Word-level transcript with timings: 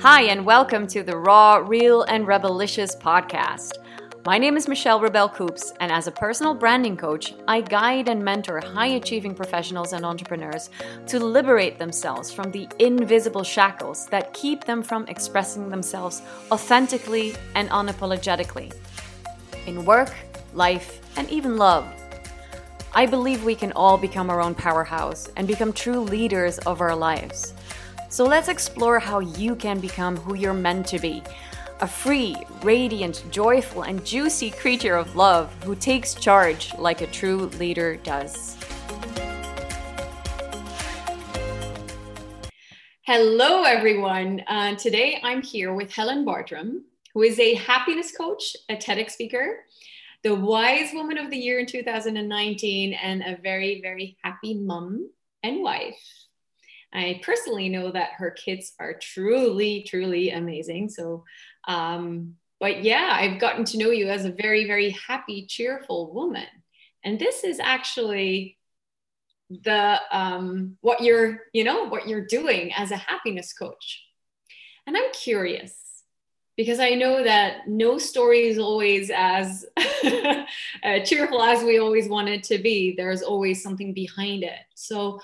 Hi, 0.00 0.22
and 0.22 0.44
welcome 0.44 0.86
to 0.88 1.02
the 1.02 1.16
Raw, 1.16 1.56
Real, 1.56 2.02
and 2.02 2.26
Rebelicious 2.26 2.96
podcast. 2.96 3.78
My 4.26 4.38
name 4.38 4.56
is 4.56 4.68
Michelle 4.68 5.00
Rebel 5.00 5.28
Coops, 5.28 5.72
and 5.80 5.90
as 5.90 6.06
a 6.06 6.12
personal 6.12 6.52
branding 6.52 6.96
coach, 6.96 7.32
I 7.48 7.60
guide 7.60 8.08
and 8.08 8.22
mentor 8.22 8.60
high 8.60 8.88
achieving 8.88 9.34
professionals 9.34 9.92
and 9.92 10.04
entrepreneurs 10.04 10.68
to 11.06 11.18
liberate 11.18 11.78
themselves 11.78 12.32
from 12.32 12.50
the 12.50 12.68
invisible 12.80 13.44
shackles 13.44 14.06
that 14.08 14.34
keep 14.34 14.64
them 14.64 14.82
from 14.82 15.06
expressing 15.06 15.70
themselves 15.70 16.22
authentically 16.50 17.34
and 17.54 17.70
unapologetically 17.70 18.74
in 19.66 19.84
work, 19.84 20.12
life, 20.54 21.00
and 21.16 21.30
even 21.30 21.56
love. 21.56 21.86
I 22.96 23.06
believe 23.06 23.44
we 23.44 23.56
can 23.56 23.72
all 23.72 23.96
become 23.96 24.30
our 24.30 24.40
own 24.40 24.54
powerhouse 24.54 25.28
and 25.36 25.48
become 25.48 25.72
true 25.72 26.00
leaders 26.00 26.58
of 26.58 26.80
our 26.80 26.94
lives. 26.94 27.54
So 28.14 28.22
let's 28.22 28.46
explore 28.46 29.00
how 29.00 29.18
you 29.18 29.56
can 29.56 29.80
become 29.80 30.16
who 30.16 30.36
you're 30.36 30.54
meant 30.54 30.86
to 30.86 31.00
be 31.00 31.20
a 31.80 31.88
free, 31.88 32.36
radiant, 32.62 33.24
joyful, 33.32 33.82
and 33.82 34.06
juicy 34.06 34.52
creature 34.52 34.94
of 34.94 35.16
love 35.16 35.52
who 35.64 35.74
takes 35.74 36.14
charge 36.14 36.72
like 36.78 37.00
a 37.00 37.08
true 37.08 37.46
leader 37.58 37.96
does. 37.96 38.56
Hello, 43.02 43.64
everyone. 43.64 44.44
Uh, 44.46 44.76
today 44.76 45.20
I'm 45.24 45.42
here 45.42 45.74
with 45.74 45.92
Helen 45.92 46.24
Bartram, 46.24 46.84
who 47.14 47.22
is 47.22 47.40
a 47.40 47.54
happiness 47.54 48.16
coach, 48.16 48.56
a 48.68 48.76
TEDx 48.76 49.10
speaker, 49.10 49.64
the 50.22 50.36
Wise 50.36 50.90
Woman 50.94 51.18
of 51.18 51.32
the 51.32 51.36
Year 51.36 51.58
in 51.58 51.66
2019, 51.66 52.92
and 52.92 53.22
a 53.22 53.36
very, 53.42 53.80
very 53.82 54.16
happy 54.22 54.54
mom 54.54 55.10
and 55.42 55.64
wife. 55.64 56.23
I 56.94 57.20
personally 57.22 57.68
know 57.68 57.90
that 57.90 58.10
her 58.18 58.30
kids 58.30 58.72
are 58.78 58.94
truly, 58.94 59.82
truly 59.82 60.30
amazing. 60.30 60.88
So, 60.90 61.24
um, 61.66 62.36
but 62.60 62.84
yeah, 62.84 63.10
I've 63.12 63.40
gotten 63.40 63.64
to 63.66 63.78
know 63.78 63.90
you 63.90 64.08
as 64.08 64.24
a 64.24 64.32
very, 64.32 64.66
very 64.66 64.90
happy, 64.90 65.46
cheerful 65.46 66.12
woman. 66.14 66.46
And 67.02 67.18
this 67.18 67.44
is 67.44 67.58
actually 67.60 68.58
the 69.50 70.00
um, 70.10 70.78
what 70.80 71.02
you're, 71.02 71.40
you 71.52 71.64
know, 71.64 71.88
what 71.88 72.08
you're 72.08 72.26
doing 72.26 72.72
as 72.74 72.90
a 72.90 72.96
happiness 72.96 73.52
coach. 73.52 74.02
And 74.86 74.96
I'm 74.96 75.12
curious 75.12 75.74
because 76.56 76.78
I 76.78 76.90
know 76.90 77.24
that 77.24 77.66
no 77.68 77.98
story 77.98 78.46
is 78.46 78.58
always 78.58 79.10
as 79.14 79.66
uh, 79.76 81.00
cheerful 81.04 81.42
as 81.42 81.64
we 81.64 81.78
always 81.78 82.08
want 82.08 82.28
it 82.28 82.44
to 82.44 82.58
be. 82.58 82.94
There's 82.96 83.22
always 83.22 83.62
something 83.62 83.92
behind 83.92 84.44
it. 84.44 84.60
So, 84.74 85.20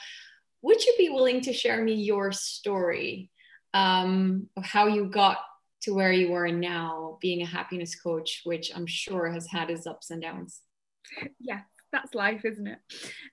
would 0.62 0.84
you 0.84 0.94
be 0.98 1.08
willing 1.08 1.40
to 1.42 1.52
share 1.52 1.82
me 1.82 1.94
your 1.94 2.32
story 2.32 3.30
um, 3.74 4.48
of 4.56 4.64
how 4.64 4.86
you 4.86 5.06
got 5.06 5.38
to 5.82 5.94
where 5.94 6.12
you 6.12 6.34
are 6.34 6.48
now, 6.48 7.18
being 7.20 7.42
a 7.42 7.46
happiness 7.46 7.98
coach, 7.98 8.42
which 8.44 8.70
I'm 8.74 8.86
sure 8.86 9.30
has 9.30 9.46
had 9.46 9.70
its 9.70 9.86
ups 9.86 10.10
and 10.10 10.20
downs? 10.20 10.60
Yeah, 11.38 11.60
that's 11.92 12.14
life, 12.14 12.44
isn't 12.44 12.66
it? 12.66 12.78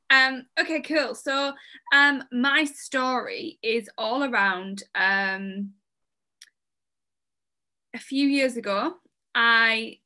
Um, 0.09 0.45
okay, 0.59 0.81
cool. 0.81 1.13
So 1.15 1.53
um, 1.93 2.23
my 2.31 2.63
story 2.63 3.59
is 3.61 3.89
all 3.97 4.23
around 4.23 4.83
um, 4.95 5.71
a 7.93 7.99
few 7.99 8.27
years 8.27 8.55
ago. 8.55 8.93
I 9.35 9.97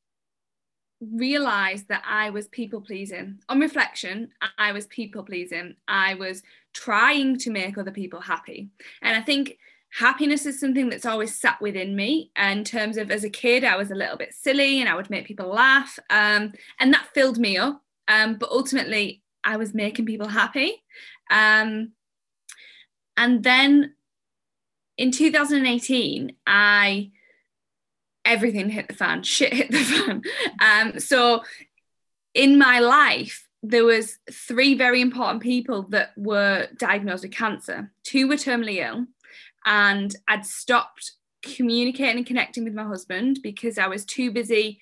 realized 1.02 1.88
that 1.88 2.04
I 2.08 2.30
was 2.30 2.48
people 2.48 2.82
pleasing. 2.82 3.40
On 3.50 3.60
reflection, 3.60 4.30
I 4.58 4.72
was 4.72 4.86
people 4.88 5.24
pleasing. 5.24 5.76
I 5.88 6.14
was 6.14 6.44
trying 6.74 7.38
to 7.40 7.50
make 7.50 7.78
other 7.78 7.92
people 7.92 8.22
happy. 8.22 8.70
And 9.02 9.16
I 9.16 9.22
think 9.22 9.58
happiness 9.92 10.46
is 10.46 10.60
something 10.60 10.90
that's 10.90 11.06
always 11.06 11.36
sat 11.36 11.60
within 11.62 11.96
me 11.96 12.32
in 12.38 12.64
terms 12.64 12.98
of 12.98 13.12
as 13.12 13.26
a 13.26 13.30
kid 13.30 13.64
i 13.64 13.76
was 13.76 13.92
a 13.92 13.96
little 13.96 14.18
bit 14.18 14.34
silly 14.34 14.80
and 14.80 14.88
i 14.88 14.96
would 14.96 15.10
make 15.10 15.28
people 15.28 15.48
laugh 15.48 16.00
um, 16.10 16.54
and 16.80 16.94
that 16.94 17.08
filled 17.14 17.38
me 17.38 17.58
up 17.58 17.82
um, 18.08 18.36
but 18.36 18.50
ultimately 18.50 19.22
i 19.44 19.58
was 19.58 19.74
making 19.74 20.06
people 20.06 20.30
happy 20.30 20.82
um, 21.30 21.92
and 23.18 23.44
then 23.44 23.94
in 24.98 25.12
2018 25.12 26.32
i 26.48 27.12
everything 28.26 28.70
hit 28.70 28.88
the 28.88 28.94
fan 28.94 29.24
shit 29.24 29.54
hit 29.54 29.72
the 29.72 29.78
fan 29.84 30.22
um, 30.62 31.00
so 31.00 31.42
in 32.34 32.58
my 32.58 32.80
life 32.80 33.48
there 33.64 33.86
was 33.86 34.18
three 34.32 34.74
very 34.76 35.02
important 35.02 35.42
people 35.42 35.84
that 35.90 36.12
were 36.18 36.68
diagnosed 36.78 37.24
with 37.24 37.32
cancer. 37.32 37.92
Two 38.04 38.28
were 38.28 38.36
terminally 38.36 38.78
ill, 38.78 39.06
and 39.66 40.16
I'd 40.28 40.46
stopped 40.46 41.12
communicating 41.44 42.18
and 42.18 42.26
connecting 42.26 42.64
with 42.64 42.74
my 42.74 42.84
husband 42.84 43.40
because 43.44 43.78
I 43.78 43.88
was 43.88 44.06
too 44.06 44.32
busy 44.32 44.82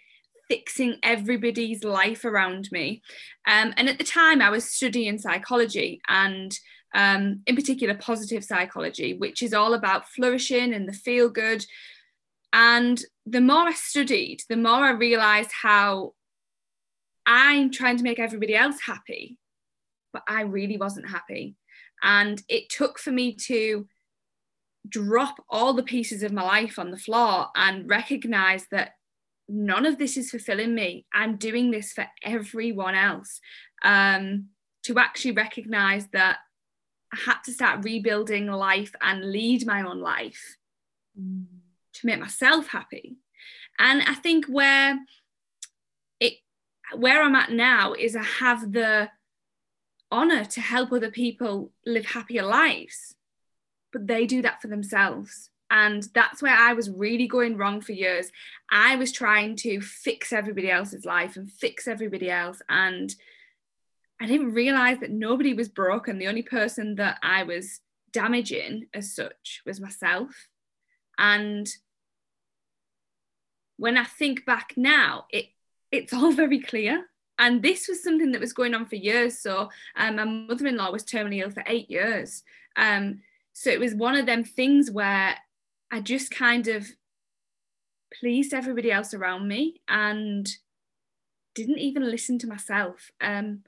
fixing 0.50 0.97
everybody's 1.03 1.83
life 1.83 2.25
around 2.25 2.69
me. 2.71 3.01
Um, 3.45 3.73
and 3.77 3.88
at 3.88 3.97
the 3.97 4.03
time, 4.03 4.41
I 4.41 4.50
was 4.50 4.66
studying 4.66 5.17
psychology 5.17 6.01
and 6.07 6.57
um, 6.95 7.41
in 7.45 7.56
particular 7.56 7.94
positive 7.95 8.44
psychology, 8.44 9.13
which 9.13 9.44
is 9.44 9.53
all 9.53 9.73
about 9.73 10.09
flourishing 10.09 10.73
and 10.73 10.88
the 10.88 10.94
feel 10.94 11.29
good. 11.29 11.66
And 12.51 13.01
the 13.25 13.41
more 13.41 13.67
I 13.67 13.73
studied, 13.73 14.41
the 14.49 14.57
more 14.57 14.83
I 14.83 14.91
realized 14.91 15.51
how 15.61 16.13
I'm 17.25 17.71
trying 17.71 17.97
to 17.97 18.03
make 18.03 18.19
everybody 18.19 18.55
else 18.55 18.77
happy, 18.81 19.37
but 20.11 20.23
I 20.27 20.41
really 20.41 20.77
wasn't 20.77 21.09
happy. 21.09 21.55
And 22.01 22.41
it 22.47 22.69
took 22.69 22.97
for 22.97 23.11
me 23.11 23.35
to 23.47 23.88
drop 24.88 25.43
all 25.49 25.73
the 25.73 25.83
pieces 25.83 26.23
of 26.23 26.31
my 26.31 26.41
life 26.41 26.79
on 26.79 26.89
the 26.89 26.97
floor 26.97 27.47
and 27.55 27.89
recognize 27.89 28.65
that 28.71 28.93
none 29.47 29.85
of 29.85 29.97
this 29.97 30.17
is 30.17 30.31
fulfilling 30.31 30.73
me. 30.73 31.05
I'm 31.13 31.35
doing 31.35 31.69
this 31.69 31.91
for 31.91 32.07
everyone 32.23 32.95
else. 32.95 33.39
Um, 33.83 34.49
to 34.83 34.97
actually 34.97 35.33
recognize 35.33 36.07
that 36.13 36.38
I 37.13 37.17
had 37.25 37.39
to 37.45 37.53
start 37.53 37.83
rebuilding 37.83 38.47
life 38.47 38.93
and 39.01 39.31
lead 39.31 39.65
my 39.65 39.81
own 39.81 39.99
life 39.99 40.57
mm. 41.19 41.45
To 41.99 42.05
make 42.07 42.19
myself 42.19 42.67
happy. 42.67 43.17
And 43.77 44.01
I 44.03 44.13
think 44.13 44.45
where 44.45 44.99
it 46.19 46.33
where 46.95 47.21
I'm 47.21 47.35
at 47.35 47.51
now 47.51 47.93
is 47.93 48.15
I 48.15 48.23
have 48.23 48.71
the 48.71 49.09
honor 50.11 50.43
to 50.43 50.61
help 50.61 50.91
other 50.91 51.11
people 51.11 51.71
live 51.85 52.05
happier 52.05 52.43
lives, 52.43 53.15
but 53.93 54.07
they 54.07 54.25
do 54.25 54.41
that 54.41 54.61
for 54.61 54.67
themselves. 54.67 55.49
And 55.71 56.07
that's 56.15 56.41
where 56.41 56.55
I 56.55 56.73
was 56.73 56.89
really 56.89 57.27
going 57.27 57.55
wrong 57.55 57.81
for 57.81 57.91
years. 57.91 58.31
I 58.71 58.95
was 58.95 59.11
trying 59.11 59.55
to 59.57 59.81
fix 59.81 60.33
everybody 60.33 60.71
else's 60.71 61.05
life 61.05 61.35
and 61.35 61.49
fix 61.49 61.88
everybody 61.88 62.29
else. 62.31 62.59
And 62.69 63.13
I 64.19 64.25
didn't 64.25 64.53
realize 64.53 64.99
that 64.99 65.11
nobody 65.11 65.53
was 65.53 65.69
broken. 65.69 66.17
The 66.17 66.27
only 66.27 66.41
person 66.41 66.95
that 66.95 67.19
I 67.21 67.43
was 67.43 67.81
damaging 68.11 68.88
as 68.95 69.13
such 69.13 69.61
was 69.65 69.79
myself. 69.79 70.49
And 71.19 71.69
when 73.79 73.97
I 73.97 74.03
think 74.03 74.45
back 74.45 74.73
now, 74.75 75.25
it 75.31 75.45
it's 75.91 76.13
all 76.13 76.31
very 76.31 76.59
clear. 76.59 77.06
And 77.40 77.63
this 77.63 77.88
was 77.88 78.03
something 78.03 78.34
that 78.34 78.41
was 78.41 78.51
going 78.51 78.75
on 78.75 78.85
for 78.85 78.97
years. 78.97 79.40
So 79.40 79.69
um, 79.95 80.17
my 80.17 80.25
mother-in-law 80.25 80.91
was 80.91 81.06
terminally 81.06 81.41
ill 81.41 81.50
for 81.50 81.63
eight 81.67 81.89
years. 81.89 82.44
Um, 82.75 83.22
so 83.53 83.69
it 83.69 83.79
was 83.79 83.95
one 83.95 84.18
of 84.18 84.25
them 84.25 84.44
things 84.44 84.91
where 84.91 85.38
I 85.89 86.01
just 86.01 86.31
kind 86.31 86.68
of 86.68 86.85
pleased 88.19 88.53
everybody 88.53 88.91
else 88.91 89.13
around 89.13 89.47
me 89.47 89.81
and 89.88 90.50
didn't 91.56 91.79
even 91.79 92.09
listen 92.09 92.38
to 92.39 92.47
myself. 92.47 93.09
Um, 93.22 93.63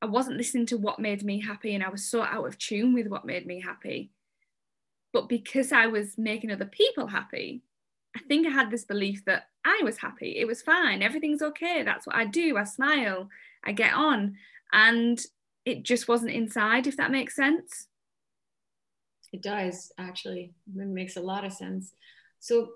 I 0.00 0.06
wasn't 0.06 0.36
listening 0.36 0.66
to 0.66 0.76
what 0.76 1.00
made 1.00 1.24
me 1.24 1.40
happy, 1.40 1.74
and 1.74 1.82
I 1.82 1.88
was 1.88 2.04
so 2.04 2.22
out 2.22 2.46
of 2.46 2.58
tune 2.58 2.94
with 2.94 3.08
what 3.08 3.24
made 3.24 3.46
me 3.46 3.60
happy. 3.60 4.10
But 5.12 5.28
because 5.28 5.72
I 5.72 5.86
was 5.86 6.18
making 6.18 6.52
other 6.52 6.66
people 6.66 7.08
happy, 7.08 7.62
I 8.16 8.20
think 8.28 8.46
I 8.46 8.50
had 8.50 8.70
this 8.70 8.84
belief 8.84 9.24
that 9.26 9.48
I 9.62 9.82
was 9.84 9.98
happy. 9.98 10.36
It 10.38 10.46
was 10.46 10.62
fine. 10.62 11.02
Everything's 11.02 11.42
okay. 11.42 11.82
That's 11.82 12.06
what 12.06 12.16
I 12.16 12.24
do. 12.24 12.56
I 12.56 12.64
smile. 12.64 13.28
I 13.62 13.72
get 13.72 13.92
on. 13.92 14.36
And 14.72 15.20
it 15.66 15.82
just 15.82 16.08
wasn't 16.08 16.32
inside, 16.32 16.86
if 16.86 16.96
that 16.96 17.10
makes 17.10 17.36
sense. 17.36 17.88
It 19.34 19.42
does, 19.42 19.92
actually. 19.98 20.54
It 20.66 20.86
makes 20.86 21.16
a 21.16 21.20
lot 21.20 21.44
of 21.44 21.52
sense. 21.52 21.92
So, 22.40 22.70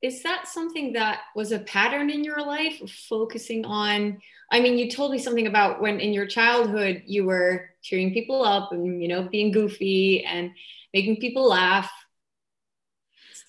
is 0.00 0.22
that 0.22 0.48
something 0.48 0.94
that 0.94 1.20
was 1.36 1.52
a 1.52 1.60
pattern 1.60 2.08
in 2.08 2.24
your 2.24 2.40
life 2.40 2.80
focusing 3.08 3.66
on? 3.66 4.20
I 4.50 4.60
mean, 4.60 4.78
you 4.78 4.90
told 4.90 5.12
me 5.12 5.18
something 5.18 5.46
about 5.46 5.82
when 5.82 6.00
in 6.00 6.14
your 6.14 6.26
childhood 6.26 7.02
you 7.06 7.24
were 7.24 7.70
cheering 7.82 8.12
people 8.12 8.42
up 8.42 8.72
and, 8.72 9.02
you 9.02 9.08
know, 9.08 9.28
being 9.28 9.52
goofy 9.52 10.24
and 10.24 10.50
making 10.94 11.20
people 11.20 11.46
laugh. 11.46 11.90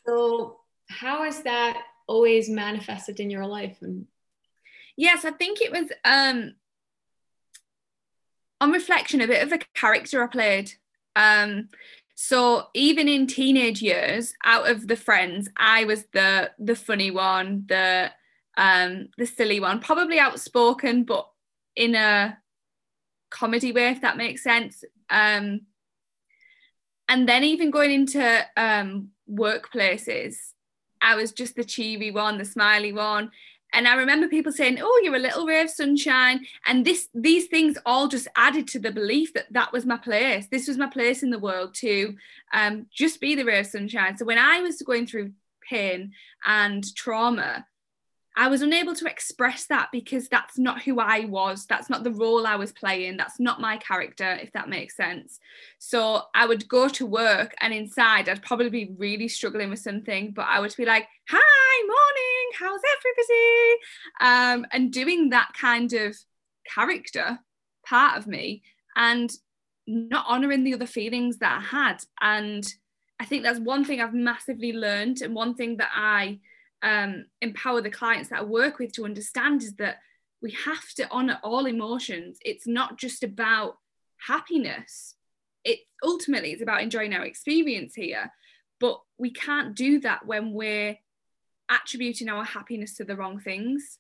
So, 0.06 0.60
how 0.94 1.24
has 1.24 1.44
that 1.44 1.82
always 2.08 2.50
manifested 2.50 3.20
in 3.20 3.30
your 3.30 3.46
life 3.46 3.78
and 3.82 4.06
yes 4.96 5.26
i 5.26 5.32
think 5.32 5.62
it 5.62 5.72
was 5.72 5.92
um 6.06 6.54
on 8.62 8.72
reflection 8.72 9.22
a 9.22 9.28
bit 9.28 9.44
of 9.44 9.52
a 9.52 9.60
character 9.74 10.24
i 10.24 10.28
played 10.28 10.72
um 11.16 11.70
So 12.16 12.68
even 12.74 13.08
in 13.08 13.26
teenage 13.28 13.82
years, 13.82 14.34
out 14.44 14.70
of 14.70 14.88
the 14.88 14.96
friends, 14.96 15.50
I 15.58 15.86
was 15.86 16.06
the 16.14 16.52
the 16.60 16.76
funny 16.76 17.12
one, 17.12 17.66
the 17.68 18.12
um 18.56 19.10
the 19.18 19.26
silly 19.26 19.60
one, 19.60 19.80
probably 19.80 20.20
outspoken, 20.20 21.06
but 21.06 21.28
in 21.76 21.96
a 21.96 22.38
comedy 23.32 23.72
way, 23.72 23.90
if 23.90 24.02
that 24.02 24.18
makes 24.18 24.44
sense. 24.44 24.84
Um 25.10 25.62
and 27.08 27.28
then 27.28 27.44
even 27.44 27.72
going 27.72 27.92
into 27.92 28.46
um 28.56 29.10
workplaces, 29.28 30.36
I 31.04 31.16
was 31.16 31.32
just 31.32 31.56
the 31.56 31.64
cheery 31.64 32.10
one, 32.10 32.38
the 32.38 32.46
smiley 32.46 32.94
one. 32.94 33.30
And 33.74 33.88
I 33.88 33.96
remember 33.96 34.28
people 34.28 34.52
saying, 34.52 34.78
"Oh, 34.82 35.02
you're 35.04 35.16
a 35.16 35.20
little 35.20 35.48
ray 35.48 35.62
of 35.62 35.70
sunshine," 35.70 36.46
and 36.68 36.86
this 36.86 37.10
these 37.14 37.48
things 37.48 37.78
all 37.86 38.08
just 38.08 38.28
added 38.36 38.68
to 38.70 38.80
the 38.80 38.92
belief 38.92 39.34
that 39.34 39.52
that 39.52 39.74
was 39.74 39.86
my 39.86 39.98
place. 39.98 40.48
This 40.48 40.68
was 40.68 40.78
my 40.78 40.88
place 40.88 41.24
in 41.24 41.32
the 41.32 41.40
world 41.40 41.74
to 41.76 42.16
um, 42.54 42.86
just 42.94 43.20
be 43.20 43.36
the 43.36 43.46
ray 43.46 43.60
of 43.60 43.66
sunshine. 43.68 44.16
So 44.18 44.26
when 44.26 44.38
I 44.38 44.62
was 44.62 44.82
going 44.84 45.08
through 45.08 45.34
pain 45.68 46.14
and 46.46 46.84
trauma, 46.96 47.66
I 48.36 48.48
was 48.48 48.62
unable 48.62 48.96
to 48.96 49.06
express 49.06 49.68
that 49.68 49.90
because 49.92 50.28
that's 50.28 50.58
not 50.58 50.82
who 50.82 51.00
I 51.00 51.26
was. 51.26 51.66
That's 51.68 51.90
not 51.90 52.04
the 52.04 52.12
role 52.12 52.48
I 52.48 52.56
was 52.56 52.72
playing. 52.72 53.18
That's 53.18 53.40
not 53.40 53.62
my 53.62 53.78
character, 53.78 54.38
if 54.42 54.52
that 54.54 54.70
makes 54.70 54.96
sense. 54.96 55.40
So 55.78 56.24
I 56.34 56.48
would 56.48 56.68
go 56.68 56.90
to 56.90 57.06
work 57.06 57.54
and 57.62 57.74
inside 57.74 58.28
I'd 58.28 58.42
probably 58.42 58.70
be 58.70 58.96
really 58.98 59.28
struggling 59.28 59.70
with 59.70 59.80
something, 59.80 60.32
but 60.32 60.48
I 60.50 60.60
would 60.60 60.74
be 60.76 60.86
like, 60.86 61.08
hi, 61.30 61.88
morning, 61.88 62.52
how's 62.60 62.82
everybody? 62.98 64.62
Um, 64.62 64.66
and 64.72 64.92
doing 64.92 65.30
that 65.30 65.52
kind 65.60 65.94
of 65.94 66.18
character 66.74 67.38
part 67.86 68.18
of 68.18 68.26
me 68.26 68.64
and 68.96 69.32
not 69.86 70.26
honoring 70.28 70.64
the 70.64 70.74
other 70.74 70.88
feelings 70.88 71.38
that 71.38 71.60
I 71.60 71.62
had. 71.62 72.04
And 72.20 72.66
I 73.20 73.26
think 73.26 73.44
that's 73.44 73.60
one 73.60 73.86
thing 73.86 74.02
I've 74.02 74.14
massively 74.14 74.74
learned 74.74 75.22
and 75.22 75.36
one 75.36 75.54
thing 75.56 75.78
that 75.78 75.92
I 75.94 76.40
um, 76.84 77.26
empower 77.42 77.82
the 77.82 77.90
clients 77.90 78.30
that 78.30 78.40
I 78.40 78.44
work 78.44 78.78
with 78.78 78.92
to 78.94 79.06
understand 79.06 79.64
is 79.64 79.74
that 79.76 80.00
we 80.42 80.52
have 80.52 80.90
to 80.98 81.10
honor 81.10 81.40
all 81.42 81.66
emotions. 81.66 82.38
It's 82.44 82.68
not 82.68 82.98
just 82.98 83.24
about 83.24 83.78
happiness. 84.28 85.16
It 85.64 85.80
ultimately 86.04 86.52
it's 86.52 86.62
about 86.62 86.84
enjoying 86.84 87.14
our 87.14 87.26
experience 87.26 87.96
here, 87.96 88.32
but 88.80 89.00
we 89.18 89.32
can't 89.32 89.76
do 89.76 90.02
that 90.02 90.26
when 90.26 90.52
we're 90.52 90.98
attributing 91.70 92.28
our 92.28 92.44
happiness 92.44 92.96
to 92.98 93.06
the 93.06 93.16
wrong 93.16 93.40
things. 93.40 93.98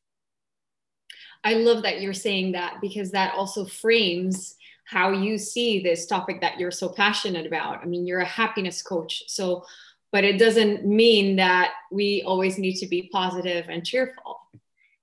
I 1.45 1.55
love 1.55 1.83
that 1.83 2.01
you're 2.01 2.13
saying 2.13 2.51
that 2.51 2.79
because 2.81 3.11
that 3.11 3.33
also 3.33 3.63
frames 3.65 4.55
how 4.85 5.11
you 5.11 5.37
see 5.37 5.81
this 5.81 6.05
topic 6.05 6.41
that 6.41 6.59
you're 6.59 6.71
so 6.71 6.89
passionate 6.89 7.45
about. 7.45 7.81
I 7.81 7.85
mean, 7.85 8.05
you're 8.05 8.19
a 8.19 8.25
happiness 8.25 8.81
coach. 8.81 9.23
So 9.27 9.65
but 10.13 10.23
it 10.23 10.37
doesn't 10.37 10.85
mean 10.85 11.35
that 11.35 11.73
we 11.91 12.23
always 12.25 12.57
need 12.59 12.75
to 12.75 12.87
be 12.87 13.09
positive 13.11 13.65
and 13.67 13.83
cheerful. 13.83 14.39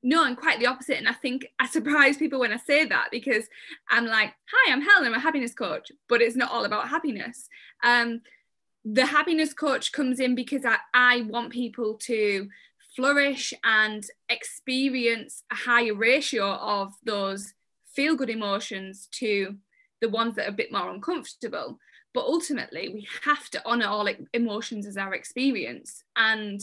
No 0.03 0.25
and 0.25 0.37
quite 0.37 0.61
the 0.61 0.67
opposite 0.67 0.97
and 0.97 1.07
i 1.07 1.13
think 1.13 1.47
i 1.59 1.67
surprise 1.67 2.17
people 2.17 2.41
when 2.41 2.55
i 2.55 2.57
say 2.57 2.87
that 2.87 3.09
because 3.11 3.45
i'm 3.91 4.07
like 4.07 4.33
hi 4.51 4.73
i'm 4.73 4.81
helen 4.81 5.09
i'm 5.09 5.13
a 5.13 5.21
happiness 5.21 5.53
coach 5.53 5.93
but 6.09 6.23
it's 6.23 6.37
not 6.37 6.51
all 6.51 6.65
about 6.65 6.89
happiness. 6.89 7.49
Um, 7.85 8.23
the 8.85 9.05
happiness 9.05 9.53
coach 9.53 9.93
comes 9.93 10.21
in 10.21 10.35
because 10.35 10.65
I, 10.65 10.79
I 10.95 11.23
want 11.23 11.53
people 11.53 11.99
to 12.05 12.49
flourish 12.97 13.53
and 13.63 14.03
experience 14.31 15.43
a 15.53 15.55
higher 15.55 15.95
ratio 15.95 16.47
of 16.47 16.95
those 17.05 17.53
feel 17.95 18.17
good 18.17 18.31
emotions 18.31 19.07
to 19.13 19.57
the 20.01 20.09
ones 20.09 20.37
that 20.37 20.47
are 20.47 20.51
a 20.51 20.53
bit 20.53 20.73
more 20.73 20.89
uncomfortable 20.89 21.79
but 22.13 22.25
ultimately 22.25 22.89
we 22.89 23.07
have 23.25 23.49
to 23.51 23.63
honor 23.65 23.87
all 23.87 24.09
emotions 24.33 24.87
as 24.87 24.97
our 24.97 25.15
experience. 25.15 26.05
And 26.17 26.61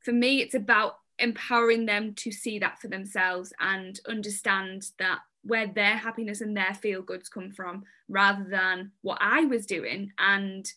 for 0.00 0.12
me 0.12 0.40
it's 0.40 0.54
about 0.54 0.98
empowering 1.18 1.86
them 1.86 2.14
to 2.14 2.30
see 2.30 2.58
that 2.58 2.80
for 2.80 2.88
themselves 2.88 3.52
and 3.58 3.98
understand 4.06 4.90
that 4.98 5.20
where 5.42 5.66
their 5.66 5.96
happiness 5.96 6.40
and 6.40 6.56
their 6.56 6.74
feel 6.74 7.00
goods 7.00 7.28
come 7.28 7.52
from 7.52 7.84
rather 8.08 8.44
than 8.44 8.90
what 9.00 9.16
i 9.22 9.46
was 9.46 9.64
doing 9.64 10.12
and 10.18 10.70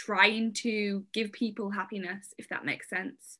trying 0.00 0.52
to 0.52 1.04
give 1.12 1.30
people 1.30 1.70
happiness 1.70 2.32
if 2.38 2.48
that 2.48 2.64
makes 2.64 2.88
sense. 2.88 3.38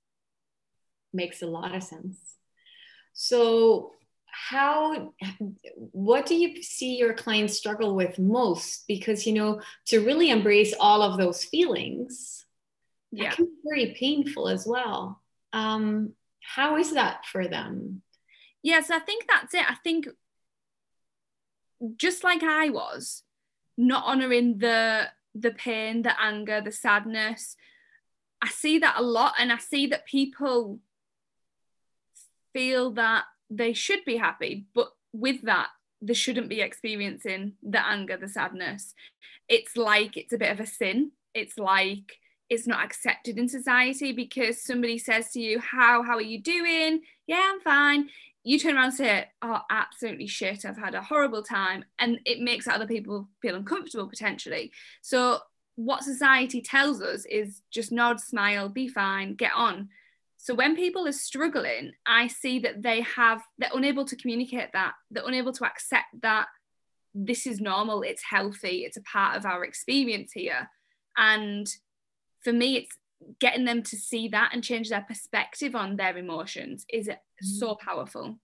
Makes 1.13 1.41
a 1.43 1.47
lot 1.47 1.75
of 1.75 1.83
sense. 1.83 2.19
So 3.15 3.93
how 4.33 5.15
what 5.75 6.27
do 6.27 6.35
you 6.35 6.63
see 6.63 6.97
your 6.97 7.15
clients 7.15 7.57
struggle 7.57 7.95
with 7.95 8.19
most? 8.19 8.85
Because 8.87 9.27
you 9.27 9.33
know 9.33 9.61
to 9.87 10.01
really 10.01 10.31
embrace 10.31 10.75
all 10.79 11.03
of 11.03 11.19
those 11.19 11.45
feelings 11.45 12.45
yeah. 13.11 13.31
can 13.33 13.47
be 13.47 13.53
very 13.65 13.95
painful 13.99 14.49
as 14.49 14.67
well. 14.67 15.21
Um 15.53 16.13
how 16.43 16.77
is 16.77 16.95
that 16.95 17.27
for 17.27 17.47
them? 17.47 18.03
Yes 18.63 18.91
i 18.91 18.99
think 18.99 19.27
that's 19.29 19.55
it. 19.55 19.69
I 19.69 19.75
think 19.75 20.09
just 21.97 22.25
like 22.25 22.43
i 22.43 22.69
was 22.69 23.23
not 23.77 24.05
honoring 24.05 24.59
the 24.59 25.09
the 25.35 25.51
pain 25.51 26.03
the 26.03 26.21
anger 26.21 26.61
the 26.61 26.73
sadness 26.73 27.57
i 28.43 28.49
see 28.49 28.79
that 28.79 28.97
a 28.99 29.03
lot 29.03 29.35
and 29.39 29.53
i 29.53 29.59
see 29.59 29.87
that 29.87 30.07
people 30.07 30.79
feel 32.53 32.91
that 32.93 33.25
they 33.51 33.73
should 33.73 34.05
be 34.05 34.17
happy 34.17 34.65
but 34.75 34.93
with 35.13 35.43
that 35.43 35.69
they 36.03 36.15
shouldn't 36.15 36.49
be 36.49 36.61
experiencing 36.61 37.55
the 37.63 37.85
anger 37.87 38.17
the 38.17 38.29
sadness. 38.29 38.95
It's 39.49 39.77
like 39.77 40.17
it's 40.17 40.33
a 40.33 40.39
bit 40.39 40.51
of 40.51 40.61
a 40.61 40.67
sin. 40.67 41.13
It's 41.35 41.59
like 41.59 42.19
it's 42.49 42.67
not 42.67 42.85
accepted 42.85 43.39
in 43.39 43.49
society 43.49 44.13
because 44.13 44.63
somebody 44.63 44.99
says 44.99 45.31
to 45.33 45.41
you 45.41 45.61
how 45.61 46.03
how 46.03 46.15
are 46.15 46.23
you 46.23 46.41
doing? 46.41 47.03
Yeah 47.27 47.51
i'm 47.53 47.61
fine. 47.61 48.09
You 48.43 48.59
turn 48.59 48.77
around 48.77 48.87
and 48.87 48.95
say 48.95 49.29
oh 49.43 49.61
absolutely 49.71 50.27
shit. 50.27 50.65
I've 50.65 50.79
had 50.79 50.95
a 50.95 51.03
horrible 51.03 51.43
time. 51.43 51.85
And 51.99 52.21
it 52.25 52.41
makes 52.41 52.67
other 52.67 52.87
people 52.87 53.29
feel 53.43 53.57
uncomfortable 53.57 54.09
potentially. 54.09 54.73
So 55.03 55.41
what 55.77 56.03
society 56.03 56.63
tells 56.63 57.03
us 57.03 57.27
is 57.27 57.63
just 57.71 57.93
nod 57.93 58.21
smile 58.21 58.69
be 58.69 58.89
fine 58.89 59.35
get 59.35 59.53
on 59.55 59.89
so 60.43 60.55
when 60.55 60.75
people 60.75 61.07
are 61.07 61.13
struggling, 61.13 61.93
I 62.07 62.27
see 62.27 62.61
that 62.61 62.83
they 62.83 63.03
have, 63.03 63.43
they're 63.59 63.71
unable 63.75 64.07
to 64.07 64.17
communicate 64.17 64.71
that, 64.73 64.95
they're 65.11 65.27
unable 65.27 65.53
to 65.53 65.67
accept 65.67 66.07
that 66.23 66.47
this 67.15 67.47
is 67.47 67.61
normal, 67.61 68.01
it's 68.01 68.23
healthy, 68.23 68.85
it's 68.87 68.97
a 68.97 69.03
part 69.03 69.37
of 69.37 69.45
our 69.45 69.65
experience 69.67 70.33
here. 70.33 70.71
And 71.15 71.69
for 72.43 72.55
me, 72.55 72.79
it's 72.79 72.97
getting 73.39 73.67
them 73.67 73.83
to 73.83 73.97
see 73.97 74.29
that 74.29 74.53
and 74.55 74.65
change 74.65 74.89
their 74.89 75.05
perspective 75.07 75.75
on 75.75 75.97
their 75.97 76.17
emotions 76.17 76.87
is 76.91 77.09
mm-hmm. 77.09 77.47
so 77.47 77.75
powerful. 77.75 78.39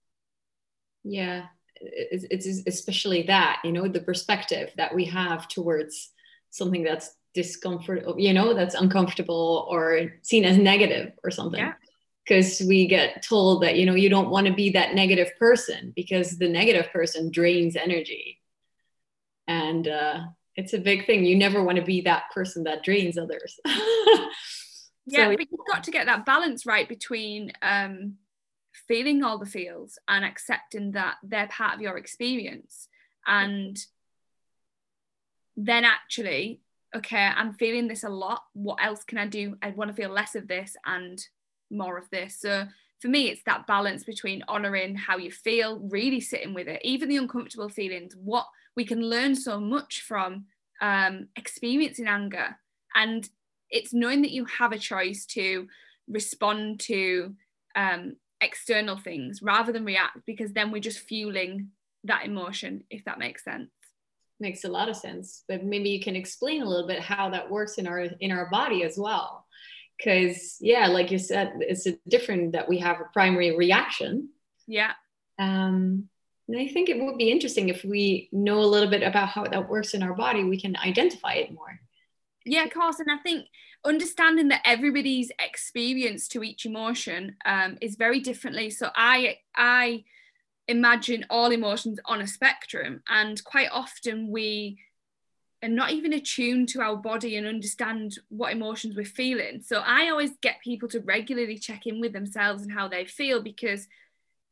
Yeah, 1.03 1.47
it's, 1.81 2.27
it's 2.31 2.63
especially 2.67 3.23
that, 3.23 3.63
you 3.65 3.73
know, 3.73 3.89
the 3.89 4.01
perspective 4.01 4.71
that 4.77 4.95
we 4.95 5.07
have 5.07 5.49
towards 5.49 6.11
something 6.51 6.83
that's 6.83 7.15
discomfort, 7.33 8.05
you 8.19 8.35
know, 8.35 8.53
that's 8.53 8.75
uncomfortable 8.75 9.67
or 9.71 10.13
seen 10.21 10.45
as 10.45 10.59
negative 10.59 11.13
or 11.25 11.31
something. 11.31 11.61
Yeah 11.61 11.73
because 12.27 12.61
we 12.67 12.87
get 12.87 13.23
told 13.23 13.63
that 13.63 13.77
you 13.77 13.87
know 13.87 13.95
you 13.95 14.09
don't 14.09 14.31
want 14.31 14.47
to 14.47 14.53
be 14.53 14.71
that 14.71 14.95
negative 14.95 15.31
person 15.39 15.93
because 15.95 16.39
the 16.39 16.49
negative 16.49 16.91
person 16.93 17.31
drains 17.31 17.77
energy. 17.77 18.41
And 19.49 19.87
uh, 19.87 20.21
it's 20.57 20.73
a 20.73 20.79
big 20.79 21.07
thing. 21.07 21.25
You 21.25 21.37
never 21.37 21.63
want 21.63 21.77
to 21.77 21.85
be 21.85 22.01
that 22.03 22.25
person 22.35 22.65
that 22.65 22.83
drains 22.83 23.17
others. 23.17 23.61
Yeah 25.07 25.31
so, 25.31 25.37
but 25.37 25.47
you've 25.51 25.67
got 25.69 25.85
to 25.85 25.91
get 25.91 26.07
that 26.07 26.27
balance 26.27 26.67
right 26.67 26.89
between 26.89 27.53
um, 27.63 28.15
feeling 28.89 29.23
all 29.23 29.39
the 29.39 29.47
feels 29.47 29.99
and 30.09 30.25
accepting 30.25 30.93
that 30.93 31.15
they're 31.23 31.47
part 31.47 31.77
of 31.77 31.81
your 31.81 31.97
experience 31.97 32.89
and 33.27 33.79
then 35.57 35.85
actually 35.85 36.61
okay 36.95 37.31
i'm 37.35 37.55
feeling 37.55 37.89
this 37.89 38.05
a 38.05 38.09
lot. 38.09 38.43
What 38.53 38.79
else 38.83 39.05
can 39.05 39.19
i 39.19 39.27
do? 39.27 39.57
I 39.63 39.71
want 39.71 39.91
to 39.91 39.97
feel 39.97 40.11
less 40.11 40.35
of 40.35 40.49
this 40.49 40.77
and 40.85 41.25
more 41.71 41.99
of 41.99 42.09
this. 42.11 42.41
So 42.41 42.67
for 43.01 43.09
me, 43.09 43.29
it's 43.29 43.43
that 43.45 43.67
balance 43.67 44.05
between 44.05 44.43
honoring 44.49 44.95
how 44.97 45.19
you 45.19 45.31
feel, 45.31 45.81
really 45.91 46.21
sitting 46.21 46.55
with 46.55 46.69
it, 46.69 46.81
even 46.85 47.09
the 47.09 47.17
uncomfortable 47.17 47.69
feelings. 47.69 48.15
What 48.17 48.47
we 48.75 48.85
can 48.85 49.03
learn 49.03 49.35
so 49.35 49.61
much 49.61 50.03
from 50.03 50.47
um, 50.81 51.29
experiencing 51.37 52.07
anger, 52.07 52.57
and 52.95 53.29
it's 53.71 53.93
knowing 53.93 54.23
that 54.23 54.31
you 54.31 54.45
have 54.47 54.73
a 54.73 54.79
choice 54.79 55.27
to 55.27 55.67
respond 56.09 56.81
to 56.81 57.35
um, 57.75 58.17
external 58.41 58.97
things 58.97 59.43
rather 59.43 59.73
than 59.73 59.85
react, 59.85 60.21
because 60.27 60.53
then 60.53 60.71
we're 60.71 60.81
just 60.81 61.01
fueling 61.01 61.69
that 62.05 62.25
emotion, 62.25 62.85
if 62.91 63.05
that 63.05 63.19
makes 63.19 63.45
sense. 63.45 63.71
Makes 64.39 64.65
a 64.65 64.69
lot 64.69 64.89
of 64.89 64.97
sense, 64.97 65.45
but 65.49 65.65
maybe 65.65 65.89
you 65.89 66.01
can 66.01 66.15
explain 66.15 66.63
a 66.63 66.69
little 66.69 66.87
bit 66.87 67.01
how 67.01 67.31
that 67.31 67.51
works 67.51 67.79
in 67.79 67.87
our 67.87 68.01
in 68.21 68.31
our 68.31 68.51
body 68.51 68.85
as 68.85 68.99
well 68.99 69.46
because 69.97 70.57
yeah 70.61 70.87
like 70.87 71.11
you 71.11 71.19
said 71.19 71.53
it's 71.61 71.87
different 72.09 72.53
that 72.53 72.69
we 72.69 72.79
have 72.79 73.01
a 73.01 73.11
primary 73.13 73.57
reaction 73.57 74.29
yeah 74.67 74.93
um 75.39 76.09
and 76.49 76.59
i 76.59 76.67
think 76.67 76.89
it 76.89 76.99
would 77.01 77.19
be 77.19 77.31
interesting 77.31 77.69
if 77.69 77.85
we 77.85 78.29
know 78.33 78.61
a 78.61 78.73
little 78.73 78.91
bit 78.91 79.03
about 79.03 79.29
how 79.29 79.45
that 79.45 79.69
works 79.69 79.95
in 79.95 80.03
our 80.03 80.15
body 80.15 80.45
we 80.45 80.61
can 80.61 80.77
identify 80.77 81.35
it 81.35 81.53
more 81.53 81.81
Yeah, 82.47 82.65
of 82.65 82.73
course. 82.73 83.01
And 83.01 83.11
I 83.11 83.19
think 83.19 83.47
understanding 83.85 84.49
that 84.49 84.63
everybody's 84.65 85.33
experience 85.39 86.29
to 86.29 86.43
each 86.43 86.65
emotion 86.65 87.37
um, 87.45 87.77
is 87.81 87.97
very 87.97 88.21
differently. 88.21 88.71
So 88.71 88.91
I 88.95 89.39
I 89.57 90.05
imagine 90.69 91.27
all 91.29 91.51
emotions 91.51 91.99
on 92.05 92.21
a 92.21 92.27
spectrum, 92.27 93.03
and 93.09 93.43
quite 93.45 93.69
often 93.73 94.31
we 94.31 94.79
are 95.63 95.69
not 95.69 95.93
even 95.93 96.13
attuned 96.13 96.69
to 96.69 96.81
our 96.81 96.97
body 96.97 97.37
and 97.37 97.47
understand 97.47 98.19
what 98.29 98.53
emotions 98.53 98.95
we're 98.97 99.05
feeling. 99.05 99.61
So 99.63 99.83
I 99.85 100.09
always 100.09 100.33
get 100.43 100.61
people 100.63 100.89
to 100.91 101.01
regularly 101.01 101.59
check 101.59 101.87
in 101.87 102.01
with 102.01 102.13
themselves 102.13 102.63
and 102.63 102.73
how 102.73 102.89
they 102.89 103.07
feel 103.07 103.43
because 103.43 103.89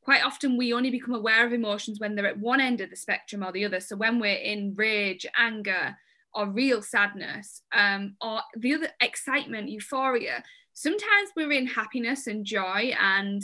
quite 0.03 0.25
often 0.25 0.57
we 0.57 0.73
only 0.73 0.91
become 0.91 1.15
aware 1.15 1.47
of 1.47 1.53
emotions 1.53 2.01
when 2.01 2.15
they're 2.15 2.27
at 2.27 2.39
one 2.39 2.61
end 2.61 2.81
of 2.81 2.91
the 2.91 2.97
spectrum 2.97 3.43
or 3.43 3.53
the 3.53 3.65
other. 3.65 3.81
So 3.81 3.97
when 3.97 4.19
we're 4.19 4.35
in 4.35 4.75
rage, 4.77 5.27
anger, 5.37 5.97
or 6.35 6.49
real 6.49 6.83
sadness, 6.83 7.63
um, 7.73 8.17
or 8.21 8.41
the 8.57 8.75
other 8.75 8.89
excitement, 9.01 9.71
euphoria, 9.71 10.43
sometimes 10.73 11.31
we're 11.37 11.53
in 11.53 11.67
happiness 11.67 12.27
and 12.27 12.45
joy 12.45 12.93
and 13.01 13.43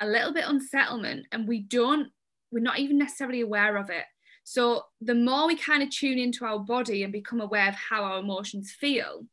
a 0.00 0.06
little 0.06 0.32
bit 0.32 0.44
unsettlement, 0.46 1.26
and 1.30 1.46
we 1.46 1.60
don't, 1.60 2.10
we're 2.50 2.60
not 2.60 2.78
even 2.78 2.98
necessarily 2.98 3.40
aware 3.40 3.76
of 3.76 3.88
it. 3.88 4.04
So 4.44 4.86
the 5.00 5.14
more 5.14 5.46
we 5.46 5.56
kind 5.56 5.82
of 5.82 5.90
tune 5.90 6.18
into 6.18 6.44
our 6.44 6.58
body 6.58 7.02
and 7.02 7.12
become 7.12 7.40
aware 7.40 7.68
of 7.68 7.74
how 7.74 8.02
our 8.04 8.20
emotions 8.20 8.72
feel, 8.72 9.24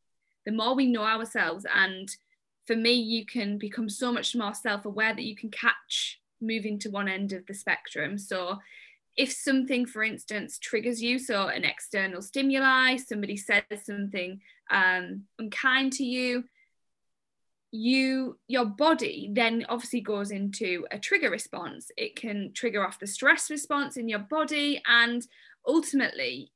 the 0.46 0.52
more 0.52 0.74
we 0.74 0.86
know 0.86 1.04
ourselves. 1.04 1.66
And 1.74 2.08
for 2.66 2.76
me, 2.76 2.92
you 2.92 3.26
can 3.26 3.58
become 3.58 3.88
so 3.88 4.12
much 4.12 4.34
more 4.34 4.54
self 4.54 4.84
aware 4.84 5.14
that 5.14 5.24
you 5.24 5.36
can 5.36 5.50
catch 5.50 6.20
moving 6.40 6.78
to 6.80 6.90
one 6.90 7.08
end 7.08 7.32
of 7.32 7.46
the 7.46 7.54
spectrum. 7.54 8.16
So 8.18 8.58
if 9.16 9.32
something, 9.32 9.86
for 9.86 10.02
instance, 10.02 10.58
triggers 10.58 11.02
you, 11.02 11.18
so 11.18 11.48
an 11.48 11.64
external 11.64 12.22
stimuli, 12.22 12.96
somebody 12.96 13.36
says 13.36 13.62
something 13.82 14.40
um, 14.70 15.24
unkind 15.38 15.92
to 15.94 16.04
you, 16.04 16.44
you 17.72 18.36
your 18.48 18.64
body 18.64 19.30
then 19.32 19.64
obviously 19.68 20.00
goes 20.00 20.30
into 20.30 20.86
a 20.90 20.98
trigger 20.98 21.30
response. 21.30 21.90
It 21.96 22.16
can 22.16 22.52
trigger 22.52 22.84
off 22.84 22.98
the 22.98 23.06
stress 23.06 23.50
response 23.50 23.96
in 23.96 24.08
your 24.08 24.18
body, 24.18 24.82
and 24.86 25.26
ultimately, 25.66 26.50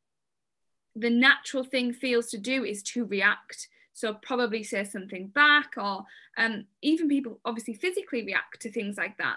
the 0.96 1.10
natural 1.10 1.64
thing 1.64 1.92
feels 1.92 2.28
to 2.30 2.38
do 2.38 2.64
is 2.64 2.82
to 2.82 3.04
react. 3.04 3.68
So 3.92 4.14
probably 4.14 4.64
say 4.64 4.82
something 4.84 5.28
back, 5.28 5.74
or 5.76 6.04
um, 6.36 6.64
even 6.82 7.08
people 7.08 7.38
obviously 7.44 7.74
physically 7.74 8.24
react 8.24 8.60
to 8.62 8.72
things 8.72 8.96
like 8.96 9.16
that. 9.18 9.36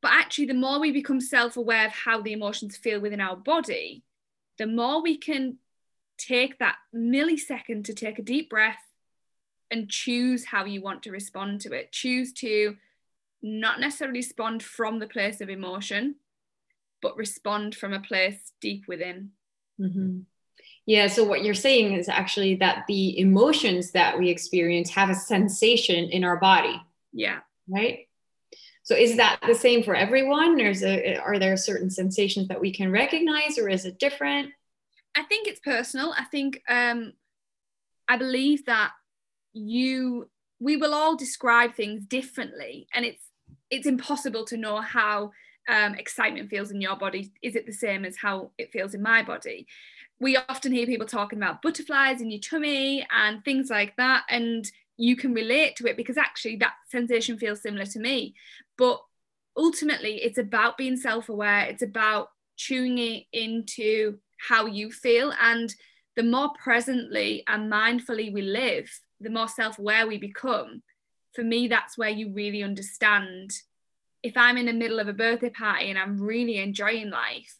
But 0.00 0.12
actually, 0.12 0.46
the 0.46 0.54
more 0.54 0.80
we 0.80 0.90
become 0.90 1.20
self 1.20 1.58
aware 1.58 1.86
of 1.86 1.92
how 1.92 2.22
the 2.22 2.32
emotions 2.32 2.78
feel 2.78 3.00
within 3.00 3.20
our 3.20 3.36
body, 3.36 4.04
the 4.56 4.66
more 4.66 5.02
we 5.02 5.18
can 5.18 5.58
take 6.16 6.58
that 6.58 6.76
millisecond 6.94 7.84
to 7.84 7.94
take 7.94 8.18
a 8.18 8.22
deep 8.22 8.48
breath 8.48 8.89
and 9.70 9.88
choose 9.88 10.44
how 10.44 10.64
you 10.64 10.82
want 10.82 11.02
to 11.04 11.10
respond 11.10 11.60
to 11.62 11.72
it. 11.72 11.92
Choose 11.92 12.32
to 12.34 12.76
not 13.42 13.80
necessarily 13.80 14.18
respond 14.18 14.62
from 14.62 14.98
the 14.98 15.06
place 15.06 15.40
of 15.40 15.48
emotion, 15.48 16.16
but 17.00 17.16
respond 17.16 17.74
from 17.74 17.92
a 17.92 18.00
place 18.00 18.52
deep 18.60 18.84
within. 18.86 19.30
Mm-hmm. 19.80 20.20
Yeah, 20.86 21.06
so 21.06 21.24
what 21.24 21.44
you're 21.44 21.54
saying 21.54 21.92
is 21.92 22.08
actually 22.08 22.56
that 22.56 22.84
the 22.88 23.18
emotions 23.18 23.92
that 23.92 24.18
we 24.18 24.28
experience 24.28 24.90
have 24.90 25.10
a 25.10 25.14
sensation 25.14 26.10
in 26.10 26.24
our 26.24 26.36
body. 26.36 26.80
Yeah. 27.12 27.40
Right? 27.68 28.08
So 28.82 28.96
is 28.96 29.16
that 29.16 29.38
the 29.46 29.54
same 29.54 29.82
for 29.82 29.94
everyone? 29.94 30.60
Or 30.60 30.70
is 30.70 30.82
it, 30.82 31.18
are 31.18 31.38
there 31.38 31.56
certain 31.56 31.90
sensations 31.90 32.48
that 32.48 32.60
we 32.60 32.72
can 32.72 32.90
recognize 32.90 33.56
or 33.56 33.68
is 33.68 33.84
it 33.84 33.98
different? 33.98 34.50
I 35.14 35.22
think 35.22 35.46
it's 35.46 35.60
personal. 35.60 36.12
I 36.16 36.24
think 36.24 36.62
um, 36.68 37.12
I 38.08 38.16
believe 38.16 38.66
that 38.66 38.92
you 39.52 40.28
we 40.58 40.76
will 40.76 40.94
all 40.94 41.16
describe 41.16 41.74
things 41.74 42.04
differently 42.04 42.86
and 42.94 43.04
it's 43.04 43.22
it's 43.70 43.86
impossible 43.86 44.44
to 44.44 44.56
know 44.56 44.80
how 44.80 45.30
um, 45.68 45.94
excitement 45.94 46.50
feels 46.50 46.70
in 46.70 46.80
your 46.80 46.96
body. 46.96 47.32
Is 47.42 47.54
it 47.54 47.66
the 47.66 47.72
same 47.72 48.04
as 48.04 48.16
how 48.16 48.50
it 48.58 48.72
feels 48.72 48.94
in 48.94 49.02
my 49.02 49.22
body? 49.22 49.66
We 50.18 50.36
often 50.36 50.72
hear 50.72 50.86
people 50.86 51.06
talking 51.06 51.38
about 51.38 51.62
butterflies 51.62 52.20
in 52.20 52.30
your 52.30 52.40
tummy 52.40 53.06
and 53.10 53.44
things 53.44 53.70
like 53.70 53.96
that 53.96 54.24
and 54.28 54.70
you 54.96 55.16
can 55.16 55.32
relate 55.32 55.76
to 55.76 55.86
it 55.86 55.96
because 55.96 56.18
actually 56.18 56.56
that 56.56 56.74
sensation 56.90 57.38
feels 57.38 57.62
similar 57.62 57.86
to 57.86 57.98
me. 57.98 58.34
But 58.76 59.00
ultimately, 59.56 60.16
it's 60.16 60.38
about 60.38 60.76
being 60.76 60.96
self 60.96 61.30
aware, 61.30 61.64
it's 61.64 61.82
about 61.82 62.28
tuning 62.58 63.24
into 63.32 64.18
how 64.48 64.66
you 64.66 64.92
feel. 64.92 65.32
And 65.40 65.74
the 66.16 66.22
more 66.22 66.50
presently 66.62 67.44
and 67.46 67.72
mindfully 67.72 68.32
we 68.32 68.42
live, 68.42 68.90
the 69.20 69.30
more 69.30 69.48
self 69.48 69.78
aware 69.78 70.06
we 70.06 70.18
become. 70.18 70.82
For 71.34 71.42
me, 71.42 71.68
that's 71.68 71.96
where 71.96 72.08
you 72.10 72.32
really 72.32 72.62
understand. 72.62 73.52
If 74.22 74.36
I'm 74.36 74.56
in 74.56 74.66
the 74.66 74.72
middle 74.72 74.98
of 74.98 75.08
a 75.08 75.12
birthday 75.12 75.50
party 75.50 75.90
and 75.90 75.98
I'm 75.98 76.20
really 76.20 76.58
enjoying 76.58 77.10
life, 77.10 77.56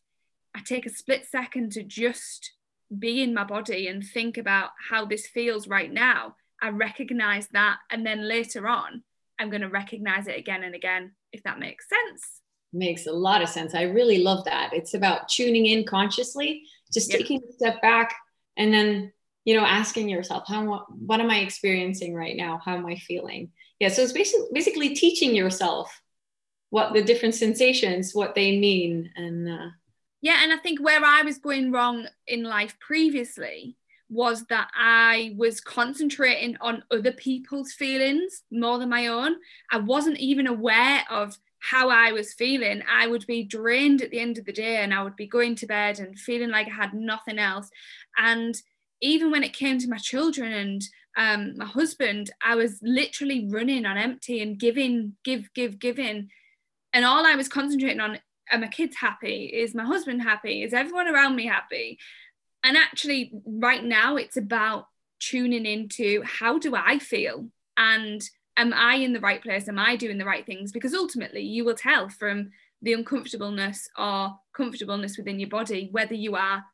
I 0.54 0.60
take 0.60 0.86
a 0.86 0.90
split 0.90 1.26
second 1.30 1.72
to 1.72 1.82
just 1.82 2.52
be 2.96 3.22
in 3.22 3.32
my 3.32 3.44
body 3.44 3.86
and 3.86 4.04
think 4.04 4.36
about 4.36 4.70
how 4.90 5.04
this 5.04 5.26
feels 5.26 5.68
right 5.68 5.92
now. 5.92 6.34
I 6.60 6.70
recognize 6.70 7.48
that. 7.52 7.78
And 7.90 8.04
then 8.04 8.28
later 8.28 8.66
on, 8.66 9.02
I'm 9.38 9.48
going 9.48 9.62
to 9.62 9.68
recognize 9.68 10.26
it 10.26 10.36
again 10.36 10.64
and 10.64 10.74
again, 10.74 11.12
if 11.32 11.42
that 11.44 11.58
makes 11.58 11.86
sense. 11.88 12.40
Makes 12.72 13.06
a 13.06 13.12
lot 13.12 13.42
of 13.42 13.48
sense. 13.48 13.74
I 13.74 13.82
really 13.82 14.18
love 14.18 14.44
that. 14.44 14.72
It's 14.72 14.94
about 14.94 15.28
tuning 15.28 15.66
in 15.66 15.84
consciously, 15.84 16.64
just 16.92 17.10
taking 17.10 17.40
a 17.48 17.52
step 17.52 17.80
back 17.80 18.14
and 18.56 18.72
then, 18.72 19.12
you 19.44 19.54
know, 19.54 19.64
asking 19.64 20.08
yourself, 20.08 20.44
how, 20.46 20.86
what 20.88 21.20
am 21.20 21.30
I 21.30 21.38
experiencing 21.38 22.14
right 22.14 22.36
now? 22.36 22.60
How 22.64 22.76
am 22.76 22.86
I 22.86 22.96
feeling? 22.96 23.50
Yeah. 23.78 23.88
So 23.88 24.02
it's 24.02 24.12
basically, 24.12 24.48
basically 24.52 24.94
teaching 24.94 25.34
yourself 25.34 26.00
what 26.68 26.92
the 26.92 27.02
different 27.02 27.34
sensations, 27.34 28.14
what 28.14 28.34
they 28.34 28.58
mean. 28.58 29.10
And, 29.16 29.48
uh, 29.48 29.70
yeah. 30.20 30.40
And 30.42 30.52
I 30.52 30.58
think 30.58 30.80
where 30.80 31.02
I 31.04 31.22
was 31.22 31.38
going 31.38 31.72
wrong 31.72 32.06
in 32.26 32.42
life 32.44 32.78
previously 32.78 33.76
was 34.10 34.44
that 34.46 34.68
I 34.74 35.34
was 35.36 35.60
concentrating 35.60 36.56
on 36.60 36.82
other 36.90 37.12
people's 37.12 37.72
feelings 37.72 38.42
more 38.50 38.78
than 38.78 38.88
my 38.88 39.06
own. 39.06 39.36
I 39.70 39.78
wasn't 39.78 40.18
even 40.18 40.46
aware 40.46 41.04
of 41.08 41.38
how 41.60 41.90
I 41.90 42.12
was 42.12 42.34
feeling. 42.34 42.82
I 42.90 43.06
would 43.06 43.26
be 43.26 43.44
drained 43.44 44.02
at 44.02 44.10
the 44.10 44.18
end 44.18 44.38
of 44.38 44.46
the 44.46 44.52
day 44.52 44.78
and 44.78 44.92
I 44.92 45.02
would 45.02 45.16
be 45.16 45.26
going 45.26 45.54
to 45.56 45.66
bed 45.66 46.00
and 46.00 46.18
feeling 46.18 46.50
like 46.50 46.66
I 46.66 46.74
had 46.74 46.92
nothing 46.92 47.38
else. 47.38 47.70
And 48.16 48.60
even 49.00 49.30
when 49.30 49.42
it 49.42 49.52
came 49.52 49.78
to 49.78 49.88
my 49.88 49.98
children 49.98 50.52
and 50.52 50.82
um, 51.16 51.54
my 51.56 51.66
husband, 51.66 52.30
I 52.44 52.54
was 52.54 52.78
literally 52.82 53.48
running 53.48 53.86
on 53.86 53.96
empty 53.96 54.40
and 54.40 54.58
giving, 54.58 55.16
give, 55.24 55.52
give, 55.54 55.78
giving. 55.78 56.28
And 56.92 57.04
all 57.04 57.26
I 57.26 57.34
was 57.34 57.48
concentrating 57.48 58.00
on 58.00 58.18
are 58.52 58.58
my 58.58 58.68
kids 58.68 58.96
happy? 58.96 59.44
Is 59.46 59.74
my 59.74 59.84
husband 59.84 60.22
happy? 60.22 60.62
Is 60.62 60.72
everyone 60.72 61.08
around 61.08 61.36
me 61.36 61.46
happy? 61.46 61.98
and 62.62 62.76
actually 62.76 63.32
right 63.46 63.84
now 63.84 64.16
it's 64.16 64.36
about 64.36 64.86
tuning 65.18 65.66
into 65.66 66.22
how 66.24 66.58
do 66.58 66.74
i 66.74 66.98
feel 66.98 67.46
and 67.76 68.22
am 68.56 68.72
i 68.74 68.94
in 68.94 69.12
the 69.12 69.20
right 69.20 69.42
place 69.42 69.68
am 69.68 69.78
i 69.78 69.96
doing 69.96 70.18
the 70.18 70.24
right 70.24 70.46
things 70.46 70.72
because 70.72 70.94
ultimately 70.94 71.42
you 71.42 71.64
will 71.64 71.74
tell 71.74 72.08
from 72.08 72.50
the 72.82 72.92
uncomfortableness 72.92 73.88
or 73.98 74.34
comfortableness 74.54 75.18
within 75.18 75.38
your 75.38 75.48
body 75.48 75.88
whether 75.92 76.14
you 76.14 76.34
are 76.36 76.64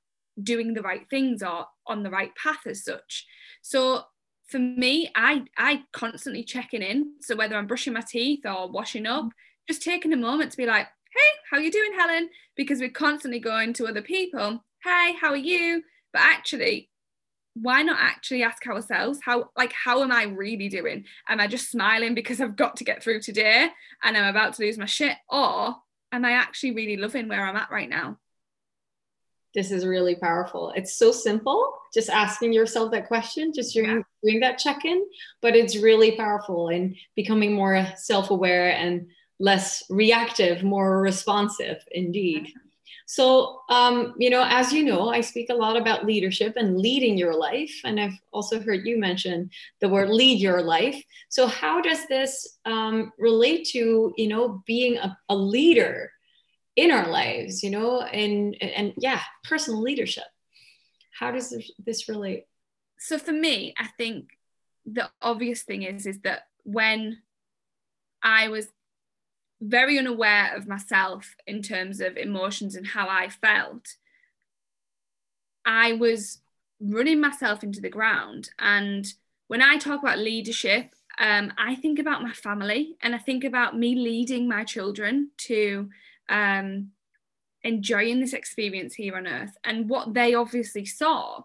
doing 0.43 0.75
the 0.75 0.83
right 0.83 1.09
things 1.09 1.43
or 1.43 1.67
on 1.87 2.03
the 2.03 2.11
right 2.11 2.35
path 2.37 2.67
as 2.67 2.85
such. 2.85 3.27
So 3.63 4.03
for 4.49 4.61
me 4.61 5.11
i 5.17 5.43
i 5.59 5.83
constantly 5.93 6.45
checking 6.45 6.83
in. 6.83 7.15
So 7.21 7.35
whether 7.35 7.57
i'm 7.57 7.67
brushing 7.67 7.93
my 7.93 8.03
teeth 8.03 8.47
or 8.47 8.71
washing 8.71 9.07
up 9.07 9.29
just 9.67 9.83
taking 9.83 10.13
a 10.13 10.17
moment 10.17 10.53
to 10.53 10.57
be 10.57 10.67
like 10.67 10.87
hey 10.87 11.41
how 11.51 11.59
you 11.59 11.71
doing 11.71 11.93
helen? 11.99 12.29
Because 12.57 12.81
we're 12.81 12.91
constantly 12.91 13.41
going 13.41 13.73
to 13.75 13.87
other 13.87 14.03
people 14.03 14.63
hey, 14.87 15.15
how 15.21 15.31
are 15.31 15.37
you? 15.37 15.83
But 16.13 16.23
actually, 16.23 16.91
why 17.55 17.83
not 17.83 17.99
actually 17.99 18.43
ask 18.43 18.67
ourselves 18.67 19.19
how 19.25 19.51
like 19.57 19.73
how 19.73 20.03
am 20.03 20.13
i 20.13 20.25
really 20.25 20.69
doing? 20.69 21.05
Am 21.29 21.41
i 21.41 21.47
just 21.47 21.71
smiling 21.71 22.15
because 22.15 22.41
i've 22.41 22.57
got 22.57 22.77
to 22.77 22.85
get 22.85 23.03
through 23.03 23.21
today 23.23 23.69
and 24.03 24.17
i'm 24.17 24.27
about 24.27 24.55
to 24.55 24.63
lose 24.63 24.77
my 24.77 24.85
shit? 24.85 25.17
Or 25.31 25.77
am 26.13 26.25
i 26.25 26.33
actually 26.33 26.73
really 26.73 26.99
loving 26.99 27.29
where 27.29 27.47
i'm 27.47 27.57
at 27.57 27.71
right 27.71 27.89
now 27.89 28.19
this 29.57 29.73
is 29.73 29.85
really 29.85 30.15
powerful 30.15 30.73
it's 30.77 30.97
so 30.97 31.11
simple 31.11 31.77
just 31.93 32.11
asking 32.11 32.53
yourself 32.53 32.93
that 32.93 33.09
question 33.09 33.53
just 33.53 33.75
doing, 33.75 33.91
yeah. 33.91 34.03
doing 34.23 34.39
that 34.39 34.59
check-in 34.59 35.05
but 35.41 35.57
it's 35.57 35.77
really 35.79 36.13
powerful 36.13 36.69
in 36.69 36.95
becoming 37.17 37.53
more 37.53 37.85
self-aware 37.97 38.71
and 38.71 39.09
less 39.41 39.83
reactive 39.91 40.63
more 40.63 41.01
responsive 41.01 41.79
indeed 41.91 42.53
so, 43.09 43.61
um, 43.69 44.15
you 44.19 44.31
know, 44.31 44.45
as 44.45 44.73
you 44.73 44.85
know, 44.85 45.11
I 45.11 45.21
speak 45.21 45.49
a 45.49 45.55
lot 45.55 45.77
about 45.77 46.05
leadership 46.05 46.55
and 46.57 46.77
leading 46.77 47.17
your 47.17 47.35
life. 47.35 47.73
And 47.85 48.01
I've 48.01 48.19
also 48.33 48.61
heard 48.61 48.85
you 48.85 48.99
mention 48.99 49.49
the 49.81 49.89
word 49.89 50.11
lead 50.11 50.41
your 50.41 50.61
life. 50.61 51.01
So, 51.29 51.47
how 51.47 51.81
does 51.81 52.09
this 52.09 52.59
um, 52.65 53.13
relate 53.17 53.69
to, 53.69 54.13
you 54.17 54.27
know, 54.27 54.61
being 54.67 54.97
a, 54.97 55.17
a 55.29 55.37
leader 55.37 56.11
in 56.77 56.91
our 56.91 57.09
lives, 57.09 57.63
you 57.63 57.71
know, 57.71 58.03
and, 58.03 58.57
and 58.63 58.93
yeah, 58.99 59.21
personal 59.45 59.81
leadership? 59.81 60.25
How 61.19 61.31
does 61.31 61.51
this, 61.51 61.71
this 61.79 62.09
relate? 62.09 62.45
so 62.99 63.19
for 63.19 63.33
me, 63.33 63.75
I 63.79 63.87
think 63.99 64.31
the 64.85 65.11
obvious 65.21 65.63
thing 65.63 65.83
is 65.83 66.07
is 66.07 66.21
that 66.21 66.47
when 66.65 67.19
I 68.23 68.49
was 68.49 68.69
very 69.61 69.99
unaware 69.99 70.55
of 70.57 70.67
myself 70.67 71.35
in 71.47 71.63
terms 71.63 72.01
of 72.01 72.17
emotions 72.17 72.75
and 72.75 72.87
how 72.87 73.09
I 73.09 73.29
felt, 73.29 73.97
I 75.65 75.95
was 75.95 76.39
running 76.81 77.21
myself 77.21 77.63
into 77.63 77.81
the 77.81 77.89
ground. 77.89 78.51
And 78.59 79.07
when 79.49 79.63
I 79.63 79.79
talk 79.79 80.03
about 80.03 80.19
leadership, 80.19 80.95
um, 81.19 81.53
I 81.57 81.75
think 81.77 81.99
about 81.99 82.23
my 82.23 82.33
family 82.33 82.97
and 83.01 83.15
I 83.15 83.19
think 83.19 83.45
about 83.45 83.77
me 83.77 83.95
leading 83.95 84.47
my 84.47 84.65
children 84.65 85.31
to 85.39 85.89
um, 86.29 86.91
enjoying 87.63 88.21
this 88.21 88.33
experience 88.33 88.95
here 88.95 89.17
on 89.17 89.27
earth. 89.27 89.57
And 89.65 89.89
what 89.89 90.15
they 90.15 90.35
obviously 90.35 90.85
saw 90.85 91.43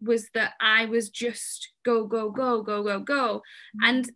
was 0.00 0.28
that 0.34 0.52
I 0.60 0.86
was 0.86 1.10
just 1.10 1.70
go, 1.84 2.06
go, 2.06 2.30
go, 2.30 2.62
go, 2.62 2.82
go, 2.82 3.00
go. 3.00 3.42
Mm-hmm. 3.76 3.88
And 3.88 4.12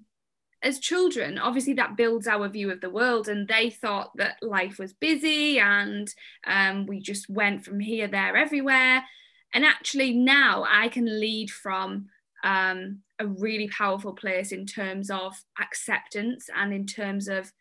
as 0.62 0.80
children, 0.80 1.38
obviously 1.38 1.75
that 1.75 1.97
builds 1.97 2.26
our 2.26 2.49
view 2.49 2.70
of 2.70 2.80
the 2.80 2.90
world, 2.90 3.28
and 3.28 3.47
they 3.47 3.70
thought 3.70 4.11
that 4.16 4.42
life 4.42 4.78
was 4.78 4.92
busy 4.92 5.58
and 5.58 6.12
um, 6.47 6.87
we 6.87 7.00
just 7.00 7.28
went 7.30 7.64
from 7.64 7.80
here, 7.80 8.08
there, 8.08 8.37
everywhere. 8.37 9.04
And 9.54 9.64
actually, 9.64 10.12
now 10.12 10.64
I 10.68 10.88
can 10.88 11.20
lead 11.20 11.50
from 11.50 12.08
um, 12.44 12.99
a 13.18 13.26
really 13.26 13.68
powerful 13.68 14.12
place 14.12 14.52
in 14.52 14.66
terms 14.66 15.11
of 15.11 15.35
acceptance 15.61 16.49
and 16.54 16.73
in 16.73 16.87
terms 16.87 17.28
of 17.28 17.52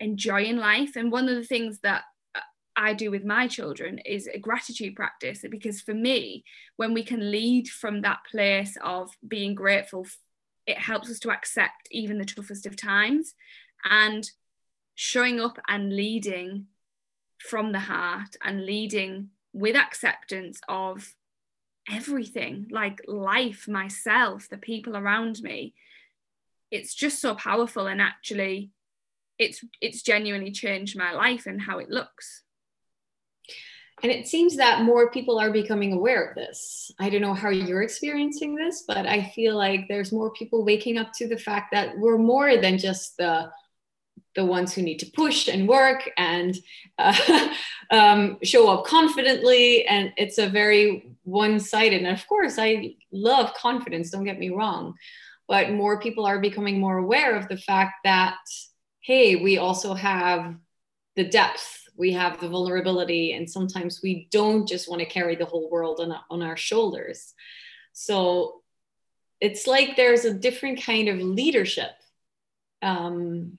enjoying 0.00 0.56
life. 0.56 0.96
And 0.96 1.10
one 1.10 1.28
of 1.28 1.36
the 1.36 1.44
things 1.44 1.80
that 1.80 2.04
I 2.76 2.92
do 2.92 3.10
with 3.10 3.24
my 3.24 3.46
children 3.46 3.98
is 3.98 4.26
a 4.26 4.38
gratitude 4.38 4.96
practice 4.96 5.44
because 5.48 5.80
for 5.80 5.94
me, 5.94 6.44
when 6.76 6.92
we 6.92 7.04
can 7.04 7.30
lead 7.30 7.68
from 7.68 8.00
that 8.00 8.20
place 8.30 8.76
of 8.82 9.10
being 9.26 9.54
grateful, 9.54 10.06
it 10.66 10.78
helps 10.78 11.10
us 11.10 11.20
to 11.20 11.30
accept 11.30 11.88
even 11.90 12.18
the 12.18 12.24
toughest 12.24 12.66
of 12.66 12.76
times 12.76 13.34
and 13.88 14.30
showing 14.94 15.40
up 15.40 15.58
and 15.68 15.94
leading 15.94 16.66
from 17.38 17.72
the 17.72 17.80
heart 17.80 18.36
and 18.42 18.64
leading 18.64 19.28
with 19.52 19.76
acceptance 19.76 20.60
of 20.68 21.14
everything 21.88 22.66
like 22.70 23.00
life, 23.06 23.68
myself, 23.68 24.48
the 24.48 24.56
people 24.56 24.96
around 24.96 25.42
me. 25.42 25.74
It's 26.70 26.94
just 26.94 27.20
so 27.20 27.34
powerful 27.34 27.86
and 27.86 28.00
actually 28.00 28.70
it's 29.38 29.64
it's 29.80 30.02
genuinely 30.02 30.52
changed 30.52 30.96
my 30.96 31.12
life 31.12 31.46
and 31.46 31.60
how 31.60 31.78
it 31.78 31.90
looks. 31.90 32.42
And 34.02 34.10
it 34.10 34.26
seems 34.26 34.56
that 34.56 34.82
more 34.82 35.10
people 35.10 35.38
are 35.38 35.50
becoming 35.50 35.92
aware 35.92 36.24
of 36.24 36.34
this. 36.34 36.90
I 36.98 37.08
don't 37.08 37.22
know 37.22 37.32
how 37.32 37.48
you're 37.48 37.82
experiencing 37.82 38.54
this, 38.54 38.84
but 38.86 39.06
I 39.06 39.32
feel 39.34 39.56
like 39.56 39.86
there's 39.88 40.12
more 40.12 40.30
people 40.32 40.64
waking 40.64 40.98
up 40.98 41.12
to 41.14 41.28
the 41.28 41.38
fact 41.38 41.72
that 41.72 41.96
we're 41.96 42.18
more 42.18 42.56
than 42.56 42.76
just 42.76 43.16
the 43.16 43.50
the 44.34 44.44
ones 44.44 44.72
who 44.74 44.82
need 44.82 44.98
to 44.98 45.10
push 45.12 45.48
and 45.48 45.68
work 45.68 46.10
and 46.16 46.56
uh, 46.98 47.48
um, 47.90 48.38
show 48.42 48.68
up 48.68 48.84
confidently. 48.84 49.86
And 49.86 50.12
it's 50.16 50.38
a 50.38 50.48
very 50.48 51.14
one 51.22 51.60
sided. 51.60 52.02
And 52.02 52.18
of 52.18 52.26
course, 52.26 52.58
I 52.58 52.96
love 53.12 53.54
confidence, 53.54 54.10
don't 54.10 54.24
get 54.24 54.38
me 54.38 54.50
wrong. 54.50 54.94
But 55.46 55.70
more 55.70 56.00
people 56.00 56.26
are 56.26 56.40
becoming 56.40 56.80
more 56.80 56.98
aware 56.98 57.36
of 57.36 57.48
the 57.48 57.56
fact 57.56 57.94
that, 58.04 58.36
hey, 59.04 59.36
we 59.36 59.58
also 59.58 59.94
have 59.94 60.54
the 61.16 61.24
depth 61.24 61.84
we 61.96 62.12
have 62.12 62.40
the 62.40 62.48
vulnerability 62.48 63.32
and 63.32 63.48
sometimes 63.48 64.00
we 64.02 64.28
don't 64.30 64.68
just 64.68 64.88
want 64.88 65.00
to 65.00 65.06
carry 65.06 65.36
the 65.36 65.44
whole 65.44 65.70
world 65.70 66.00
on, 66.00 66.14
on 66.30 66.42
our 66.42 66.56
shoulders. 66.56 67.34
So 67.92 68.62
it's 69.40 69.66
like 69.66 69.96
there's 69.96 70.24
a 70.24 70.34
different 70.34 70.82
kind 70.82 71.08
of 71.08 71.18
leadership 71.18 71.92
um, 72.82 73.58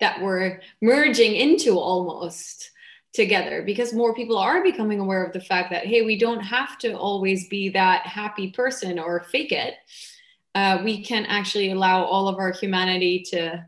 that 0.00 0.22
we're 0.22 0.60
merging 0.80 1.34
into 1.34 1.78
almost 1.78 2.70
together 3.12 3.62
because 3.62 3.92
more 3.92 4.14
people 4.14 4.38
are 4.38 4.62
becoming 4.62 5.00
aware 5.00 5.24
of 5.24 5.34
the 5.34 5.40
fact 5.40 5.70
that 5.70 5.86
hey 5.86 6.00
we 6.00 6.18
don't 6.18 6.40
have 6.40 6.78
to 6.78 6.94
always 6.94 7.46
be 7.48 7.68
that 7.68 8.06
happy 8.06 8.50
person 8.50 8.98
or 8.98 9.24
fake 9.24 9.52
it. 9.52 9.74
Uh, 10.54 10.80
we 10.84 11.02
can 11.02 11.26
actually 11.26 11.70
allow 11.70 12.04
all 12.04 12.28
of 12.28 12.38
our 12.38 12.52
humanity 12.52 13.22
to 13.22 13.66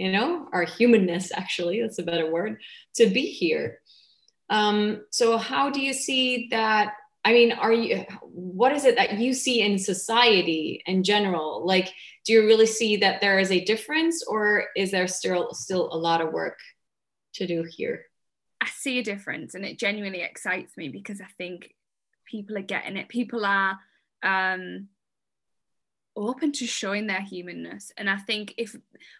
you 0.00 0.10
know, 0.10 0.48
our 0.50 0.64
humanness, 0.64 1.30
actually, 1.30 1.82
that's 1.82 1.98
a 1.98 2.02
better 2.02 2.30
word, 2.30 2.62
to 2.94 3.10
be 3.10 3.26
here. 3.26 3.80
Um, 4.48 5.04
so, 5.10 5.36
how 5.36 5.68
do 5.68 5.82
you 5.82 5.92
see 5.92 6.48
that? 6.52 6.94
I 7.22 7.34
mean, 7.34 7.52
are 7.52 7.72
you, 7.72 8.06
what 8.22 8.72
is 8.72 8.86
it 8.86 8.96
that 8.96 9.18
you 9.18 9.34
see 9.34 9.60
in 9.60 9.78
society 9.78 10.82
in 10.86 11.04
general? 11.04 11.66
Like, 11.66 11.92
do 12.24 12.32
you 12.32 12.46
really 12.46 12.64
see 12.64 12.96
that 12.96 13.20
there 13.20 13.38
is 13.38 13.50
a 13.50 13.62
difference 13.62 14.24
or 14.26 14.68
is 14.74 14.90
there 14.90 15.06
still, 15.06 15.52
still 15.52 15.90
a 15.92 15.98
lot 15.98 16.22
of 16.22 16.32
work 16.32 16.58
to 17.34 17.46
do 17.46 17.62
here? 17.62 18.06
I 18.62 18.68
see 18.68 19.00
a 19.00 19.04
difference 19.04 19.54
and 19.54 19.66
it 19.66 19.78
genuinely 19.78 20.22
excites 20.22 20.78
me 20.78 20.88
because 20.88 21.20
I 21.20 21.28
think 21.36 21.74
people 22.24 22.56
are 22.56 22.62
getting 22.62 22.96
it. 22.96 23.10
People 23.10 23.44
are, 23.44 23.76
um, 24.22 24.88
open 26.16 26.52
to 26.52 26.66
showing 26.66 27.06
their 27.06 27.20
humanness. 27.20 27.92
And 27.96 28.10
I 28.10 28.16
think 28.16 28.54
if 28.56 28.76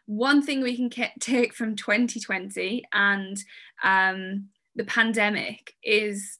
one 0.07 0.42
thing 0.42 0.61
we 0.62 0.76
can 0.76 1.11
take 1.20 1.55
from 1.55 1.76
2020 1.76 2.85
and 2.92 3.42
um, 3.83 4.48
the 4.74 4.85
pandemic 4.85 5.74
is 5.83 6.38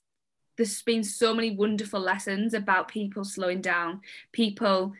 there's 0.57 0.81
been 0.81 1.03
so 1.03 1.33
many 1.33 1.55
wonderful 1.55 1.99
lessons 1.99 2.53
about 2.53 2.87
people 2.87 3.23
slowing 3.23 3.61
down, 3.61 4.01
people 4.31 4.93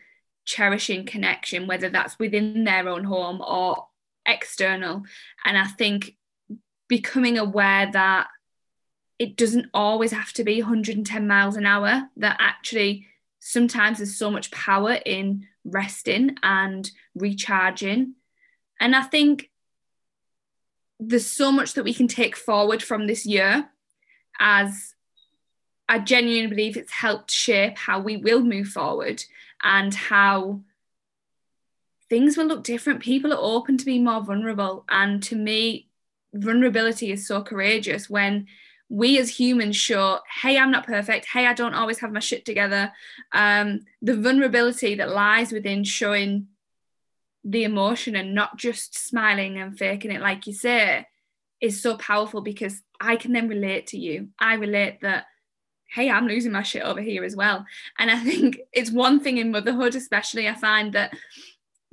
cherishing 0.45 1.05
connection, 1.05 1.67
whether 1.67 1.89
that's 1.89 2.17
within 2.17 2.63
their 2.63 2.87
own 2.87 3.03
home 3.03 3.41
or 3.41 3.87
external. 4.25 5.03
And 5.45 5.57
I 5.57 5.67
think 5.67 6.15
becoming 6.87 7.37
aware 7.37 7.91
that 7.91 8.27
it 9.19 9.35
doesn't 9.35 9.67
always 9.73 10.11
have 10.11 10.33
to 10.33 10.43
be 10.43 10.61
110 10.61 11.27
miles 11.27 11.55
an 11.55 11.65
hour, 11.65 12.09
that 12.17 12.37
actually 12.39 13.07
sometimes 13.41 13.97
there's 13.97 14.15
so 14.15 14.31
much 14.31 14.51
power 14.51 14.99
in 15.05 15.47
resting 15.65 16.37
and 16.43 16.89
recharging. 17.15 18.13
And 18.79 18.95
I 18.95 19.01
think 19.01 19.49
there's 20.99 21.25
so 21.25 21.51
much 21.51 21.73
that 21.73 21.83
we 21.83 21.93
can 21.93 22.07
take 22.07 22.35
forward 22.35 22.81
from 22.83 23.07
this 23.07 23.25
year 23.25 23.67
as 24.39 24.93
I 25.89 25.99
genuinely 25.99 26.47
believe 26.55 26.77
it's 26.77 26.91
helped 26.91 27.31
shape 27.31 27.77
how 27.77 27.99
we 27.99 28.15
will 28.15 28.41
move 28.41 28.67
forward 28.67 29.23
and 29.61 29.93
how 29.93 30.61
things 32.09 32.37
will 32.37 32.45
look 32.45 32.63
different. 32.63 33.01
People 33.01 33.33
are 33.33 33.39
open 33.41 33.77
to 33.79 33.85
be 33.85 33.97
more 33.97 34.21
vulnerable. 34.21 34.85
And 34.87 35.21
to 35.23 35.35
me, 35.35 35.89
vulnerability 36.33 37.11
is 37.11 37.25
so 37.25 37.41
courageous 37.41 38.07
when 38.09 38.47
we 38.91 39.17
as 39.19 39.29
humans 39.29 39.77
show, 39.77 40.19
hey, 40.41 40.57
I'm 40.57 40.69
not 40.69 40.85
perfect. 40.85 41.25
Hey, 41.25 41.47
I 41.47 41.53
don't 41.53 41.73
always 41.73 41.99
have 41.99 42.11
my 42.11 42.19
shit 42.19 42.43
together. 42.43 42.91
Um, 43.31 43.85
the 44.01 44.17
vulnerability 44.17 44.95
that 44.95 45.09
lies 45.09 45.53
within 45.53 45.85
showing 45.85 46.47
the 47.45 47.63
emotion 47.63 48.17
and 48.17 48.35
not 48.35 48.57
just 48.57 48.99
smiling 48.99 49.57
and 49.57 49.79
faking 49.79 50.11
it, 50.11 50.19
like 50.19 50.45
you 50.45 50.51
say, 50.51 51.07
is 51.61 51.81
so 51.81 51.95
powerful 51.95 52.41
because 52.41 52.81
I 52.99 53.15
can 53.15 53.31
then 53.31 53.47
relate 53.47 53.87
to 53.87 53.97
you. 53.97 54.27
I 54.37 54.55
relate 54.55 54.99
that, 55.03 55.27
hey, 55.87 56.11
I'm 56.11 56.27
losing 56.27 56.51
my 56.51 56.63
shit 56.63 56.83
over 56.83 56.99
here 56.99 57.23
as 57.23 57.33
well. 57.33 57.65
And 57.97 58.11
I 58.11 58.17
think 58.19 58.59
it's 58.73 58.91
one 58.91 59.21
thing 59.21 59.37
in 59.37 59.51
motherhood, 59.51 59.95
especially, 59.95 60.49
I 60.49 60.55
find 60.55 60.91
that 60.95 61.13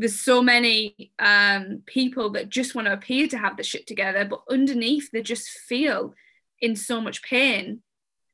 there's 0.00 0.20
so 0.20 0.42
many 0.42 1.12
um, 1.20 1.84
people 1.86 2.30
that 2.30 2.48
just 2.48 2.74
want 2.74 2.86
to 2.88 2.92
appear 2.92 3.28
to 3.28 3.38
have 3.38 3.56
the 3.56 3.62
shit 3.62 3.86
together, 3.86 4.24
but 4.24 4.42
underneath 4.50 5.12
they 5.12 5.22
just 5.22 5.48
feel 5.48 6.14
in 6.60 6.76
so 6.76 7.00
much 7.00 7.22
pain 7.22 7.82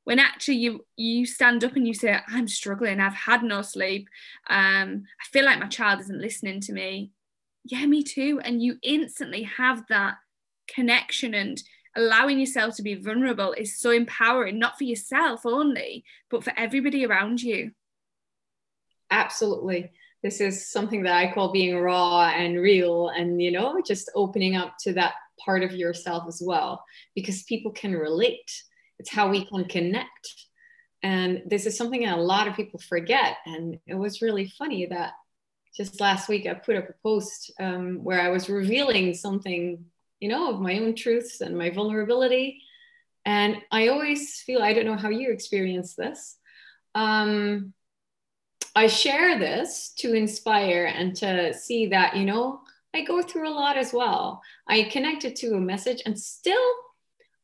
when 0.04 0.18
actually 0.18 0.56
you 0.56 0.84
you 0.96 1.26
stand 1.26 1.64
up 1.64 1.76
and 1.76 1.86
you 1.86 1.94
say 1.94 2.18
i'm 2.28 2.46
struggling. 2.46 3.00
I've 3.00 3.14
had 3.14 3.42
no 3.42 3.62
sleep. 3.62 4.08
Um, 4.48 5.04
i 5.20 5.24
feel 5.32 5.44
like 5.44 5.58
my 5.58 5.66
child 5.68 6.00
isn't 6.00 6.20
listening 6.20 6.60
to 6.60 6.72
me. 6.72 7.10
Yeah 7.64 7.86
me 7.86 8.02
too. 8.02 8.40
And 8.44 8.62
you 8.62 8.76
instantly 8.82 9.42
have 9.44 9.84
that 9.88 10.16
connection 10.68 11.34
and 11.34 11.62
allowing 11.96 12.38
yourself 12.38 12.76
to 12.76 12.82
be 12.82 12.94
vulnerable 12.94 13.52
is 13.52 13.78
so 13.78 13.90
empowering 13.90 14.58
not 14.58 14.76
for 14.76 14.84
yourself 14.84 15.46
only 15.46 16.04
but 16.30 16.44
for 16.44 16.52
everybody 16.56 17.06
around 17.06 17.42
you. 17.42 17.72
Absolutely. 19.10 19.90
This 20.22 20.40
is 20.40 20.68
something 20.70 21.02
that 21.02 21.16
i 21.16 21.32
call 21.32 21.52
being 21.52 21.78
raw 21.78 22.28
and 22.28 22.58
real 22.58 23.10
and 23.10 23.40
you 23.40 23.52
know 23.52 23.80
just 23.86 24.10
opening 24.14 24.56
up 24.56 24.76
to 24.80 24.92
that 24.94 25.14
part 25.42 25.62
of 25.62 25.72
yourself 25.72 26.24
as 26.28 26.42
well 26.44 26.84
because 27.14 27.42
people 27.44 27.72
can 27.72 27.92
relate. 27.92 28.50
It's 28.98 29.10
how 29.10 29.28
we 29.28 29.44
can 29.46 29.64
connect. 29.64 30.46
And 31.02 31.42
this 31.46 31.66
is 31.66 31.76
something 31.76 32.02
that 32.02 32.18
a 32.18 32.22
lot 32.22 32.48
of 32.48 32.56
people 32.56 32.80
forget. 32.80 33.36
And 33.46 33.78
it 33.86 33.94
was 33.94 34.22
really 34.22 34.48
funny 34.58 34.86
that 34.86 35.12
just 35.76 36.00
last 36.00 36.28
week 36.28 36.46
i 36.46 36.54
put 36.54 36.76
up 36.76 36.88
a 36.88 36.94
post 37.02 37.50
um, 37.58 37.98
where 38.04 38.20
i 38.20 38.28
was 38.28 38.48
revealing 38.48 39.12
something 39.12 39.84
you 40.20 40.28
know 40.28 40.48
of 40.48 40.60
my 40.60 40.78
own 40.78 40.94
truths 40.94 41.40
and 41.40 41.58
my 41.58 41.70
vulnerability. 41.70 42.62
And 43.24 43.56
i 43.72 43.88
always 43.88 44.40
feel 44.42 44.62
i 44.62 44.72
don't 44.72 44.86
know 44.86 44.96
how 44.96 45.08
you 45.08 45.32
experience 45.32 45.96
this 45.96 46.38
um, 46.94 47.74
I 48.76 48.86
share 48.88 49.38
this 49.38 49.92
to 49.98 50.14
inspire 50.14 50.86
and 50.86 51.14
to 51.16 51.54
see 51.54 51.86
that, 51.88 52.16
you 52.16 52.24
know, 52.24 52.60
I 52.94 53.02
go 53.02 53.22
through 53.22 53.48
a 53.48 53.50
lot 53.50 53.76
as 53.76 53.92
well. 53.92 54.42
I 54.68 54.84
connected 54.84 55.36
to 55.36 55.54
a 55.54 55.60
message 55.60 56.02
and 56.06 56.18
still 56.18 56.62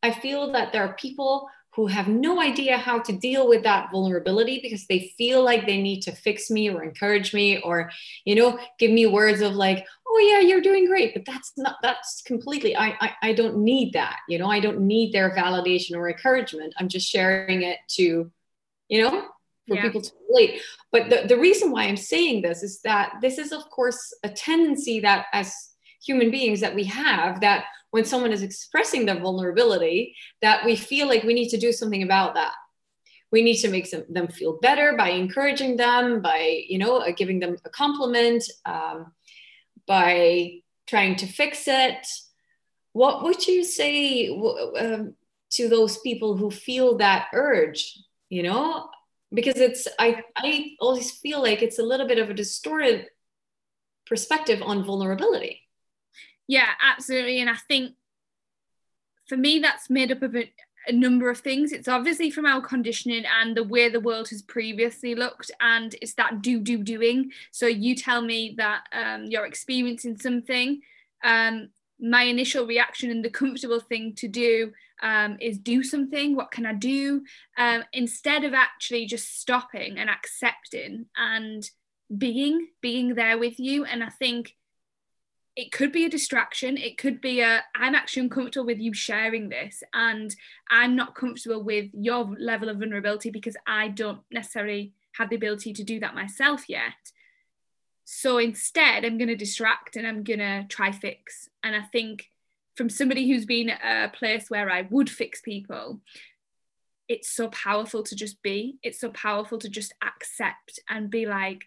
I 0.03 0.13
feel 0.13 0.53
that 0.53 0.73
there 0.73 0.85
are 0.85 0.95
people 0.95 1.49
who 1.75 1.87
have 1.87 2.09
no 2.09 2.41
idea 2.41 2.77
how 2.77 2.99
to 2.99 3.13
deal 3.13 3.49
with 3.49 3.63
that 3.63 3.91
vulnerability 3.93 4.61
because 4.63 4.87
they 4.87 5.13
feel 5.17 5.45
like 5.45 5.67
they 5.67 5.81
need 5.81 6.01
to 6.03 6.13
fix 6.13 6.51
me 6.51 6.69
or 6.69 6.83
encourage 6.83 7.33
me 7.33 7.61
or 7.61 7.91
you 8.25 8.35
know 8.35 8.59
give 8.79 8.91
me 8.91 9.07
words 9.07 9.41
of 9.41 9.55
like 9.55 9.87
oh 10.09 10.19
yeah 10.19 10.41
you're 10.41 10.61
doing 10.61 10.87
great 10.87 11.15
but 11.15 11.25
that's 11.25 11.53
not 11.57 11.77
that's 11.81 12.23
completely 12.23 12.77
I, 12.77 12.97
I 13.01 13.13
i 13.23 13.33
don't 13.33 13.59
need 13.59 13.93
that 13.93 14.19
you 14.29 14.39
know? 14.39 14.51
I 14.51 14.59
don't 14.59 14.81
need 14.81 15.13
their 15.13 15.31
validation 15.31 15.97
or 15.97 16.11
encouragement. 16.11 16.75
I'm 16.79 16.89
just 16.89 17.09
sharing 17.09 17.63
it 17.63 17.79
to 17.91 18.31
you 18.89 19.03
know 19.03 19.29
for 19.71 19.77
yeah. 19.77 19.83
people 19.83 20.01
to 20.01 20.13
relate. 20.29 20.61
But 20.91 21.11
the, 21.11 21.27
the 21.29 21.39
reason 21.39 21.71
why 21.71 21.85
i'm 21.85 21.97
saying 21.97 22.43
this 22.43 22.65
is 22.65 22.81
that 22.83 23.15
this 23.23 23.39
is 23.39 23.53
of 23.53 23.71
course 23.71 24.13
a 24.25 24.29
tendency 24.29 24.99
that 25.01 25.27
as 25.33 25.55
human 26.05 26.31
beings 26.31 26.61
that 26.61 26.75
we 26.75 26.85
have 26.85 27.41
that 27.41 27.65
when 27.91 28.05
someone 28.05 28.33
is 28.33 28.43
expressing 28.43 29.07
their 29.07 29.21
vulnerability 29.21 30.15
that 30.43 30.65
we 30.65 30.75
feel 30.75 31.07
like 31.07 31.23
we 31.23 31.35
need 31.35 31.51
to 31.51 31.59
do 31.59 31.73
something 31.73 32.03
about 32.03 32.35
that. 32.35 32.55
We 33.33 33.43
need 33.43 33.59
to 33.59 33.69
make 33.69 33.87
some, 33.87 34.05
them 34.09 34.27
feel 34.27 34.59
better 34.61 34.97
by 34.97 35.11
encouraging 35.11 35.77
them 35.77 36.21
by 36.21 36.65
you 36.69 36.79
know 36.79 36.99
uh, 36.99 37.13
giving 37.17 37.39
them 37.39 37.57
a 37.65 37.71
compliment 37.71 38.43
um, 38.67 39.13
by 39.87 40.63
trying 40.89 41.15
to 41.17 41.27
fix 41.27 41.69
it. 41.69 42.05
What 42.93 43.23
would 43.23 43.47
you 43.47 43.63
say 43.63 44.29
um, 44.81 45.15
to 45.51 45.69
those 45.69 45.99
people 45.99 46.37
who 46.37 46.51
feel 46.51 46.99
that 46.99 47.29
urge 47.33 47.99
you 48.31 48.43
know 48.43 48.89
because 49.33 49.57
it's 49.57 49.87
i 49.99 50.23
i 50.37 50.71
always 50.81 51.11
feel 51.11 51.41
like 51.41 51.63
it's 51.63 51.79
a 51.79 51.83
little 51.83 52.07
bit 52.07 52.19
of 52.19 52.31
a 52.31 52.35
distorted 52.35 53.07
perspective 54.07 54.61
on 54.63 54.85
vulnerability 54.85 55.63
yeah, 56.51 56.71
absolutely. 56.83 57.41
And 57.41 57.49
I 57.49 57.55
think 57.69 57.93
for 59.29 59.37
me, 59.37 59.61
that's 59.61 59.89
made 59.89 60.11
up 60.11 60.23
of 60.23 60.35
a, 60.35 60.53
a, 60.89 60.93
number 60.93 61.31
of 61.31 61.39
things. 61.39 61.71
It's 61.71 61.87
obviously 61.87 62.29
from 62.29 62.45
our 62.45 62.61
conditioning 62.61 63.23
and 63.41 63.57
the 63.57 63.63
way 63.63 63.89
the 63.89 64.01
world 64.01 64.31
has 64.31 64.43
previously 64.43 65.15
looked, 65.15 65.53
and 65.61 65.95
it's 66.03 66.15
that 66.15 66.43
do, 66.43 66.59
do, 66.59 66.83
doing. 66.83 67.31
So 67.53 67.69
you 67.69 67.95
tell 67.95 68.21
me 68.21 68.57
that 68.57 68.83
um, 68.93 69.27
you're 69.27 69.47
experiencing 69.47 70.19
something. 70.19 70.81
Um, 71.23 71.69
my 72.01 72.25
initial 72.25 72.67
reaction 72.67 73.13
and 73.13 73.25
the 73.25 73.31
comfortable 73.31 73.79
thing 73.79 74.15
to 74.17 74.27
do 74.27 74.73
um, 75.03 75.37
is 75.41 75.59
do 75.59 75.83
something. 75.83 76.37
What 76.37 76.51
can 76.51 76.67
I 76.67 76.75
do? 76.75 77.23
Um, 77.57 77.85
instead 77.93 78.45
of 78.45 78.55
actually 78.55 79.07
just 79.07 79.41
stopping 79.41 79.99
and 79.99 80.11
accepting 80.11 81.07
and 81.17 81.69
being, 82.17 82.69
being 82.81 83.15
there 83.15 83.39
with 83.39 83.59
you. 83.61 83.85
And 83.85 84.03
I 84.03 84.09
think 84.09 84.55
it 85.57 85.73
could 85.73 85.93
be 85.93 86.05
a 86.05 86.09
distraction 86.09 86.77
it 86.77 86.97
could 86.97 87.21
be 87.21 87.41
a 87.41 87.63
i'm 87.75 87.95
actually 87.95 88.23
uncomfortable 88.23 88.65
with 88.65 88.79
you 88.79 88.95
sharing 88.95 89.49
this 89.49 89.83
and 89.93 90.35
i'm 90.71 90.95
not 90.95 91.15
comfortable 91.15 91.63
with 91.63 91.91
your 91.93 92.25
level 92.39 92.69
of 92.69 92.79
vulnerability 92.79 93.31
because 93.31 93.57
i 93.67 93.89
don't 93.89 94.21
necessarily 94.31 94.93
have 95.13 95.29
the 95.29 95.37
ability 95.37 95.73
to 95.73 95.85
do 95.85 95.99
that 96.01 96.15
myself 96.15 96.69
yet 96.69 97.13
so 98.05 98.39
instead 98.39 99.05
i'm 99.05 99.19
going 99.19 99.29
to 99.29 99.37
distract 99.37 99.97
and 99.97 100.07
i'm 100.07 100.23
going 100.23 100.39
to 100.39 100.65
try 100.69 100.93
fix 100.93 101.49
and 101.63 101.75
i 101.75 101.83
think 101.83 102.30
from 102.81 102.91
somebody 102.91 103.29
who's 103.29 103.45
been 103.45 103.71
a 103.71 104.11
place 104.15 104.49
where 104.49 104.71
i 104.71 104.83
would 104.91 105.11
fix 105.11 105.41
people 105.41 106.01
it's 107.09 107.29
so 107.29 107.49
powerful 107.49 108.03
to 108.03 108.15
just 108.17 108.43
be 108.43 108.79
it's 108.83 109.01
so 109.01 109.11
powerful 109.11 109.59
to 109.59 109.69
just 109.69 109.93
accept 110.03 110.81
and 110.89 111.11
be 111.11 111.27
like 111.27 111.67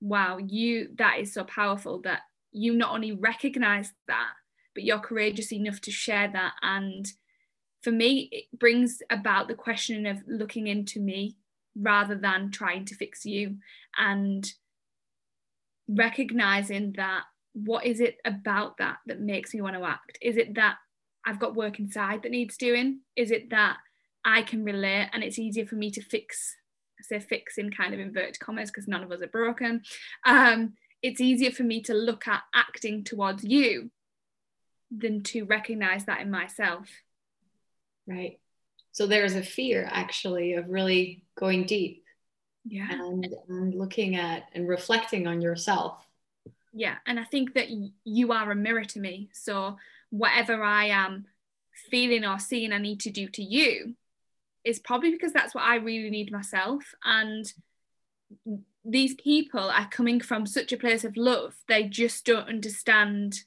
wow 0.00 0.38
you 0.38 0.88
that 0.96 1.18
is 1.18 1.32
so 1.32 1.44
powerful 1.44 2.00
that 2.00 2.20
you 2.54 2.72
not 2.72 2.94
only 2.94 3.12
recognize 3.12 3.92
that, 4.06 4.30
but 4.74 4.84
you're 4.84 5.00
courageous 5.00 5.52
enough 5.52 5.80
to 5.82 5.90
share 5.90 6.30
that. 6.32 6.52
And 6.62 7.06
for 7.82 7.90
me, 7.90 8.28
it 8.32 8.58
brings 8.58 9.02
about 9.10 9.48
the 9.48 9.54
question 9.54 10.06
of 10.06 10.22
looking 10.26 10.68
into 10.68 11.00
me 11.00 11.36
rather 11.76 12.14
than 12.14 12.52
trying 12.52 12.84
to 12.86 12.94
fix 12.94 13.26
you 13.26 13.56
and 13.98 14.50
recognizing 15.88 16.92
that 16.96 17.24
what 17.54 17.86
is 17.86 18.00
it 18.00 18.16
about 18.24 18.76
that 18.78 18.98
that 19.06 19.20
makes 19.20 19.54
me 19.54 19.60
want 19.60 19.76
to 19.76 19.84
act? 19.84 20.18
Is 20.20 20.36
it 20.36 20.54
that 20.56 20.76
I've 21.24 21.40
got 21.40 21.54
work 21.54 21.78
inside 21.78 22.22
that 22.22 22.32
needs 22.32 22.56
doing? 22.56 23.00
Is 23.16 23.30
it 23.30 23.50
that 23.50 23.78
I 24.24 24.42
can 24.42 24.64
relate 24.64 25.08
and 25.12 25.22
it's 25.22 25.38
easier 25.38 25.64
for 25.64 25.76
me 25.76 25.90
to 25.92 26.02
fix? 26.02 26.56
I 26.98 27.02
say 27.02 27.20
fix 27.20 27.58
in 27.58 27.70
kind 27.70 27.94
of 27.94 28.00
inverted 28.00 28.38
commas 28.40 28.70
because 28.70 28.88
none 28.88 29.02
of 29.02 29.10
us 29.10 29.22
are 29.22 29.28
broken. 29.28 29.82
Um, 30.26 30.74
it's 31.02 31.20
easier 31.20 31.50
for 31.50 31.62
me 31.62 31.82
to 31.82 31.94
look 31.94 32.26
at 32.26 32.42
acting 32.54 33.04
towards 33.04 33.44
you 33.44 33.90
than 34.90 35.22
to 35.24 35.44
recognize 35.44 36.04
that 36.06 36.20
in 36.20 36.30
myself. 36.30 36.88
Right. 38.06 38.38
So 38.92 39.06
there's 39.06 39.34
a 39.34 39.42
fear 39.42 39.88
actually 39.90 40.54
of 40.54 40.68
really 40.68 41.24
going 41.36 41.64
deep. 41.64 42.04
Yeah. 42.64 42.88
And, 42.90 43.28
and 43.48 43.74
looking 43.74 44.16
at 44.16 44.44
and 44.54 44.68
reflecting 44.68 45.26
on 45.26 45.40
yourself. 45.40 46.03
Yeah. 46.74 46.96
And 47.06 47.20
I 47.20 47.24
think 47.24 47.54
that 47.54 47.68
you 48.04 48.32
are 48.32 48.50
a 48.50 48.56
mirror 48.56 48.84
to 48.84 49.00
me. 49.00 49.30
So 49.32 49.78
whatever 50.10 50.62
I 50.62 50.86
am 50.86 51.26
feeling 51.90 52.24
or 52.24 52.38
seeing 52.38 52.72
I 52.72 52.78
need 52.78 53.00
to 53.00 53.10
do 53.10 53.28
to 53.28 53.42
you 53.42 53.94
is 54.64 54.78
probably 54.78 55.10
because 55.10 55.32
that's 55.32 55.54
what 55.54 55.64
I 55.64 55.76
really 55.76 56.10
need 56.10 56.32
myself. 56.32 56.94
And 57.04 57.52
these 58.84 59.14
people 59.14 59.70
are 59.70 59.88
coming 59.88 60.20
from 60.20 60.46
such 60.46 60.72
a 60.72 60.76
place 60.76 61.04
of 61.04 61.16
love, 61.16 61.54
they 61.68 61.84
just 61.84 62.26
don't 62.26 62.48
understand 62.48 63.40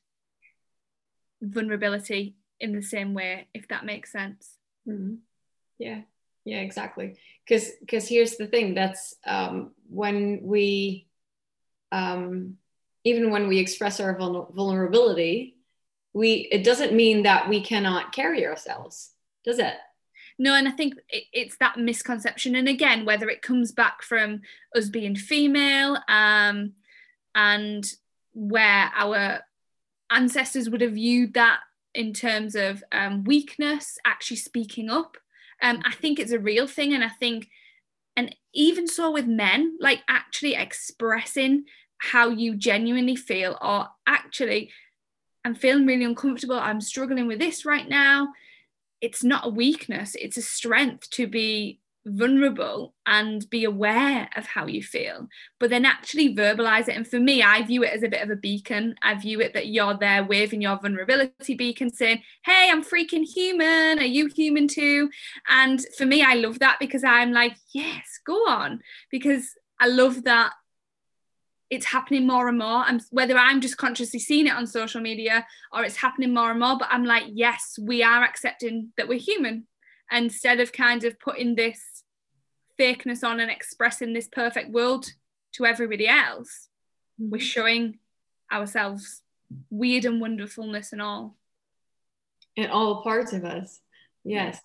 vulnerability 1.41 2.35
in 2.59 2.73
the 2.73 2.81
same 2.81 3.13
way, 3.13 3.47
if 3.53 3.67
that 3.67 3.85
makes 3.85 4.11
sense. 4.11 4.57
Mm-hmm. 4.87 5.15
Yeah, 5.77 6.01
yeah, 6.43 6.61
exactly. 6.61 7.17
Because 7.47 7.71
because 7.79 8.07
here's 8.07 8.37
the 8.37 8.47
thing: 8.47 8.73
that's 8.73 9.15
um, 9.25 9.71
when 9.89 10.39
we, 10.41 11.07
um, 11.91 12.57
even 13.03 13.31
when 13.31 13.47
we 13.47 13.59
express 13.59 13.99
our 13.99 14.17
vulnerability, 14.17 15.57
we 16.13 16.47
it 16.51 16.63
doesn't 16.63 16.93
mean 16.93 17.23
that 17.23 17.47
we 17.47 17.61
cannot 17.61 18.11
carry 18.11 18.45
ourselves, 18.45 19.11
does 19.43 19.59
it? 19.59 19.75
no 20.39 20.53
and 20.53 20.67
i 20.67 20.71
think 20.71 20.95
it's 21.09 21.57
that 21.57 21.77
misconception 21.77 22.55
and 22.55 22.67
again 22.67 23.05
whether 23.05 23.29
it 23.29 23.41
comes 23.41 23.71
back 23.71 24.01
from 24.01 24.41
us 24.75 24.89
being 24.89 25.15
female 25.15 25.97
um, 26.07 26.73
and 27.35 27.93
where 28.33 28.91
our 28.95 29.41
ancestors 30.11 30.69
would 30.69 30.81
have 30.81 30.93
viewed 30.93 31.33
that 31.33 31.59
in 31.93 32.13
terms 32.13 32.55
of 32.55 32.83
um, 32.91 33.23
weakness 33.23 33.97
actually 34.05 34.37
speaking 34.37 34.89
up 34.89 35.17
um, 35.61 35.81
i 35.85 35.93
think 35.93 36.19
it's 36.19 36.31
a 36.31 36.39
real 36.39 36.67
thing 36.67 36.93
and 36.93 37.03
i 37.03 37.09
think 37.09 37.49
and 38.15 38.35
even 38.53 38.87
so 38.87 39.11
with 39.11 39.27
men 39.27 39.77
like 39.79 40.01
actually 40.07 40.55
expressing 40.55 41.65
how 41.99 42.29
you 42.29 42.55
genuinely 42.55 43.15
feel 43.15 43.57
or 43.61 43.87
actually 44.05 44.69
i'm 45.43 45.55
feeling 45.55 45.85
really 45.85 46.05
uncomfortable 46.05 46.59
i'm 46.59 46.81
struggling 46.81 47.27
with 47.27 47.39
this 47.39 47.65
right 47.65 47.89
now. 47.89 48.29
It's 48.99 49.23
not 49.23 49.45
a 49.45 49.49
weakness 49.49 50.15
it's 50.15 50.37
a 50.37 50.41
strength 50.41 51.09
to 51.11 51.27
be 51.27 51.79
vulnerable 52.07 52.93
and 53.05 53.47
be 53.49 53.65
aware 53.65 54.29
of 54.35 54.45
how 54.45 54.65
you 54.65 54.81
feel 54.81 55.27
but 55.59 55.69
then 55.69 55.85
actually 55.85 56.33
verbalize 56.33 56.87
it. 56.87 56.95
And 56.95 57.07
for 57.07 57.19
me 57.19 57.43
i 57.43 57.61
view 57.61 57.83
it 57.83 57.93
as 57.93 58.03
a 58.03 58.07
bit 58.07 58.23
of 58.23 58.29
a 58.29 58.35
beacon. 58.35 58.95
I 59.01 59.15
view 59.15 59.41
it 59.41 59.53
that 59.53 59.67
you're 59.67 59.97
there 59.97 60.23
waving 60.23 60.61
your 60.61 60.79
vulnerability 60.79 61.53
beacon 61.55 61.91
saying 61.91 62.23
hey 62.45 62.69
i'm 62.71 62.83
freaking 62.83 63.25
human. 63.25 63.99
Are 63.99 64.05
you 64.05 64.27
human 64.27 64.67
too? 64.67 65.09
And 65.47 65.85
for 65.97 66.05
me 66.05 66.23
i 66.23 66.33
love 66.33 66.59
that 66.59 66.77
because 66.79 67.03
i'm 67.03 67.31
like 67.31 67.55
yes 67.73 68.19
go 68.25 68.47
on. 68.47 68.81
Because 69.11 69.55
i 69.79 69.87
love 69.87 70.23
that 70.23 70.53
it's 71.69 71.85
happening 71.85 72.25
more 72.25 72.47
and 72.47 72.57
more. 72.57 72.85
And 72.87 73.01
whether 73.11 73.37
I'm 73.37 73.61
just 73.61 73.77
consciously 73.77 74.19
seeing 74.19 74.47
it 74.47 74.53
on 74.53 74.67
social 74.67 75.01
media 75.01 75.45
or 75.71 75.83
it's 75.83 75.97
happening 75.97 76.33
more 76.33 76.51
and 76.51 76.59
more, 76.59 76.77
but 76.77 76.89
I'm 76.91 77.03
like, 77.03 77.25
yes, 77.27 77.77
we 77.81 78.03
are 78.03 78.23
accepting 78.23 78.93
that 78.97 79.07
we're 79.07 79.19
human 79.19 79.67
instead 80.11 80.59
of 80.59 80.71
kind 80.71 81.03
of 81.03 81.19
putting 81.19 81.55
this 81.55 81.81
fakeness 82.79 83.23
on 83.23 83.39
and 83.39 83.51
expressing 83.51 84.13
this 84.13 84.27
perfect 84.27 84.71
world 84.71 85.05
to 85.53 85.65
everybody 85.65 86.07
else. 86.07 86.69
We're 87.19 87.37
mm-hmm. 87.37 87.45
showing 87.45 87.99
ourselves 88.51 89.21
weird 89.69 90.05
and 90.05 90.21
wonderfulness 90.21 90.93
and 90.93 91.01
all. 91.01 91.35
And 92.55 92.71
all 92.71 93.03
parts 93.03 93.33
of 93.33 93.43
us. 93.43 93.81
Yes. 94.23 94.59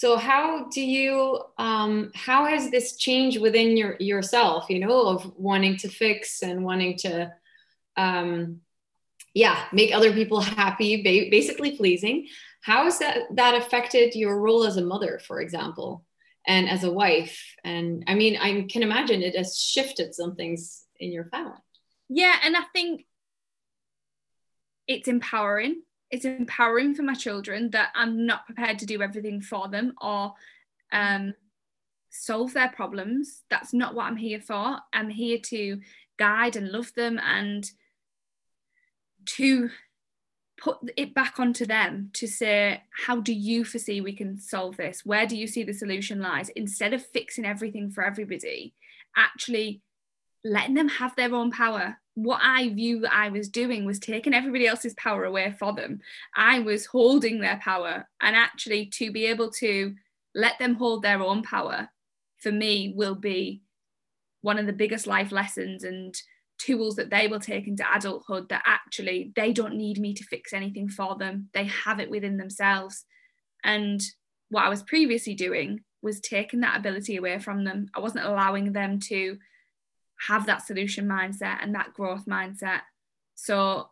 So 0.00 0.16
how 0.16 0.64
do 0.70 0.80
you 0.80 1.42
um, 1.58 2.10
how 2.14 2.46
has 2.46 2.70
this 2.70 2.96
changed 2.96 3.38
within 3.38 3.76
your 3.76 3.96
yourself? 4.00 4.70
You 4.70 4.78
know, 4.78 5.08
of 5.08 5.30
wanting 5.36 5.76
to 5.76 5.90
fix 5.90 6.42
and 6.42 6.64
wanting 6.64 6.96
to, 7.04 7.30
um, 7.98 8.62
yeah, 9.34 9.66
make 9.74 9.94
other 9.94 10.10
people 10.14 10.40
happy, 10.40 11.02
basically 11.02 11.76
pleasing. 11.76 12.28
How 12.62 12.84
has 12.84 12.98
that 13.00 13.18
that 13.34 13.54
affected 13.54 14.14
your 14.14 14.40
role 14.40 14.64
as 14.64 14.78
a 14.78 14.82
mother, 14.82 15.20
for 15.26 15.42
example? 15.42 16.06
and 16.46 16.70
as 16.70 16.84
a 16.84 16.90
wife. 16.90 17.54
And 17.64 18.02
I 18.06 18.14
mean, 18.14 18.38
I 18.38 18.62
can 18.62 18.82
imagine 18.82 19.22
it 19.22 19.36
has 19.36 19.60
shifted 19.60 20.14
some 20.14 20.36
things 20.36 20.86
in 20.98 21.12
your 21.12 21.26
family. 21.26 21.60
Yeah, 22.08 22.34
and 22.42 22.56
I 22.56 22.62
think 22.72 23.04
it's 24.86 25.06
empowering. 25.06 25.82
It's 26.10 26.24
empowering 26.24 26.94
for 26.94 27.02
my 27.02 27.14
children 27.14 27.70
that 27.70 27.90
I'm 27.94 28.26
not 28.26 28.46
prepared 28.46 28.78
to 28.80 28.86
do 28.86 29.02
everything 29.02 29.40
for 29.40 29.68
them 29.68 29.94
or 30.00 30.34
um, 30.92 31.34
solve 32.10 32.52
their 32.52 32.68
problems. 32.68 33.42
That's 33.48 33.72
not 33.72 33.94
what 33.94 34.06
I'm 34.06 34.16
here 34.16 34.40
for. 34.40 34.78
I'm 34.92 35.08
here 35.08 35.38
to 35.44 35.80
guide 36.18 36.56
and 36.56 36.70
love 36.70 36.92
them 36.94 37.18
and 37.18 37.70
to 39.26 39.70
put 40.58 40.78
it 40.96 41.14
back 41.14 41.38
onto 41.38 41.64
them 41.64 42.10
to 42.12 42.26
say, 42.26 42.82
how 43.06 43.20
do 43.20 43.32
you 43.32 43.64
foresee 43.64 44.00
we 44.00 44.14
can 44.14 44.38
solve 44.38 44.76
this? 44.76 45.06
Where 45.06 45.26
do 45.26 45.36
you 45.36 45.46
see 45.46 45.62
the 45.62 45.72
solution 45.72 46.20
lies? 46.20 46.50
Instead 46.50 46.92
of 46.92 47.06
fixing 47.06 47.46
everything 47.46 47.90
for 47.90 48.04
everybody, 48.04 48.74
actually 49.16 49.80
letting 50.44 50.74
them 50.74 50.88
have 50.88 51.16
their 51.16 51.34
own 51.34 51.50
power. 51.50 51.98
What 52.14 52.40
I 52.42 52.68
view 52.70 53.00
that 53.00 53.14
I 53.14 53.30
was 53.30 53.48
doing 53.48 53.84
was 53.84 53.98
taking 53.98 54.34
everybody 54.34 54.66
else's 54.66 54.94
power 54.94 55.24
away 55.24 55.54
for 55.58 55.72
them. 55.72 56.00
I 56.34 56.58
was 56.58 56.86
holding 56.86 57.40
their 57.40 57.58
power, 57.62 58.08
and 58.20 58.36
actually, 58.36 58.86
to 58.94 59.12
be 59.12 59.26
able 59.26 59.50
to 59.52 59.94
let 60.34 60.58
them 60.58 60.74
hold 60.74 61.02
their 61.02 61.22
own 61.22 61.42
power 61.42 61.88
for 62.38 62.52
me 62.52 62.92
will 62.96 63.14
be 63.14 63.62
one 64.42 64.58
of 64.58 64.66
the 64.66 64.72
biggest 64.72 65.06
life 65.06 65.32
lessons 65.32 65.84
and 65.84 66.14
tools 66.58 66.96
that 66.96 67.10
they 67.10 67.26
will 67.26 67.40
take 67.40 67.66
into 67.66 67.84
adulthood 67.94 68.48
that 68.48 68.62
actually 68.66 69.32
they 69.34 69.52
don't 69.52 69.76
need 69.76 69.98
me 69.98 70.14
to 70.14 70.24
fix 70.24 70.52
anything 70.52 70.88
for 70.88 71.16
them. 71.16 71.48
They 71.54 71.64
have 71.64 72.00
it 72.00 72.10
within 72.10 72.36
themselves. 72.36 73.04
And 73.64 74.02
what 74.50 74.64
I 74.64 74.68
was 74.68 74.82
previously 74.82 75.34
doing 75.34 75.80
was 76.02 76.20
taking 76.20 76.60
that 76.60 76.78
ability 76.78 77.16
away 77.16 77.38
from 77.38 77.64
them. 77.64 77.86
I 77.94 78.00
wasn't 78.00 78.26
allowing 78.26 78.72
them 78.72 78.98
to 79.00 79.38
have 80.28 80.46
that 80.46 80.66
solution 80.66 81.06
mindset 81.06 81.58
and 81.62 81.74
that 81.74 81.94
growth 81.94 82.26
mindset. 82.26 82.80
So 83.34 83.88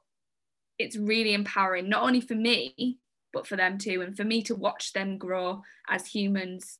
it's 0.78 0.96
really 0.96 1.34
empowering, 1.34 1.88
not 1.88 2.02
only 2.02 2.20
for 2.20 2.34
me, 2.34 2.98
but 3.32 3.46
for 3.46 3.56
them 3.56 3.78
too. 3.78 4.02
And 4.02 4.16
for 4.16 4.24
me 4.24 4.42
to 4.42 4.54
watch 4.54 4.92
them 4.92 5.18
grow 5.18 5.62
as 5.88 6.06
humans 6.06 6.78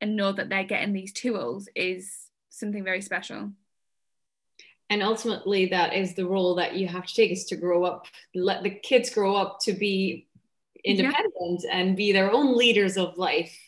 and 0.00 0.16
know 0.16 0.32
that 0.32 0.48
they're 0.48 0.64
getting 0.64 0.92
these 0.92 1.12
tools 1.12 1.68
is 1.74 2.12
something 2.50 2.84
very 2.84 3.00
special. 3.00 3.52
And 4.88 5.02
ultimately, 5.02 5.66
that 5.66 5.94
is 5.94 6.14
the 6.14 6.26
role 6.26 6.54
that 6.56 6.76
you 6.76 6.86
have 6.86 7.06
to 7.06 7.14
take 7.14 7.32
is 7.32 7.46
to 7.46 7.56
grow 7.56 7.84
up, 7.84 8.06
let 8.34 8.62
the 8.62 8.70
kids 8.70 9.10
grow 9.10 9.34
up 9.34 9.58
to 9.62 9.72
be 9.72 10.28
independent 10.84 11.62
yeah. 11.64 11.76
and 11.76 11.96
be 11.96 12.12
their 12.12 12.30
own 12.30 12.56
leaders 12.56 12.96
of 12.96 13.18
life 13.18 13.58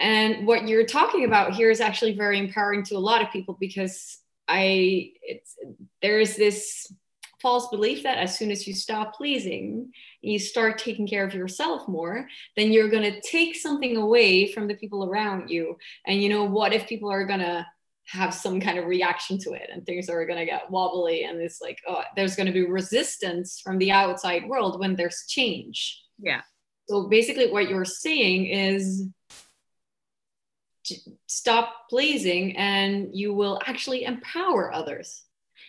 and 0.00 0.46
what 0.46 0.66
you're 0.66 0.86
talking 0.86 1.24
about 1.24 1.52
here 1.52 1.70
is 1.70 1.80
actually 1.80 2.16
very 2.16 2.38
empowering 2.38 2.82
to 2.84 2.96
a 2.96 2.98
lot 2.98 3.22
of 3.22 3.30
people 3.30 3.56
because 3.60 4.18
I 4.48 5.12
it's 5.22 5.54
there's 6.02 6.36
this 6.36 6.92
false 7.40 7.68
belief 7.68 8.02
that 8.02 8.18
as 8.18 8.36
soon 8.36 8.50
as 8.50 8.66
you 8.66 8.74
stop 8.74 9.14
pleasing 9.14 9.92
you 10.20 10.38
start 10.38 10.78
taking 10.78 11.06
care 11.06 11.24
of 11.24 11.34
yourself 11.34 11.86
more 11.88 12.26
then 12.56 12.72
you're 12.72 12.88
going 12.88 13.12
to 13.12 13.20
take 13.20 13.54
something 13.54 13.96
away 13.96 14.50
from 14.52 14.66
the 14.66 14.74
people 14.74 15.04
around 15.04 15.48
you. 15.48 15.76
And 16.06 16.22
you 16.22 16.28
know 16.28 16.44
what 16.44 16.72
if 16.72 16.88
people 16.88 17.10
are 17.10 17.24
going 17.24 17.40
to 17.40 17.66
have 18.06 18.34
some 18.34 18.60
kind 18.60 18.78
of 18.78 18.86
reaction 18.86 19.38
to 19.38 19.52
it 19.52 19.70
and 19.72 19.86
things 19.86 20.08
are 20.08 20.26
going 20.26 20.38
to 20.38 20.44
get 20.44 20.70
wobbly 20.70 21.24
and 21.24 21.40
it's 21.40 21.60
like 21.60 21.78
oh 21.86 22.02
there's 22.16 22.34
going 22.34 22.46
to 22.46 22.52
be 22.52 22.66
resistance 22.66 23.60
from 23.60 23.78
the 23.78 23.92
outside 23.92 24.48
world 24.48 24.80
when 24.80 24.96
there's 24.96 25.24
change? 25.28 26.02
Yeah. 26.18 26.40
So 26.88 27.08
basically 27.08 27.52
what 27.52 27.68
you're 27.68 27.84
saying 27.84 28.46
is 28.46 29.06
stop 31.26 31.88
pleasing 31.88 32.56
and 32.56 33.14
you 33.14 33.32
will 33.32 33.60
actually 33.66 34.04
empower 34.04 34.72
others. 34.72 35.22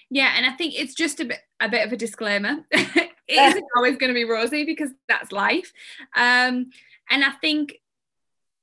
Yeah 0.09 0.33
and 0.35 0.45
i 0.45 0.51
think 0.51 0.73
it's 0.77 0.93
just 0.93 1.19
a 1.21 1.25
bit 1.25 1.39
a 1.59 1.69
bit 1.69 1.85
of 1.85 1.93
a 1.93 1.97
disclaimer. 1.97 2.65
It 3.27 3.39
isn't 3.39 3.65
always 3.77 3.95
going 3.95 4.09
to 4.09 4.13
be 4.13 4.25
rosy 4.25 4.65
because 4.65 4.89
that's 5.07 5.31
life. 5.31 5.71
Um, 6.17 6.71
and 7.09 7.23
i 7.23 7.31
think 7.39 7.75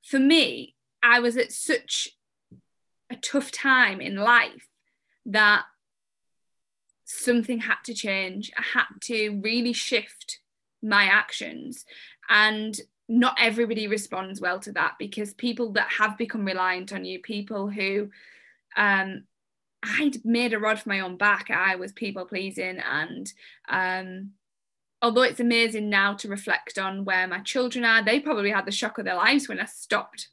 for 0.04 0.18
me 0.18 0.74
i 1.02 1.20
was 1.20 1.38
at 1.38 1.52
such 1.52 2.10
a 3.10 3.16
tough 3.16 3.50
time 3.50 4.02
in 4.02 4.16
life 4.16 4.68
that 5.24 5.64
something 7.08 7.60
had 7.60 7.76
to 7.84 7.94
change. 7.94 8.52
I 8.56 8.62
had 8.74 8.86
to 9.02 9.40
really 9.42 9.72
shift 9.72 10.40
my 10.82 11.04
actions. 11.04 11.84
And 12.28 12.78
not 13.08 13.36
everybody 13.40 13.86
responds 13.86 14.40
well 14.40 14.60
to 14.60 14.72
that 14.72 14.94
because 14.98 15.32
people 15.34 15.72
that 15.72 15.88
have 15.98 16.18
become 16.18 16.44
reliant 16.44 16.92
on 16.92 17.04
you, 17.04 17.20
people 17.20 17.68
who 17.68 18.10
um, 18.76 19.24
I'd 19.82 20.24
made 20.24 20.52
a 20.52 20.58
rod 20.58 20.78
for 20.78 20.88
my 20.88 21.00
own 21.00 21.16
back, 21.16 21.50
I 21.50 21.76
was 21.76 21.92
people 21.92 22.26
pleasing. 22.26 22.78
And 22.78 23.32
um, 23.68 24.32
although 25.00 25.22
it's 25.22 25.40
amazing 25.40 25.88
now 25.88 26.14
to 26.14 26.28
reflect 26.28 26.78
on 26.78 27.04
where 27.04 27.26
my 27.26 27.40
children 27.40 27.84
are, 27.84 28.04
they 28.04 28.20
probably 28.20 28.50
had 28.50 28.66
the 28.66 28.72
shock 28.72 28.98
of 28.98 29.04
their 29.06 29.14
lives 29.14 29.48
when 29.48 29.60
I 29.60 29.64
stopped 29.64 30.28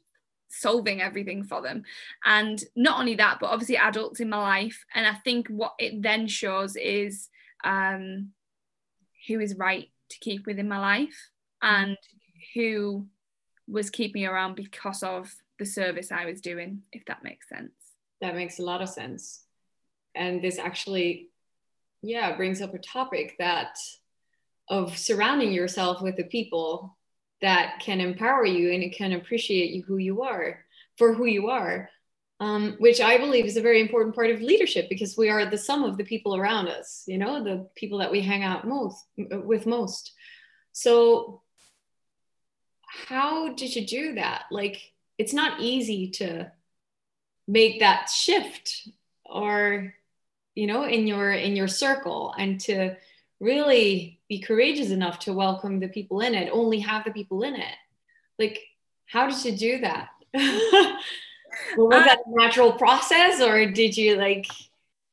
solving 0.48 1.00
everything 1.00 1.44
for 1.44 1.62
them. 1.62 1.82
And 2.24 2.62
not 2.74 2.98
only 2.98 3.14
that, 3.16 3.38
but 3.40 3.50
obviously 3.50 3.76
adults 3.76 4.20
in 4.20 4.28
my 4.28 4.38
life. 4.38 4.84
And 4.94 5.06
I 5.06 5.14
think 5.14 5.48
what 5.48 5.74
it 5.78 6.02
then 6.02 6.26
shows 6.26 6.76
is 6.76 7.28
um, 7.64 8.32
who 9.28 9.40
is 9.40 9.56
right 9.56 9.88
to 10.10 10.18
keep 10.18 10.46
within 10.46 10.68
my 10.68 10.78
life 10.78 11.30
and 11.62 11.96
who 12.56 13.06
was 13.68 13.90
keeping 13.90 14.22
me 14.22 14.26
around 14.26 14.56
because 14.56 15.02
of 15.02 15.32
the 15.58 15.66
service 15.66 16.10
I 16.10 16.24
was 16.24 16.40
doing, 16.40 16.82
if 16.92 17.04
that 17.04 17.22
makes 17.22 17.48
sense. 17.48 17.72
That 18.20 18.34
makes 18.34 18.58
a 18.58 18.62
lot 18.62 18.82
of 18.82 18.88
sense. 18.88 19.44
And 20.14 20.42
this 20.42 20.58
actually, 20.58 21.28
yeah, 22.02 22.36
brings 22.36 22.62
up 22.62 22.74
a 22.74 22.78
topic 22.78 23.36
that 23.38 23.76
of 24.68 24.96
surrounding 24.96 25.52
yourself 25.52 26.02
with 26.02 26.16
the 26.16 26.24
people 26.24 26.96
that 27.42 27.80
can 27.80 28.00
empower 28.00 28.44
you 28.44 28.72
and 28.72 28.92
can 28.92 29.12
appreciate 29.12 29.70
you 29.70 29.82
who 29.82 29.98
you 29.98 30.22
are 30.22 30.64
for 30.96 31.12
who 31.12 31.26
you 31.26 31.48
are 31.48 31.88
um, 32.40 32.74
which 32.78 33.00
i 33.00 33.16
believe 33.16 33.44
is 33.44 33.56
a 33.56 33.62
very 33.62 33.80
important 33.80 34.14
part 34.14 34.30
of 34.30 34.40
leadership 34.40 34.86
because 34.88 35.16
we 35.16 35.28
are 35.28 35.48
the 35.48 35.58
sum 35.58 35.84
of 35.84 35.96
the 35.96 36.04
people 36.04 36.36
around 36.36 36.68
us 36.68 37.04
you 37.06 37.18
know 37.18 37.44
the 37.44 37.68
people 37.76 37.98
that 37.98 38.10
we 38.10 38.20
hang 38.20 38.42
out 38.42 38.66
most 38.66 39.04
with 39.16 39.66
most 39.66 40.12
so 40.72 41.42
how 43.08 43.52
did 43.52 43.74
you 43.76 43.86
do 43.86 44.14
that? 44.14 44.44
Like, 44.50 44.92
it's 45.18 45.32
not 45.32 45.60
easy 45.60 46.10
to 46.10 46.50
make 47.48 47.80
that 47.80 48.08
shift 48.10 48.88
or 49.24 49.94
you 50.54 50.66
know 50.66 50.84
in 50.84 51.06
your 51.06 51.32
in 51.32 51.54
your 51.54 51.68
circle 51.68 52.34
and 52.38 52.60
to 52.60 52.96
really 53.38 54.18
be 54.28 54.40
courageous 54.40 54.90
enough 54.90 55.18
to 55.20 55.32
welcome 55.32 55.78
the 55.78 55.88
people 55.88 56.20
in 56.20 56.34
it 56.34 56.50
only 56.52 56.80
have 56.80 57.04
the 57.04 57.10
people 57.10 57.42
in 57.42 57.54
it. 57.54 57.74
Like 58.38 58.60
how 59.06 59.28
did 59.28 59.44
you 59.44 59.56
do 59.56 59.80
that? 59.80 60.08
Well, 61.74 61.88
was 61.88 62.02
uh, 62.02 62.04
that 62.04 62.18
a 62.26 62.30
natural 62.38 62.72
process 62.72 63.40
or 63.40 63.64
did 63.70 63.96
you 63.96 64.16
like? 64.16 64.46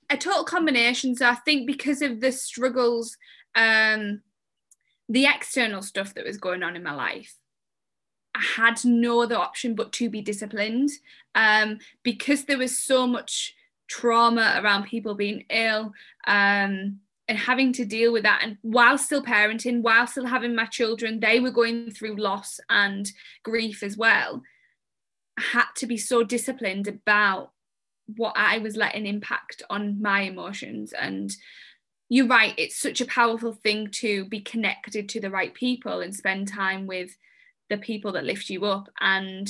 A 0.09 0.17
total 0.17 0.43
combination. 0.43 1.15
So 1.15 1.29
i 1.29 1.35
think 1.35 1.65
because 1.65 2.01
of 2.01 2.19
the 2.19 2.33
struggles 2.33 3.17
um 3.55 4.21
the 5.07 5.25
external 5.25 5.81
stuff 5.81 6.13
that 6.15 6.25
was 6.25 6.37
going 6.37 6.63
on 6.63 6.75
in 6.75 6.83
my 6.83 6.93
life 6.93 7.35
I 8.35 8.41
had 8.55 8.83
no 8.83 9.21
other 9.21 9.35
option 9.35 9.75
but 9.75 9.91
to 9.93 10.09
be 10.09 10.21
disciplined 10.21 10.89
um, 11.35 11.79
because 12.03 12.45
there 12.45 12.57
was 12.57 12.79
so 12.79 13.05
much 13.05 13.55
trauma 13.87 14.59
around 14.61 14.85
people 14.85 15.13
being 15.13 15.45
ill 15.49 15.93
um, 16.25 16.99
and 17.27 17.37
having 17.37 17.71
to 17.73 17.85
deal 17.85 18.11
with 18.11 18.23
that. 18.23 18.41
And 18.43 18.57
while 18.61 18.97
still 18.97 19.23
parenting, 19.23 19.81
while 19.81 20.07
still 20.07 20.25
having 20.25 20.55
my 20.55 20.65
children, 20.65 21.19
they 21.19 21.39
were 21.39 21.51
going 21.51 21.91
through 21.91 22.15
loss 22.15 22.59
and 22.69 23.11
grief 23.43 23.83
as 23.83 23.97
well. 23.97 24.41
I 25.37 25.41
had 25.53 25.65
to 25.77 25.87
be 25.87 25.97
so 25.97 26.23
disciplined 26.23 26.87
about 26.87 27.51
what 28.15 28.33
I 28.35 28.57
was 28.57 28.75
letting 28.75 29.05
impact 29.05 29.63
on 29.69 30.01
my 30.01 30.21
emotions. 30.21 30.91
And 30.93 31.35
you're 32.09 32.27
right, 32.27 32.53
it's 32.57 32.75
such 32.75 32.99
a 32.99 33.05
powerful 33.05 33.53
thing 33.53 33.89
to 33.91 34.25
be 34.25 34.41
connected 34.41 35.07
to 35.09 35.21
the 35.21 35.31
right 35.31 35.53
people 35.53 36.01
and 36.01 36.15
spend 36.15 36.47
time 36.47 36.85
with 36.85 37.15
the 37.73 37.81
people 37.81 38.11
that 38.13 38.23
lift 38.23 38.49
you 38.49 38.65
up. 38.65 38.89
And 38.99 39.49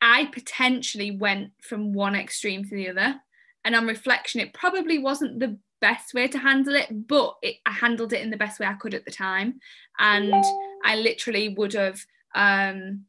I 0.00 0.26
potentially 0.26 1.10
went 1.10 1.52
from 1.62 1.92
one 1.92 2.14
extreme 2.14 2.64
to 2.64 2.74
the 2.74 2.90
other. 2.90 3.20
And 3.64 3.74
on 3.74 3.86
reflection, 3.86 4.40
it 4.40 4.54
probably 4.54 4.98
wasn't 4.98 5.40
the 5.40 5.58
best 5.80 6.14
way 6.14 6.28
to 6.28 6.38
handle 6.38 6.74
it, 6.74 7.08
but 7.08 7.36
it, 7.42 7.56
I 7.66 7.72
handled 7.72 8.12
it 8.12 8.22
in 8.22 8.30
the 8.30 8.36
best 8.36 8.60
way 8.60 8.66
I 8.66 8.74
could 8.74 8.94
at 8.94 9.04
the 9.04 9.10
time. 9.10 9.60
And 9.98 10.44
I 10.84 10.96
literally 10.96 11.48
would 11.50 11.72
have, 11.72 12.00
um, 12.34 13.04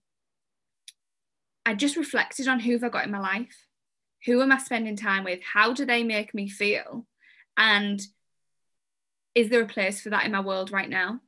I 1.65 1.75
just 1.75 1.97
reflected 1.97 2.47
on 2.47 2.59
who 2.59 2.73
have 2.73 2.83
I 2.83 2.89
got 2.89 3.05
in 3.05 3.11
my 3.11 3.19
life? 3.19 3.65
Who 4.25 4.41
am 4.41 4.51
I 4.51 4.57
spending 4.57 4.95
time 4.95 5.23
with? 5.23 5.39
How 5.41 5.73
do 5.73 5.85
they 5.85 6.03
make 6.03 6.33
me 6.33 6.49
feel? 6.49 7.05
And 7.57 8.01
is 9.35 9.49
there 9.49 9.61
a 9.61 9.67
place 9.67 10.01
for 10.01 10.09
that 10.09 10.25
in 10.25 10.31
my 10.31 10.41
world 10.41 10.71
right 10.71 10.89
now? 10.89 11.19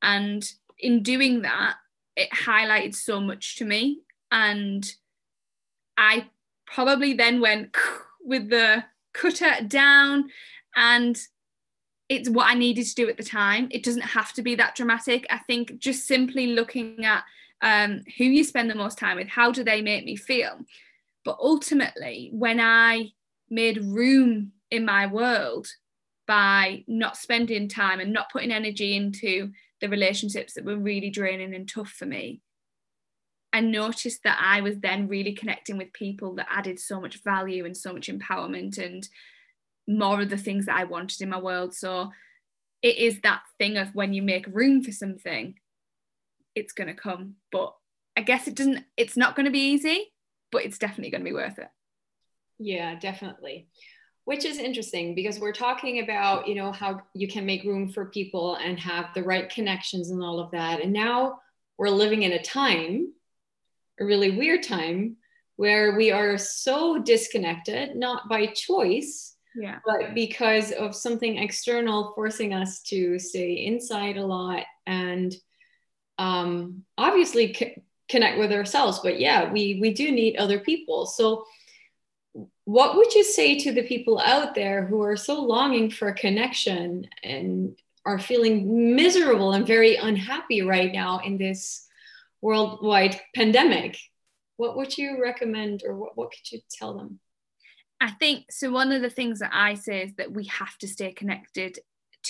And 0.00 0.44
in 0.78 1.02
doing 1.02 1.42
that, 1.42 1.76
it 2.16 2.30
highlighted 2.30 2.94
so 2.94 3.20
much 3.20 3.56
to 3.56 3.64
me 3.64 4.00
And 4.30 4.90
I 5.96 6.26
probably 6.66 7.14
then 7.14 7.40
went 7.40 7.76
with 8.24 8.50
the 8.50 8.84
cutter 9.12 9.64
down 9.66 10.28
and 10.74 11.20
it's 12.08 12.28
what 12.28 12.50
I 12.50 12.54
needed 12.54 12.84
to 12.86 12.94
do 12.94 13.08
at 13.08 13.16
the 13.16 13.22
time. 13.22 13.68
It 13.70 13.82
doesn't 13.82 14.02
have 14.02 14.32
to 14.34 14.42
be 14.42 14.54
that 14.56 14.74
dramatic. 14.74 15.26
I 15.30 15.38
think 15.38 15.78
just 15.78 16.06
simply 16.06 16.48
looking 16.48 17.04
at 17.04 17.24
um, 17.62 18.02
who 18.18 18.24
you 18.24 18.44
spend 18.44 18.70
the 18.70 18.74
most 18.74 18.98
time 18.98 19.16
with, 19.16 19.28
how 19.28 19.50
do 19.50 19.64
they 19.64 19.80
make 19.80 20.04
me 20.04 20.16
feel? 20.16 20.58
But 21.24 21.38
ultimately, 21.40 22.30
when 22.32 22.60
I 22.60 23.12
made 23.48 23.84
room 23.84 24.52
in 24.70 24.84
my 24.84 25.06
world 25.06 25.68
by 26.26 26.84
not 26.86 27.16
spending 27.16 27.68
time 27.68 28.00
and 28.00 28.12
not 28.12 28.30
putting 28.30 28.52
energy 28.52 28.96
into 28.96 29.50
the 29.84 29.90
relationships 29.90 30.54
that 30.54 30.64
were 30.64 30.78
really 30.78 31.10
draining 31.10 31.54
and 31.54 31.68
tough 31.68 31.90
for 31.90 32.06
me, 32.06 32.40
I 33.52 33.60
noticed 33.60 34.22
that 34.24 34.38
I 34.40 34.62
was 34.62 34.78
then 34.78 35.08
really 35.08 35.34
connecting 35.34 35.76
with 35.76 35.92
people 35.92 36.36
that 36.36 36.46
added 36.50 36.80
so 36.80 37.02
much 37.02 37.22
value 37.22 37.66
and 37.66 37.76
so 37.76 37.92
much 37.92 38.08
empowerment 38.08 38.78
and 38.78 39.06
more 39.86 40.22
of 40.22 40.30
the 40.30 40.38
things 40.38 40.64
that 40.64 40.76
I 40.76 40.84
wanted 40.84 41.20
in 41.20 41.28
my 41.28 41.38
world. 41.38 41.74
So 41.74 42.12
it 42.80 42.96
is 42.96 43.20
that 43.20 43.42
thing 43.58 43.76
of 43.76 43.94
when 43.94 44.14
you 44.14 44.22
make 44.22 44.46
room 44.46 44.82
for 44.82 44.90
something, 44.90 45.56
it's 46.54 46.72
going 46.72 46.88
to 46.88 46.94
come. 46.94 47.34
But 47.52 47.74
I 48.16 48.22
guess 48.22 48.48
it 48.48 48.54
doesn't, 48.54 48.86
it's 48.96 49.18
not 49.18 49.36
going 49.36 49.44
to 49.44 49.52
be 49.52 49.72
easy, 49.72 50.14
but 50.50 50.64
it's 50.64 50.78
definitely 50.78 51.10
going 51.10 51.20
to 51.20 51.30
be 51.30 51.34
worth 51.34 51.58
it. 51.58 51.68
Yeah, 52.58 52.98
definitely. 52.98 53.68
Which 54.24 54.44
is 54.46 54.58
interesting 54.58 55.14
because 55.14 55.38
we're 55.38 55.52
talking 55.52 56.00
about, 56.00 56.48
you 56.48 56.54
know, 56.54 56.72
how 56.72 57.02
you 57.12 57.28
can 57.28 57.44
make 57.44 57.64
room 57.64 57.90
for 57.90 58.06
people 58.06 58.56
and 58.56 58.78
have 58.78 59.06
the 59.14 59.22
right 59.22 59.50
connections 59.50 60.10
and 60.10 60.22
all 60.22 60.40
of 60.40 60.50
that. 60.52 60.80
And 60.80 60.92
now 60.92 61.40
we're 61.76 61.90
living 61.90 62.22
in 62.22 62.32
a 62.32 62.42
time, 62.42 63.12
a 64.00 64.04
really 64.04 64.30
weird 64.30 64.62
time, 64.62 65.16
where 65.56 65.96
we 65.96 66.10
are 66.10 66.38
so 66.38 66.98
disconnected, 66.98 67.96
not 67.96 68.28
by 68.28 68.46
choice, 68.46 69.36
yeah. 69.54 69.78
but 69.84 70.14
because 70.14 70.72
of 70.72 70.94
something 70.94 71.38
external 71.38 72.12
forcing 72.14 72.52
us 72.52 72.80
to 72.82 73.18
stay 73.18 73.66
inside 73.66 74.16
a 74.16 74.26
lot 74.26 74.64
and 74.86 75.34
um, 76.18 76.84
obviously 76.98 77.52
c- 77.54 77.76
connect 78.08 78.38
with 78.38 78.52
ourselves. 78.52 79.00
But 79.02 79.20
yeah 79.20 79.52
we 79.52 79.78
we 79.80 79.92
do 79.92 80.10
need 80.10 80.36
other 80.36 80.60
people. 80.60 81.06
So 81.06 81.44
what 82.64 82.96
would 82.96 83.14
you 83.14 83.24
say 83.24 83.58
to 83.58 83.72
the 83.72 83.82
people 83.82 84.18
out 84.18 84.54
there 84.54 84.84
who 84.86 85.02
are 85.02 85.16
so 85.16 85.40
longing 85.40 85.90
for 85.90 86.08
a 86.08 86.14
connection 86.14 87.06
and 87.22 87.78
are 88.04 88.18
feeling 88.18 88.94
miserable 88.96 89.52
and 89.52 89.66
very 89.66 89.96
unhappy 89.96 90.62
right 90.62 90.92
now 90.92 91.20
in 91.24 91.38
this 91.38 91.86
worldwide 92.42 93.20
pandemic 93.34 93.98
what 94.56 94.76
would 94.76 94.96
you 94.96 95.20
recommend 95.22 95.82
or 95.84 95.96
what, 95.96 96.16
what 96.16 96.30
could 96.30 96.52
you 96.52 96.60
tell 96.70 96.96
them 96.96 97.18
I 98.00 98.10
think 98.10 98.46
so. 98.50 98.70
One 98.70 98.92
of 98.92 99.00
the 99.00 99.08
things 99.08 99.38
that 99.38 99.52
I 99.54 99.74
say 99.74 100.02
is 100.02 100.14
that 100.16 100.30
we 100.30 100.44
have 100.46 100.76
to 100.78 100.88
stay 100.88 101.12
connected 101.12 101.78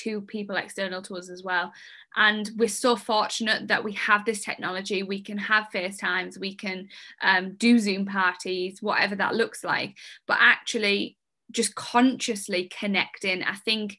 to 0.02 0.20
people 0.22 0.56
external 0.56 1.02
to 1.02 1.16
us 1.16 1.30
as 1.30 1.42
well. 1.42 1.72
And 2.16 2.50
we're 2.56 2.68
so 2.68 2.96
fortunate 2.96 3.68
that 3.68 3.82
we 3.82 3.92
have 3.92 4.24
this 4.24 4.44
technology. 4.44 5.02
We 5.02 5.22
can 5.22 5.38
have 5.38 5.68
FaceTimes, 5.74 6.38
we 6.38 6.54
can 6.54 6.88
um, 7.22 7.54
do 7.56 7.78
Zoom 7.78 8.06
parties, 8.06 8.80
whatever 8.80 9.16
that 9.16 9.34
looks 9.34 9.64
like. 9.64 9.96
But 10.26 10.38
actually, 10.40 11.16
just 11.50 11.74
consciously 11.74 12.70
connecting, 12.78 13.42
I 13.42 13.54
think 13.54 13.98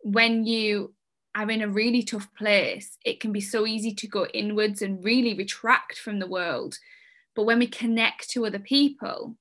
when 0.00 0.44
you 0.44 0.94
are 1.34 1.50
in 1.50 1.62
a 1.62 1.68
really 1.68 2.02
tough 2.02 2.28
place, 2.34 2.96
it 3.04 3.20
can 3.20 3.32
be 3.32 3.40
so 3.40 3.66
easy 3.66 3.92
to 3.94 4.06
go 4.06 4.26
inwards 4.32 4.82
and 4.82 5.04
really 5.04 5.34
retract 5.34 5.98
from 5.98 6.18
the 6.18 6.26
world. 6.26 6.78
But 7.34 7.44
when 7.44 7.58
we 7.58 7.66
connect 7.66 8.30
to 8.30 8.46
other 8.46 8.58
people, 8.58 9.36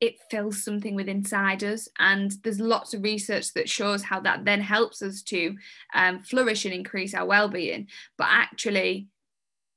it 0.00 0.16
fills 0.30 0.64
something 0.64 0.94
with 0.94 1.08
inside 1.08 1.64
us. 1.64 1.88
And 1.98 2.32
there's 2.42 2.60
lots 2.60 2.94
of 2.94 3.02
research 3.02 3.54
that 3.54 3.68
shows 3.68 4.02
how 4.02 4.20
that 4.20 4.44
then 4.44 4.60
helps 4.60 5.02
us 5.02 5.22
to 5.22 5.56
um, 5.94 6.22
flourish 6.22 6.64
and 6.64 6.74
increase 6.74 7.14
our 7.14 7.26
well-being. 7.26 7.88
But 8.18 8.28
actually 8.30 9.08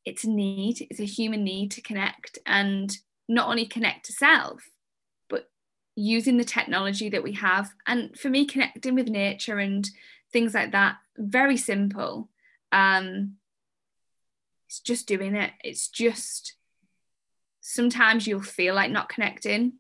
it's 0.04 0.24
a 0.24 0.30
need 0.30 0.86
it's 0.90 1.00
a 1.00 1.06
human 1.06 1.44
need 1.44 1.72
to 1.72 1.82
connect 1.82 2.38
and 2.46 2.96
not 3.28 3.50
only 3.50 3.66
connect 3.66 4.06
to 4.06 4.14
self 4.14 4.62
but 5.30 5.50
using 5.96 6.38
the 6.38 6.44
technology 6.44 7.10
that 7.10 7.24
we 7.24 7.34
have. 7.34 7.72
And 7.88 8.18
for 8.18 8.30
me 8.30 8.46
connecting 8.46 8.96
with 8.96 9.08
nature 9.08 9.58
and 9.58 9.90
things 10.32 10.54
like 10.54 10.74
that 10.74 10.98
very 11.18 11.58
simple. 11.58 12.30
Um, 12.72 13.36
it's 14.68 14.80
just 14.80 15.08
doing 15.08 15.36
it. 15.36 15.52
It's 15.64 15.88
just 15.88 16.56
sometimes 17.62 18.28
you'll 18.28 18.42
feel 18.42 18.76
like 18.76 18.92
not 18.92 19.10
connecting 19.10 19.74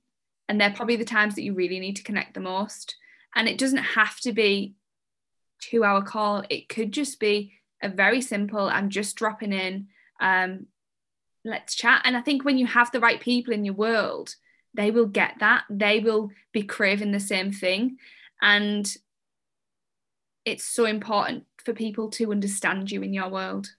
and 0.47 0.59
they're 0.59 0.71
probably 0.71 0.95
the 0.95 1.05
times 1.05 1.35
that 1.35 1.43
you 1.43 1.53
really 1.53 1.79
need 1.79 1.95
to 1.95 2.03
connect 2.03 2.33
the 2.33 2.39
most. 2.39 2.95
And 3.35 3.47
it 3.47 3.57
doesn't 3.57 3.77
have 3.77 4.19
to 4.21 4.31
be 4.31 4.75
two 5.59 5.83
hour 5.83 6.01
call. 6.01 6.43
It 6.49 6.69
could 6.69 6.91
just 6.91 7.19
be 7.19 7.53
a 7.81 7.89
very 7.89 8.21
simple 8.21 8.67
i'm 8.69 8.89
just 8.89 9.15
dropping 9.17 9.53
in 9.53 9.87
um, 10.21 10.65
let's 11.43 11.75
chat. 11.75 12.01
And 12.05 12.17
i 12.17 12.21
think 12.21 12.43
when 12.43 12.57
you 12.57 12.65
have 12.65 12.91
the 12.91 12.99
right 12.99 13.19
people 13.19 13.53
in 13.53 13.65
your 13.65 13.75
world 13.75 14.35
they 14.75 14.91
will 14.91 15.05
get 15.05 15.35
that. 15.39 15.63
They 15.69 15.99
will 15.99 16.31
be 16.51 16.63
craving 16.63 17.11
the 17.11 17.19
same 17.19 17.51
thing. 17.51 17.97
And 18.41 18.93
it's 20.43 20.65
so 20.65 20.85
important 20.85 21.45
for 21.63 21.73
people 21.73 22.09
to 22.11 22.31
understand 22.31 22.91
you 22.91 23.01
in 23.01 23.13
your 23.13 23.29
world. 23.29 23.69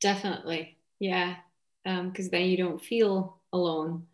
Definitely. 0.00 0.76
Yeah. 0.98 1.36
Because 1.82 2.26
um, 2.26 2.30
then 2.30 2.42
you 2.42 2.56
don't 2.56 2.80
feel 2.80 3.38
alone 3.52 4.06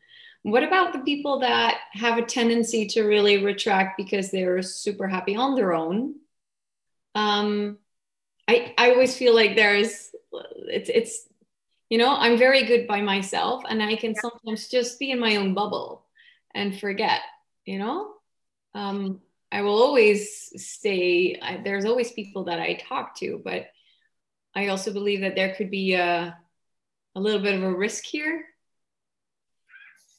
what 0.42 0.62
about 0.62 0.92
the 0.92 1.00
people 1.00 1.40
that 1.40 1.78
have 1.92 2.18
a 2.18 2.24
tendency 2.24 2.86
to 2.86 3.02
really 3.02 3.44
retract 3.44 3.96
because 3.96 4.30
they're 4.30 4.62
super 4.62 5.06
happy 5.06 5.36
on 5.36 5.54
their 5.54 5.72
own? 5.72 6.14
Um, 7.14 7.78
I, 8.46 8.74
I 8.78 8.90
always 8.90 9.16
feel 9.16 9.34
like 9.34 9.56
there's 9.56 10.10
it's 10.32 10.88
it's 10.88 11.28
you 11.90 11.98
know 11.98 12.14
I'm 12.14 12.38
very 12.38 12.64
good 12.64 12.86
by 12.86 13.02
myself 13.02 13.64
and 13.68 13.82
I 13.82 13.96
can 13.96 14.14
sometimes 14.14 14.68
just 14.68 14.98
be 14.98 15.10
in 15.10 15.18
my 15.18 15.36
own 15.36 15.54
bubble 15.54 16.06
and 16.54 16.78
forget 16.78 17.20
you 17.68 17.78
know? 17.78 18.14
Um, 18.74 19.20
I 19.52 19.60
will 19.62 19.82
always 19.82 20.52
stay 20.56 21.38
I, 21.40 21.60
there's 21.62 21.84
always 21.84 22.12
people 22.12 22.44
that 22.44 22.58
I 22.58 22.74
talk 22.74 23.16
to 23.16 23.40
but 23.42 23.66
I 24.54 24.68
also 24.68 24.92
believe 24.92 25.20
that 25.20 25.34
there 25.34 25.54
could 25.54 25.70
be 25.70 25.94
a 25.94 26.36
a 27.14 27.20
little 27.20 27.40
bit 27.40 27.54
of 27.54 27.62
a 27.62 27.74
risk 27.74 28.04
here 28.04 28.44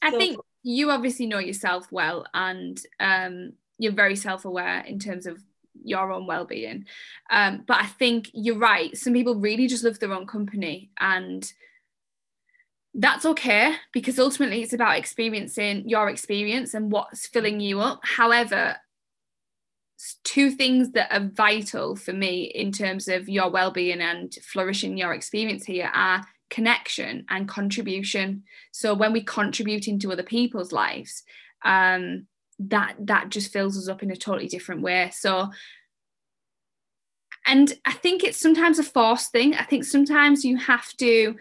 I 0.02 0.10
so, 0.10 0.18
think 0.18 0.38
you 0.62 0.90
obviously 0.90 1.26
know 1.26 1.38
yourself 1.38 1.86
well 1.90 2.26
and 2.34 2.80
um, 2.98 3.52
you're 3.78 3.92
very 3.92 4.16
self-aware 4.16 4.80
in 4.80 4.98
terms 4.98 5.26
of 5.26 5.42
your 5.82 6.12
own 6.12 6.26
well-being. 6.26 6.84
Um, 7.30 7.64
but 7.66 7.78
i 7.78 7.86
think 7.86 8.30
you're 8.32 8.58
right. 8.58 8.96
Some 8.96 9.12
people 9.12 9.34
really 9.34 9.66
just 9.66 9.84
love 9.84 9.98
their 9.98 10.12
own 10.12 10.26
company 10.26 10.90
and 10.98 11.50
that's 12.94 13.24
okay 13.24 13.74
because 13.92 14.18
ultimately 14.18 14.62
it's 14.62 14.72
about 14.72 14.98
experiencing 14.98 15.88
your 15.88 16.08
experience 16.08 16.74
and 16.74 16.90
what's 16.90 17.26
filling 17.26 17.60
you 17.60 17.80
up. 17.80 18.00
However 18.02 18.76
two 20.24 20.50
things 20.50 20.92
that 20.92 21.12
are 21.12 21.30
vital 21.34 21.94
for 21.94 22.12
me 22.12 22.44
in 22.44 22.72
terms 22.72 23.06
of 23.06 23.28
your 23.28 23.50
well-being 23.50 24.00
and 24.00 24.34
flourishing 24.42 24.96
your 24.96 25.12
experience 25.12 25.64
here 25.64 25.90
are 25.92 26.24
connection 26.50 27.24
and 27.28 27.48
contribution. 27.48 28.42
So 28.72 28.92
when 28.94 29.12
we 29.12 29.22
contribute 29.22 29.88
into 29.88 30.12
other 30.12 30.22
people's 30.22 30.72
lives 30.72 31.22
um, 31.64 32.26
that 32.58 32.94
that 32.98 33.30
just 33.30 33.52
fills 33.52 33.78
us 33.78 33.88
up 33.88 34.02
in 34.02 34.10
a 34.10 34.16
totally 34.16 34.48
different 34.48 34.82
way. 34.82 35.10
So 35.12 35.50
and 37.46 37.72
i 37.86 37.92
think 37.92 38.22
it's 38.22 38.38
sometimes 38.38 38.78
a 38.78 38.82
force 38.82 39.28
thing. 39.28 39.54
I 39.54 39.64
think 39.64 39.84
sometimes 39.84 40.44
you 40.44 40.56
have 40.58 40.94
to 40.98 41.36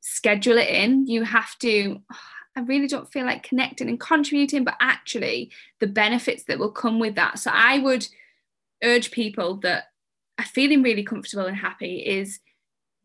schedule 0.00 0.56
it 0.58 0.68
in. 0.68 1.06
You 1.06 1.24
have 1.24 1.58
to 1.58 2.00
oh, 2.12 2.16
i 2.56 2.60
really 2.60 2.86
don't 2.86 3.12
feel 3.12 3.26
like 3.26 3.42
connecting 3.42 3.88
and 3.88 3.98
contributing 3.98 4.62
but 4.64 4.76
actually 4.80 5.50
the 5.80 5.88
benefits 5.88 6.44
that 6.44 6.58
will 6.58 6.72
come 6.72 6.98
with 6.98 7.16
that. 7.16 7.38
So 7.38 7.50
i 7.52 7.78
would 7.78 8.06
urge 8.82 9.10
people 9.10 9.56
that 9.56 9.84
are 10.38 10.44
feeling 10.44 10.82
really 10.82 11.04
comfortable 11.04 11.46
and 11.46 11.56
happy 11.56 11.96
is 11.98 12.40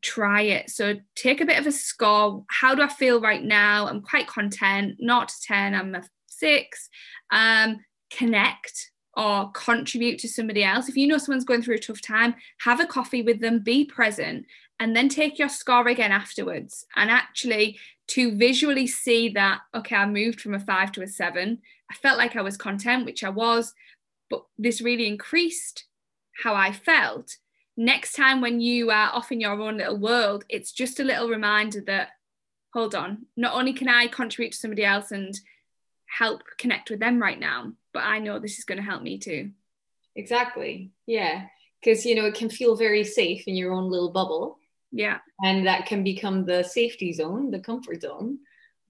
try 0.01 0.41
it. 0.41 0.69
So 0.69 0.95
take 1.15 1.41
a 1.41 1.45
bit 1.45 1.59
of 1.59 1.67
a 1.67 1.71
score. 1.71 2.43
How 2.49 2.75
do 2.75 2.81
I 2.81 2.87
feel 2.87 3.21
right 3.21 3.43
now? 3.43 3.87
I'm 3.87 4.01
quite 4.01 4.27
content, 4.27 4.95
not 4.99 5.31
10, 5.43 5.75
I'm 5.75 5.95
a 5.95 6.03
six. 6.27 6.89
Um, 7.31 7.79
connect 8.09 8.91
or 9.15 9.51
contribute 9.51 10.19
to 10.19 10.27
somebody 10.27 10.63
else. 10.63 10.87
If 10.87 10.95
you 10.95 11.07
know 11.07 11.17
someone's 11.17 11.45
going 11.45 11.61
through 11.61 11.75
a 11.75 11.79
tough 11.79 12.01
time, 12.01 12.35
have 12.61 12.79
a 12.79 12.85
coffee 12.85 13.21
with 13.21 13.41
them, 13.41 13.59
be 13.59 13.85
present, 13.85 14.45
and 14.79 14.95
then 14.95 15.09
take 15.09 15.37
your 15.37 15.49
score 15.49 15.87
again 15.87 16.11
afterwards. 16.11 16.85
And 16.95 17.09
actually, 17.09 17.77
to 18.09 18.35
visually 18.35 18.87
see 18.87 19.29
that, 19.29 19.59
okay, 19.75 19.95
I 19.95 20.05
moved 20.05 20.39
from 20.41 20.53
a 20.53 20.59
five 20.59 20.91
to 20.93 21.01
a 21.01 21.07
seven. 21.07 21.59
I 21.91 21.95
felt 21.95 22.17
like 22.17 22.35
I 22.35 22.41
was 22.41 22.57
content, 22.57 23.05
which 23.05 23.23
I 23.23 23.29
was, 23.29 23.73
but 24.29 24.45
this 24.57 24.81
really 24.81 25.07
increased 25.07 25.85
how 26.43 26.55
I 26.55 26.71
felt 26.71 27.35
next 27.79 28.11
time 28.11 28.41
when 28.41 28.59
you 28.59 28.91
are 28.91 29.09
off 29.13 29.31
in 29.31 29.39
your 29.39 29.53
own 29.53 29.77
little 29.77 29.97
world, 29.97 30.43
it's 30.49 30.73
just 30.73 30.99
a 30.99 31.03
little 31.03 31.29
reminder 31.29 31.81
that 31.87 32.09
hold 32.73 32.93
on, 32.93 33.25
not 33.37 33.55
only 33.55 33.73
can 33.73 33.87
I 33.87 34.07
contribute 34.07 34.51
to 34.51 34.57
somebody 34.57 34.83
else 34.83 35.11
and 35.11 35.33
help 36.05 36.41
connect 36.57 36.89
with 36.89 36.99
them 36.99 37.21
right 37.21 37.39
now, 37.39 37.71
but 37.93 38.03
I 38.03 38.19
know 38.19 38.37
this 38.37 38.59
is 38.59 38.65
going 38.65 38.77
to 38.79 38.83
help 38.83 39.01
me 39.01 39.17
too. 39.17 39.51
Exactly. 40.15 40.91
Yeah. 41.07 41.45
Because, 41.81 42.05
you 42.05 42.15
know, 42.15 42.25
it 42.25 42.35
can 42.35 42.49
feel 42.49 42.75
very 42.75 43.05
safe 43.05 43.47
in 43.47 43.55
your 43.55 43.71
own 43.71 43.89
little 43.89 44.11
bubble. 44.11 44.59
Yeah. 44.91 45.19
And 45.41 45.65
that 45.65 45.85
can 45.85 46.03
become 46.03 46.45
the 46.45 46.63
safety 46.63 47.13
zone, 47.13 47.49
the 47.49 47.59
comfort 47.59 48.01
zone. 48.01 48.39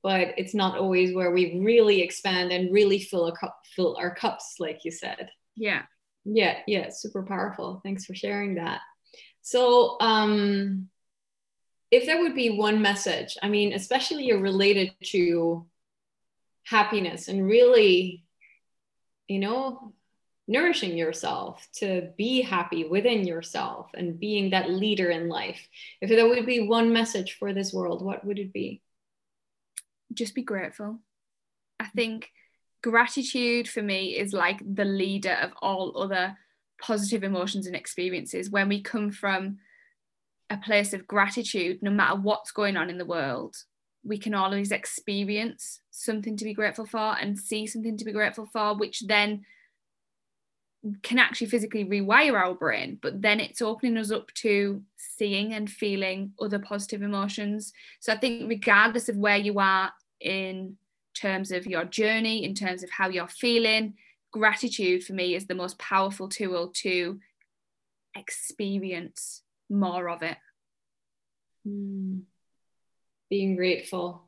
But 0.01 0.33
it's 0.37 0.55
not 0.55 0.77
always 0.77 1.13
where 1.13 1.31
we 1.31 1.59
really 1.59 2.01
expand 2.01 2.51
and 2.51 2.73
really 2.73 2.99
fill 2.99 3.27
a 3.27 3.37
cup, 3.37 3.61
fill 3.75 3.97
our 3.97 4.15
cups, 4.15 4.55
like 4.57 4.83
you 4.83 4.91
said. 4.91 5.29
Yeah. 5.55 5.83
Yeah. 6.25 6.59
Yeah. 6.67 6.89
Super 6.89 7.23
powerful. 7.23 7.81
Thanks 7.83 8.05
for 8.05 8.15
sharing 8.15 8.55
that. 8.55 8.81
So, 9.41 9.97
um, 9.99 10.89
if 11.91 12.05
there 12.05 12.19
would 12.21 12.35
be 12.35 12.51
one 12.51 12.81
message, 12.81 13.37
I 13.41 13.49
mean, 13.49 13.73
especially 13.73 14.31
related 14.33 14.93
to 15.05 15.65
happiness 16.65 17.27
and 17.27 17.45
really, 17.45 18.23
you 19.27 19.39
know, 19.39 19.93
nourishing 20.47 20.97
yourself 20.97 21.67
to 21.75 22.09
be 22.17 22.41
happy 22.41 22.83
within 22.83 23.25
yourself 23.25 23.89
and 23.93 24.19
being 24.19 24.49
that 24.49 24.69
leader 24.69 25.09
in 25.09 25.29
life. 25.29 25.67
If 26.01 26.09
there 26.09 26.27
would 26.27 26.45
be 26.45 26.67
one 26.67 26.91
message 26.91 27.37
for 27.39 27.53
this 27.53 27.73
world, 27.73 28.03
what 28.03 28.25
would 28.25 28.39
it 28.39 28.53
be? 28.53 28.81
Just 30.13 30.35
be 30.35 30.41
grateful. 30.41 30.99
I 31.79 31.85
think 31.95 32.31
gratitude 32.81 33.67
for 33.67 33.81
me 33.81 34.17
is 34.17 34.33
like 34.33 34.61
the 34.65 34.85
leader 34.85 35.37
of 35.41 35.51
all 35.61 36.01
other 36.01 36.37
positive 36.81 37.23
emotions 37.23 37.67
and 37.67 37.75
experiences. 37.75 38.49
When 38.49 38.69
we 38.69 38.81
come 38.81 39.11
from 39.11 39.57
a 40.49 40.57
place 40.57 40.93
of 40.93 41.07
gratitude, 41.07 41.79
no 41.81 41.91
matter 41.91 42.19
what's 42.19 42.51
going 42.51 42.77
on 42.77 42.89
in 42.89 42.97
the 42.97 43.05
world, 43.05 43.55
we 44.03 44.17
can 44.17 44.33
always 44.33 44.71
experience 44.71 45.81
something 45.91 46.37
to 46.37 46.45
be 46.45 46.53
grateful 46.53 46.85
for 46.85 47.17
and 47.19 47.37
see 47.37 47.67
something 47.67 47.97
to 47.97 48.05
be 48.05 48.13
grateful 48.13 48.47
for, 48.51 48.75
which 48.75 49.01
then 49.07 49.45
can 51.03 51.19
actually 51.19 51.47
physically 51.47 51.83
rewire 51.83 52.39
our 52.39 52.53
brain, 52.55 52.97
but 53.01 53.21
then 53.21 53.41
it's 53.41 53.61
opening 53.61 53.97
us 53.97 54.11
up 54.11 54.33
to 54.33 54.81
seeing 54.95 55.53
and 55.53 55.69
feeling 55.69 56.31
other 56.39 56.59
positive 56.59 57.01
emotions. 57.01 57.73
So 57.99 58.13
I 58.13 58.17
think, 58.17 58.49
regardless 58.49 59.09
of 59.09 59.17
where 59.17 59.37
you 59.37 59.59
are 59.59 59.91
in 60.21 60.77
terms 61.19 61.51
of 61.51 61.65
your 61.65 61.85
journey, 61.85 62.43
in 62.43 62.53
terms 62.53 62.83
of 62.83 62.89
how 62.89 63.09
you're 63.09 63.27
feeling, 63.27 63.95
gratitude 64.31 65.03
for 65.03 65.13
me 65.13 65.35
is 65.35 65.47
the 65.47 65.55
most 65.55 65.77
powerful 65.79 66.29
tool 66.29 66.71
to 66.75 67.19
experience 68.15 69.41
more 69.69 70.09
of 70.09 70.23
it. 70.23 70.37
Mm. 71.67 72.21
Being 73.29 73.55
grateful, 73.55 74.23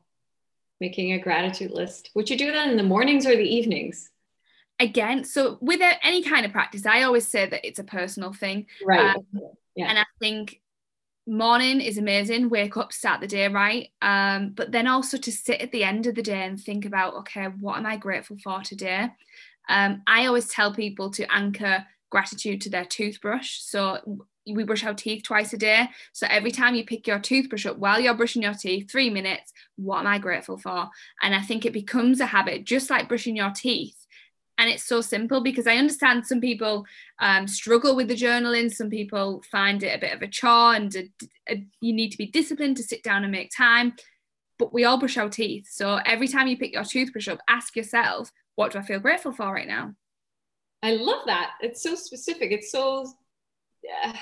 making 0.80 1.12
a 1.12 1.18
gratitude 1.18 1.72
list. 1.72 2.10
Would 2.14 2.30
you 2.30 2.38
do 2.38 2.52
that 2.52 2.70
in 2.70 2.76
the 2.76 2.82
mornings 2.82 3.26
or 3.26 3.36
the 3.36 3.42
evenings? 3.42 4.10
Again, 4.78 5.24
so 5.24 5.58
with 5.60 5.80
any 6.02 6.22
kind 6.22 6.44
of 6.44 6.52
practice, 6.52 6.86
I 6.86 7.02
always 7.02 7.26
say 7.26 7.46
that 7.46 7.66
it's 7.66 7.78
a 7.78 7.84
personal 7.84 8.32
thing. 8.32 8.66
Right. 8.84 9.16
Um, 9.16 9.40
yeah. 9.76 9.88
And 9.88 9.98
I 9.98 10.04
think 10.20 10.60
morning 11.26 11.80
is 11.80 11.98
amazing 11.98 12.48
wake 12.48 12.76
up 12.76 12.92
start 12.92 13.20
the 13.20 13.26
day 13.26 13.46
right 13.48 13.88
um, 14.02 14.50
but 14.54 14.72
then 14.72 14.86
also 14.86 15.16
to 15.16 15.30
sit 15.30 15.60
at 15.60 15.70
the 15.70 15.84
end 15.84 16.06
of 16.06 16.14
the 16.14 16.22
day 16.22 16.42
and 16.44 16.60
think 16.60 16.84
about 16.84 17.14
okay 17.14 17.44
what 17.60 17.76
am 17.76 17.86
i 17.86 17.96
grateful 17.96 18.36
for 18.42 18.60
today 18.62 19.08
um, 19.68 20.02
i 20.06 20.26
always 20.26 20.48
tell 20.48 20.74
people 20.74 21.10
to 21.10 21.30
anchor 21.32 21.84
gratitude 22.10 22.60
to 22.60 22.68
their 22.68 22.84
toothbrush 22.84 23.58
so 23.60 24.18
we 24.46 24.64
brush 24.64 24.84
our 24.84 24.94
teeth 24.94 25.22
twice 25.22 25.52
a 25.52 25.58
day. 25.58 25.88
So 26.12 26.26
every 26.28 26.50
time 26.50 26.74
you 26.74 26.84
pick 26.84 27.06
your 27.06 27.18
toothbrush 27.18 27.66
up 27.66 27.78
while 27.78 28.00
you're 28.00 28.14
brushing 28.14 28.42
your 28.42 28.54
teeth, 28.54 28.90
three 28.90 29.10
minutes, 29.10 29.52
what 29.76 30.00
am 30.00 30.06
I 30.06 30.18
grateful 30.18 30.58
for? 30.58 30.88
And 31.22 31.34
I 31.34 31.40
think 31.40 31.64
it 31.64 31.72
becomes 31.72 32.20
a 32.20 32.26
habit, 32.26 32.64
just 32.64 32.90
like 32.90 33.08
brushing 33.08 33.36
your 33.36 33.52
teeth. 33.54 34.01
And 34.58 34.70
it's 34.70 34.84
so 34.84 35.00
simple 35.00 35.40
because 35.42 35.66
I 35.66 35.76
understand 35.76 36.26
some 36.26 36.40
people 36.40 36.84
um, 37.18 37.48
struggle 37.48 37.96
with 37.96 38.08
the 38.08 38.14
journaling. 38.14 38.72
Some 38.72 38.90
people 38.90 39.42
find 39.50 39.82
it 39.82 39.96
a 39.96 39.98
bit 39.98 40.14
of 40.14 40.22
a 40.22 40.28
chore 40.28 40.74
and 40.74 40.94
a, 40.94 41.10
a, 41.48 41.66
you 41.80 41.92
need 41.92 42.10
to 42.10 42.18
be 42.18 42.26
disciplined 42.26 42.76
to 42.76 42.82
sit 42.82 43.02
down 43.02 43.24
and 43.24 43.32
make 43.32 43.50
time. 43.56 43.94
But 44.58 44.72
we 44.72 44.84
all 44.84 44.98
brush 44.98 45.16
our 45.16 45.28
teeth. 45.28 45.66
So 45.70 45.96
every 46.06 46.28
time 46.28 46.46
you 46.46 46.56
pick 46.56 46.74
your 46.74 46.84
toothbrush 46.84 47.28
up, 47.28 47.40
ask 47.48 47.74
yourself, 47.74 48.30
what 48.54 48.72
do 48.72 48.78
I 48.78 48.82
feel 48.82 49.00
grateful 49.00 49.32
for 49.32 49.52
right 49.52 49.66
now? 49.66 49.94
I 50.82 50.94
love 50.94 51.22
that. 51.26 51.52
It's 51.60 51.82
so 51.82 51.94
specific. 51.94 52.52
It's 52.52 52.70
so 52.70 53.06
uh, 54.04 54.12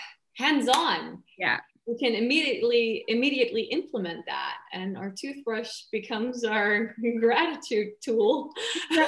hands-on 0.41 1.23
yeah 1.39 1.59
we 1.87 1.99
can 1.99 2.15
immediately 2.15 3.05
immediately 3.09 3.63
implement 3.65 4.25
that 4.27 4.57
and 4.73 4.97
our 4.97 5.11
toothbrush 5.11 5.83
becomes 5.93 6.45
our 6.45 6.95
gratitude 7.21 7.89
tool 8.03 8.51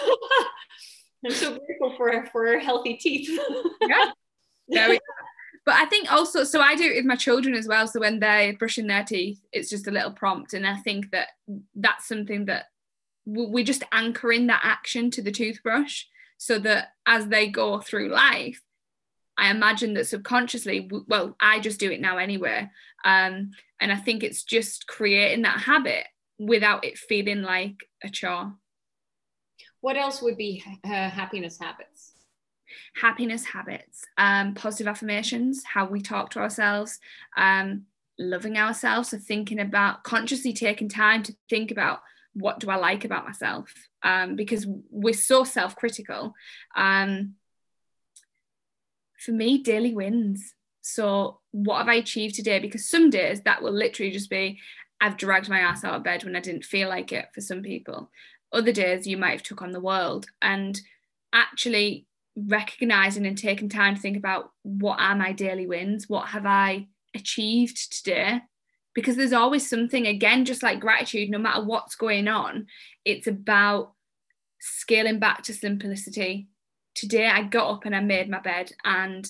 i'm 1.24 1.32
so 1.32 1.58
grateful 1.58 1.94
for 1.96 2.26
for 2.32 2.58
healthy 2.58 2.94
teeth 2.94 3.30
yeah 3.82 4.10
yeah 4.68 4.96
but 5.64 5.76
I 5.76 5.84
think 5.86 6.12
also, 6.12 6.42
so 6.44 6.60
I 6.60 6.74
do 6.74 6.84
it 6.84 6.96
with 6.96 7.04
my 7.04 7.14
children 7.14 7.54
as 7.54 7.68
well. 7.68 7.86
So 7.86 8.00
when 8.00 8.18
they're 8.18 8.56
brushing 8.56 8.88
their 8.88 9.04
teeth, 9.04 9.40
it's 9.52 9.70
just 9.70 9.86
a 9.86 9.92
little 9.92 10.10
prompt. 10.10 10.54
And 10.54 10.66
I 10.66 10.76
think 10.76 11.12
that 11.12 11.28
that's 11.74 12.08
something 12.08 12.46
that 12.46 12.66
we're 13.24 13.64
just 13.64 13.84
anchor 13.92 14.32
in 14.32 14.48
that 14.48 14.62
action 14.64 15.10
to 15.12 15.22
the 15.22 15.30
toothbrush 15.30 16.04
so 16.38 16.58
that 16.58 16.88
as 17.06 17.28
they 17.28 17.48
go 17.48 17.78
through 17.80 18.08
life, 18.08 18.60
I 19.38 19.50
imagine 19.50 19.94
that 19.94 20.08
subconsciously, 20.08 20.90
well, 21.06 21.36
I 21.40 21.60
just 21.60 21.78
do 21.78 21.90
it 21.92 22.00
now 22.00 22.18
anyway. 22.18 22.68
Um, 23.04 23.52
and 23.80 23.92
I 23.92 23.96
think 23.96 24.24
it's 24.24 24.42
just 24.42 24.88
creating 24.88 25.42
that 25.42 25.60
habit 25.60 26.06
without 26.38 26.84
it 26.84 26.98
feeling 26.98 27.42
like 27.42 27.76
a 28.02 28.08
chore. 28.08 28.54
What 29.82 29.96
else 29.96 30.22
would 30.22 30.36
be 30.36 30.64
her 30.84 31.08
happiness 31.08 31.58
habits? 31.58 32.12
Happiness 32.94 33.44
habits, 33.44 34.04
um, 34.16 34.54
positive 34.54 34.86
affirmations, 34.86 35.62
how 35.64 35.84
we 35.84 36.00
talk 36.00 36.30
to 36.30 36.38
ourselves, 36.38 37.00
um, 37.36 37.82
loving 38.18 38.56
ourselves. 38.56 39.10
So, 39.10 39.18
thinking 39.18 39.58
about 39.58 40.04
consciously 40.04 40.52
taking 40.54 40.88
time 40.88 41.22
to 41.24 41.34
think 41.50 41.70
about 41.70 42.00
what 42.32 42.60
do 42.60 42.70
I 42.70 42.76
like 42.76 43.04
about 43.04 43.26
myself 43.26 43.74
um, 44.02 44.36
because 44.36 44.66
we're 44.88 45.14
so 45.14 45.44
self 45.44 45.74
critical. 45.76 46.32
Um, 46.76 47.34
for 49.18 49.32
me, 49.32 49.58
daily 49.58 49.94
wins. 49.94 50.54
So, 50.80 51.40
what 51.50 51.78
have 51.78 51.88
I 51.88 51.94
achieved 51.94 52.36
today? 52.36 52.60
Because 52.60 52.88
some 52.88 53.10
days 53.10 53.42
that 53.42 53.62
will 53.62 53.72
literally 53.72 54.12
just 54.12 54.30
be, 54.30 54.60
I've 55.00 55.16
dragged 55.16 55.48
my 55.48 55.58
ass 55.58 55.82
out 55.82 55.94
of 55.94 56.04
bed 56.04 56.22
when 56.22 56.36
I 56.36 56.40
didn't 56.40 56.64
feel 56.64 56.88
like 56.88 57.10
it 57.10 57.26
for 57.34 57.40
some 57.40 57.62
people. 57.62 58.10
Other 58.52 58.72
days 58.72 59.06
you 59.06 59.16
might 59.16 59.32
have 59.32 59.42
took 59.42 59.62
on 59.62 59.72
the 59.72 59.80
world 59.80 60.26
and 60.40 60.80
actually 61.32 62.06
recognizing 62.36 63.26
and 63.26 63.36
taking 63.36 63.68
time 63.68 63.94
to 63.94 64.00
think 64.00 64.16
about 64.16 64.52
what 64.62 65.00
are 65.00 65.16
my 65.16 65.32
daily 65.32 65.66
wins? 65.66 66.08
What 66.08 66.28
have 66.28 66.46
I 66.46 66.88
achieved 67.14 67.92
today? 67.92 68.40
Because 68.94 69.16
there's 69.16 69.32
always 69.32 69.68
something, 69.68 70.06
again, 70.06 70.44
just 70.44 70.62
like 70.62 70.80
gratitude, 70.80 71.30
no 71.30 71.38
matter 71.38 71.64
what's 71.64 71.94
going 71.94 72.28
on, 72.28 72.66
it's 73.04 73.26
about 73.26 73.92
scaling 74.60 75.18
back 75.18 75.42
to 75.42 75.52
simplicity, 75.52 76.48
today 76.94 77.26
I 77.26 77.42
got 77.42 77.70
up 77.70 77.84
and 77.84 77.96
I 77.96 78.00
made 78.00 78.28
my 78.28 78.40
bed 78.40 78.72
and 78.84 79.28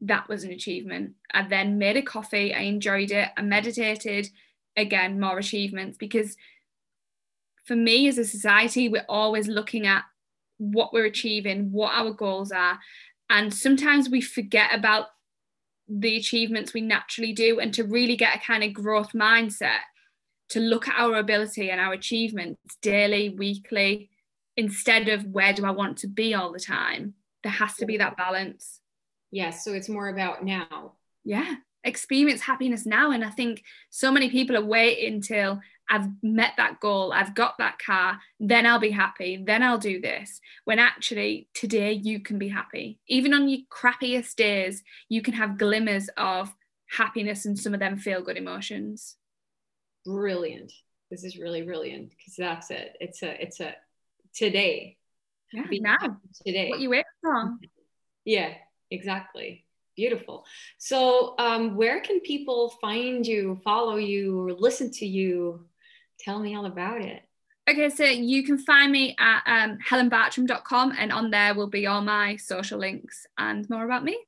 that 0.00 0.28
was 0.28 0.44
an 0.44 0.52
achievement. 0.52 1.12
I 1.32 1.46
then 1.46 1.78
made 1.78 1.96
a 1.96 2.02
coffee, 2.02 2.54
I 2.54 2.60
enjoyed 2.60 3.10
it, 3.10 3.28
I 3.36 3.42
meditated, 3.42 4.28
again, 4.76 5.20
more 5.20 5.38
achievements 5.38 5.96
because 5.98 6.36
for 7.64 7.76
me 7.76 8.08
as 8.08 8.18
a 8.18 8.24
society, 8.24 8.88
we're 8.88 9.06
always 9.08 9.48
looking 9.48 9.86
at 9.86 10.04
what 10.58 10.92
we're 10.92 11.06
achieving, 11.06 11.72
what 11.72 11.92
our 11.94 12.12
goals 12.12 12.52
are. 12.52 12.78
And 13.30 13.52
sometimes 13.52 14.08
we 14.08 14.20
forget 14.20 14.70
about 14.72 15.06
the 15.88 16.16
achievements 16.16 16.72
we 16.72 16.80
naturally 16.80 17.32
do 17.32 17.60
and 17.60 17.74
to 17.74 17.84
really 17.84 18.16
get 18.16 18.36
a 18.36 18.40
kind 18.40 18.64
of 18.64 18.72
growth 18.72 19.12
mindset 19.12 19.80
to 20.50 20.60
look 20.60 20.88
at 20.88 20.98
our 20.98 21.16
ability 21.16 21.70
and 21.70 21.80
our 21.80 21.92
achievements 21.92 22.60
daily, 22.82 23.30
weekly, 23.30 24.10
instead 24.56 25.08
of 25.08 25.24
where 25.24 25.52
do 25.52 25.64
I 25.64 25.70
want 25.70 25.98
to 25.98 26.06
be 26.06 26.34
all 26.34 26.52
the 26.52 26.60
time. 26.60 27.14
There 27.42 27.52
has 27.52 27.74
to 27.76 27.86
be 27.86 27.96
that 27.98 28.16
balance. 28.16 28.80
Yes. 29.30 29.64
So 29.64 29.72
it's 29.72 29.88
more 29.88 30.08
about 30.08 30.44
now. 30.44 30.92
Yeah. 31.24 31.56
Experience 31.82 32.40
happiness 32.40 32.86
now. 32.86 33.10
And 33.10 33.24
I 33.24 33.30
think 33.30 33.62
so 33.90 34.12
many 34.12 34.30
people 34.30 34.56
are 34.56 34.64
waiting 34.64 35.14
until 35.14 35.60
I've 35.90 36.08
met 36.22 36.52
that 36.56 36.80
goal, 36.80 37.12
I've 37.12 37.34
got 37.34 37.58
that 37.58 37.78
car, 37.78 38.18
then 38.40 38.66
I'll 38.66 38.80
be 38.80 38.90
happy, 38.90 39.42
then 39.44 39.62
I'll 39.62 39.78
do 39.78 40.00
this. 40.00 40.40
When 40.64 40.78
actually, 40.78 41.48
today 41.54 41.92
you 41.92 42.20
can 42.20 42.38
be 42.38 42.48
happy. 42.48 42.98
Even 43.08 43.34
on 43.34 43.48
your 43.48 43.60
crappiest 43.70 44.36
days, 44.36 44.82
you 45.08 45.22
can 45.22 45.34
have 45.34 45.58
glimmers 45.58 46.08
of 46.16 46.54
happiness 46.90 47.44
and 47.44 47.58
some 47.58 47.74
of 47.74 47.80
them 47.80 47.98
feel 47.98 48.22
good 48.22 48.36
emotions. 48.36 49.16
Brilliant. 50.04 50.72
This 51.10 51.24
is 51.24 51.38
really 51.38 51.62
brilliant 51.62 52.10
because 52.10 52.34
that's 52.36 52.70
it. 52.70 52.96
It's 53.00 53.22
a 53.22 53.42
it's 53.42 53.60
a 53.60 53.74
today. 54.34 54.96
Yeah, 55.52 55.64
now 55.80 56.18
today. 56.44 56.70
What 56.70 56.80
you 56.80 56.90
wait 56.90 57.04
for. 57.22 57.56
Yeah, 58.24 58.54
exactly. 58.90 59.64
Beautiful. 59.96 60.44
So, 60.78 61.36
um, 61.38 61.76
where 61.76 62.00
can 62.00 62.20
people 62.20 62.70
find 62.80 63.24
you, 63.24 63.60
follow 63.62 63.96
you, 63.96 64.40
or 64.40 64.52
listen 64.52 64.90
to 64.92 65.06
you? 65.06 65.66
Tell 66.20 66.38
me 66.38 66.54
all 66.54 66.66
about 66.66 67.00
it. 67.00 67.22
Okay, 67.68 67.88
so 67.88 68.04
you 68.04 68.44
can 68.44 68.58
find 68.58 68.92
me 68.92 69.16
at 69.18 69.42
um, 69.46 69.78
helenbartram.com 69.88 70.92
and 70.98 71.10
on 71.10 71.30
there 71.30 71.54
will 71.54 71.68
be 71.68 71.86
all 71.86 72.02
my 72.02 72.36
social 72.36 72.78
links 72.78 73.26
and 73.38 73.68
more 73.70 73.84
about 73.84 74.04
me. 74.04 74.18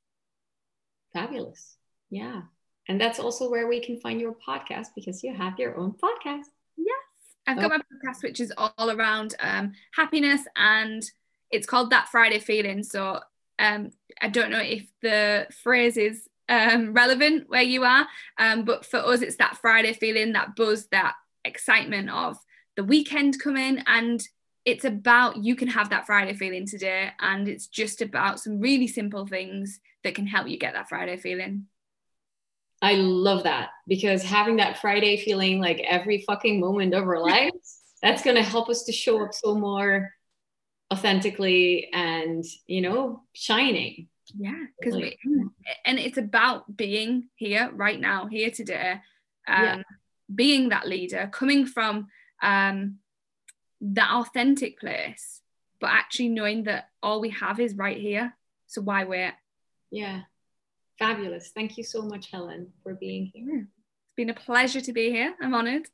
Fabulous. 1.12 1.76
Yeah. 2.08 2.42
And 2.88 3.00
that's 3.00 3.18
also 3.18 3.50
where 3.50 3.66
we 3.66 3.80
can 3.80 4.00
find 4.00 4.20
your 4.20 4.34
podcast 4.34 4.88
because 4.94 5.22
you 5.22 5.34
have 5.34 5.58
your 5.58 5.76
own 5.76 5.92
podcast. 5.92 6.44
Yes. 6.76 6.96
I've 7.46 7.58
got 7.58 7.72
oh. 7.72 7.76
my 7.76 7.78
podcast, 7.78 8.22
which 8.22 8.40
is 8.40 8.52
all 8.56 8.90
around 8.90 9.34
um, 9.40 9.72
happiness 9.94 10.42
and 10.56 11.02
it's 11.50 11.66
called 11.66 11.90
That 11.90 12.08
Friday 12.08 12.38
Feeling. 12.38 12.82
So 12.82 13.20
um, 13.58 13.90
I 14.20 14.28
don't 14.28 14.50
know 14.50 14.60
if 14.60 14.86
the 15.02 15.46
phrase 15.62 15.96
is 15.96 16.26
um, 16.48 16.92
relevant 16.92 17.48
where 17.48 17.62
you 17.62 17.84
are, 17.84 18.06
um, 18.38 18.64
but 18.64 18.86
for 18.86 18.98
us, 18.98 19.20
it's 19.20 19.36
that 19.36 19.58
Friday 19.58 19.92
feeling, 19.92 20.32
that 20.32 20.56
buzz, 20.56 20.86
that 20.88 21.14
excitement 21.46 22.10
of 22.10 22.36
the 22.76 22.84
weekend 22.84 23.40
coming. 23.40 23.82
And 23.86 24.22
it's 24.64 24.84
about 24.84 25.44
you 25.44 25.56
can 25.56 25.68
have 25.68 25.90
that 25.90 26.06
Friday 26.06 26.34
feeling 26.34 26.66
today. 26.66 27.10
And 27.20 27.48
it's 27.48 27.66
just 27.66 28.02
about 28.02 28.40
some 28.40 28.60
really 28.60 28.88
simple 28.88 29.26
things 29.26 29.80
that 30.04 30.14
can 30.14 30.26
help 30.26 30.48
you 30.48 30.58
get 30.58 30.74
that 30.74 30.88
Friday 30.88 31.16
feeling. 31.16 31.66
I 32.82 32.94
love 32.94 33.44
that 33.44 33.70
because 33.86 34.22
having 34.22 34.56
that 34.56 34.78
Friday 34.78 35.16
feeling 35.16 35.60
like 35.60 35.80
every 35.80 36.22
fucking 36.26 36.60
moment 36.60 36.94
of 36.94 37.04
our 37.04 37.20
lives, 37.22 37.78
that's 38.02 38.22
going 38.22 38.36
to 38.36 38.42
help 38.42 38.68
us 38.68 38.84
to 38.84 38.92
show 38.92 39.24
up 39.24 39.32
so 39.32 39.54
more 39.54 40.12
authentically 40.92 41.88
and, 41.92 42.44
you 42.66 42.80
know, 42.80 43.22
shining. 43.32 44.08
Yeah, 44.36 44.64
because 44.78 44.94
like, 44.94 45.18
and 45.84 45.98
it's 45.98 46.18
about 46.18 46.76
being 46.76 47.28
here 47.36 47.70
right 47.72 47.98
now, 47.98 48.26
here 48.26 48.50
today, 48.50 49.00
um, 49.48 49.64
yeah. 49.64 49.82
Being 50.32 50.70
that 50.70 50.88
leader, 50.88 51.28
coming 51.32 51.66
from 51.66 52.08
um, 52.42 52.98
that 53.80 54.10
authentic 54.10 54.78
place, 54.78 55.40
but 55.80 55.90
actually 55.90 56.28
knowing 56.28 56.64
that 56.64 56.88
all 57.02 57.20
we 57.20 57.30
have 57.30 57.60
is 57.60 57.76
right 57.76 57.98
here. 57.98 58.36
So 58.66 58.80
why 58.80 59.04
wait? 59.04 59.34
Yeah, 59.90 60.22
fabulous. 60.98 61.50
Thank 61.54 61.78
you 61.78 61.84
so 61.84 62.02
much, 62.02 62.30
Helen, 62.30 62.72
for 62.82 62.94
being 62.94 63.30
here. 63.32 63.68
It's 63.68 64.14
been 64.16 64.30
a 64.30 64.34
pleasure 64.34 64.80
to 64.80 64.92
be 64.92 65.10
here. 65.10 65.34
I'm 65.40 65.54
honored. 65.54 65.88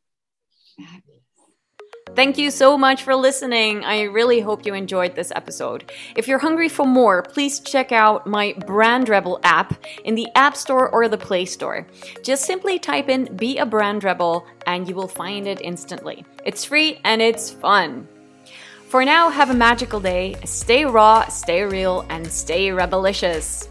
Fabulous. 0.76 1.22
Thank 2.14 2.36
you 2.36 2.50
so 2.50 2.76
much 2.76 3.04
for 3.04 3.14
listening. 3.14 3.84
I 3.84 4.02
really 4.02 4.40
hope 4.40 4.66
you 4.66 4.74
enjoyed 4.74 5.14
this 5.14 5.32
episode. 5.34 5.90
If 6.14 6.28
you're 6.28 6.38
hungry 6.38 6.68
for 6.68 6.86
more, 6.86 7.22
please 7.22 7.58
check 7.60 7.90
out 7.90 8.26
my 8.26 8.52
Brand 8.66 9.08
Rebel 9.08 9.40
app 9.44 9.74
in 10.04 10.14
the 10.14 10.28
App 10.34 10.54
Store 10.56 10.90
or 10.90 11.08
the 11.08 11.16
Play 11.16 11.46
Store. 11.46 11.86
Just 12.22 12.44
simply 12.44 12.78
type 12.78 13.08
in 13.08 13.34
Be 13.36 13.56
a 13.56 13.64
Brand 13.64 14.04
Rebel 14.04 14.46
and 14.66 14.86
you 14.86 14.94
will 14.94 15.08
find 15.08 15.46
it 15.46 15.62
instantly. 15.62 16.24
It's 16.44 16.66
free 16.66 17.00
and 17.04 17.22
it's 17.22 17.50
fun. 17.50 18.06
For 18.88 19.06
now, 19.06 19.30
have 19.30 19.48
a 19.48 19.54
magical 19.54 20.00
day. 20.00 20.36
Stay 20.44 20.84
raw, 20.84 21.26
stay 21.28 21.62
real, 21.62 22.04
and 22.10 22.30
stay 22.30 22.70
rebelicious. 22.70 23.70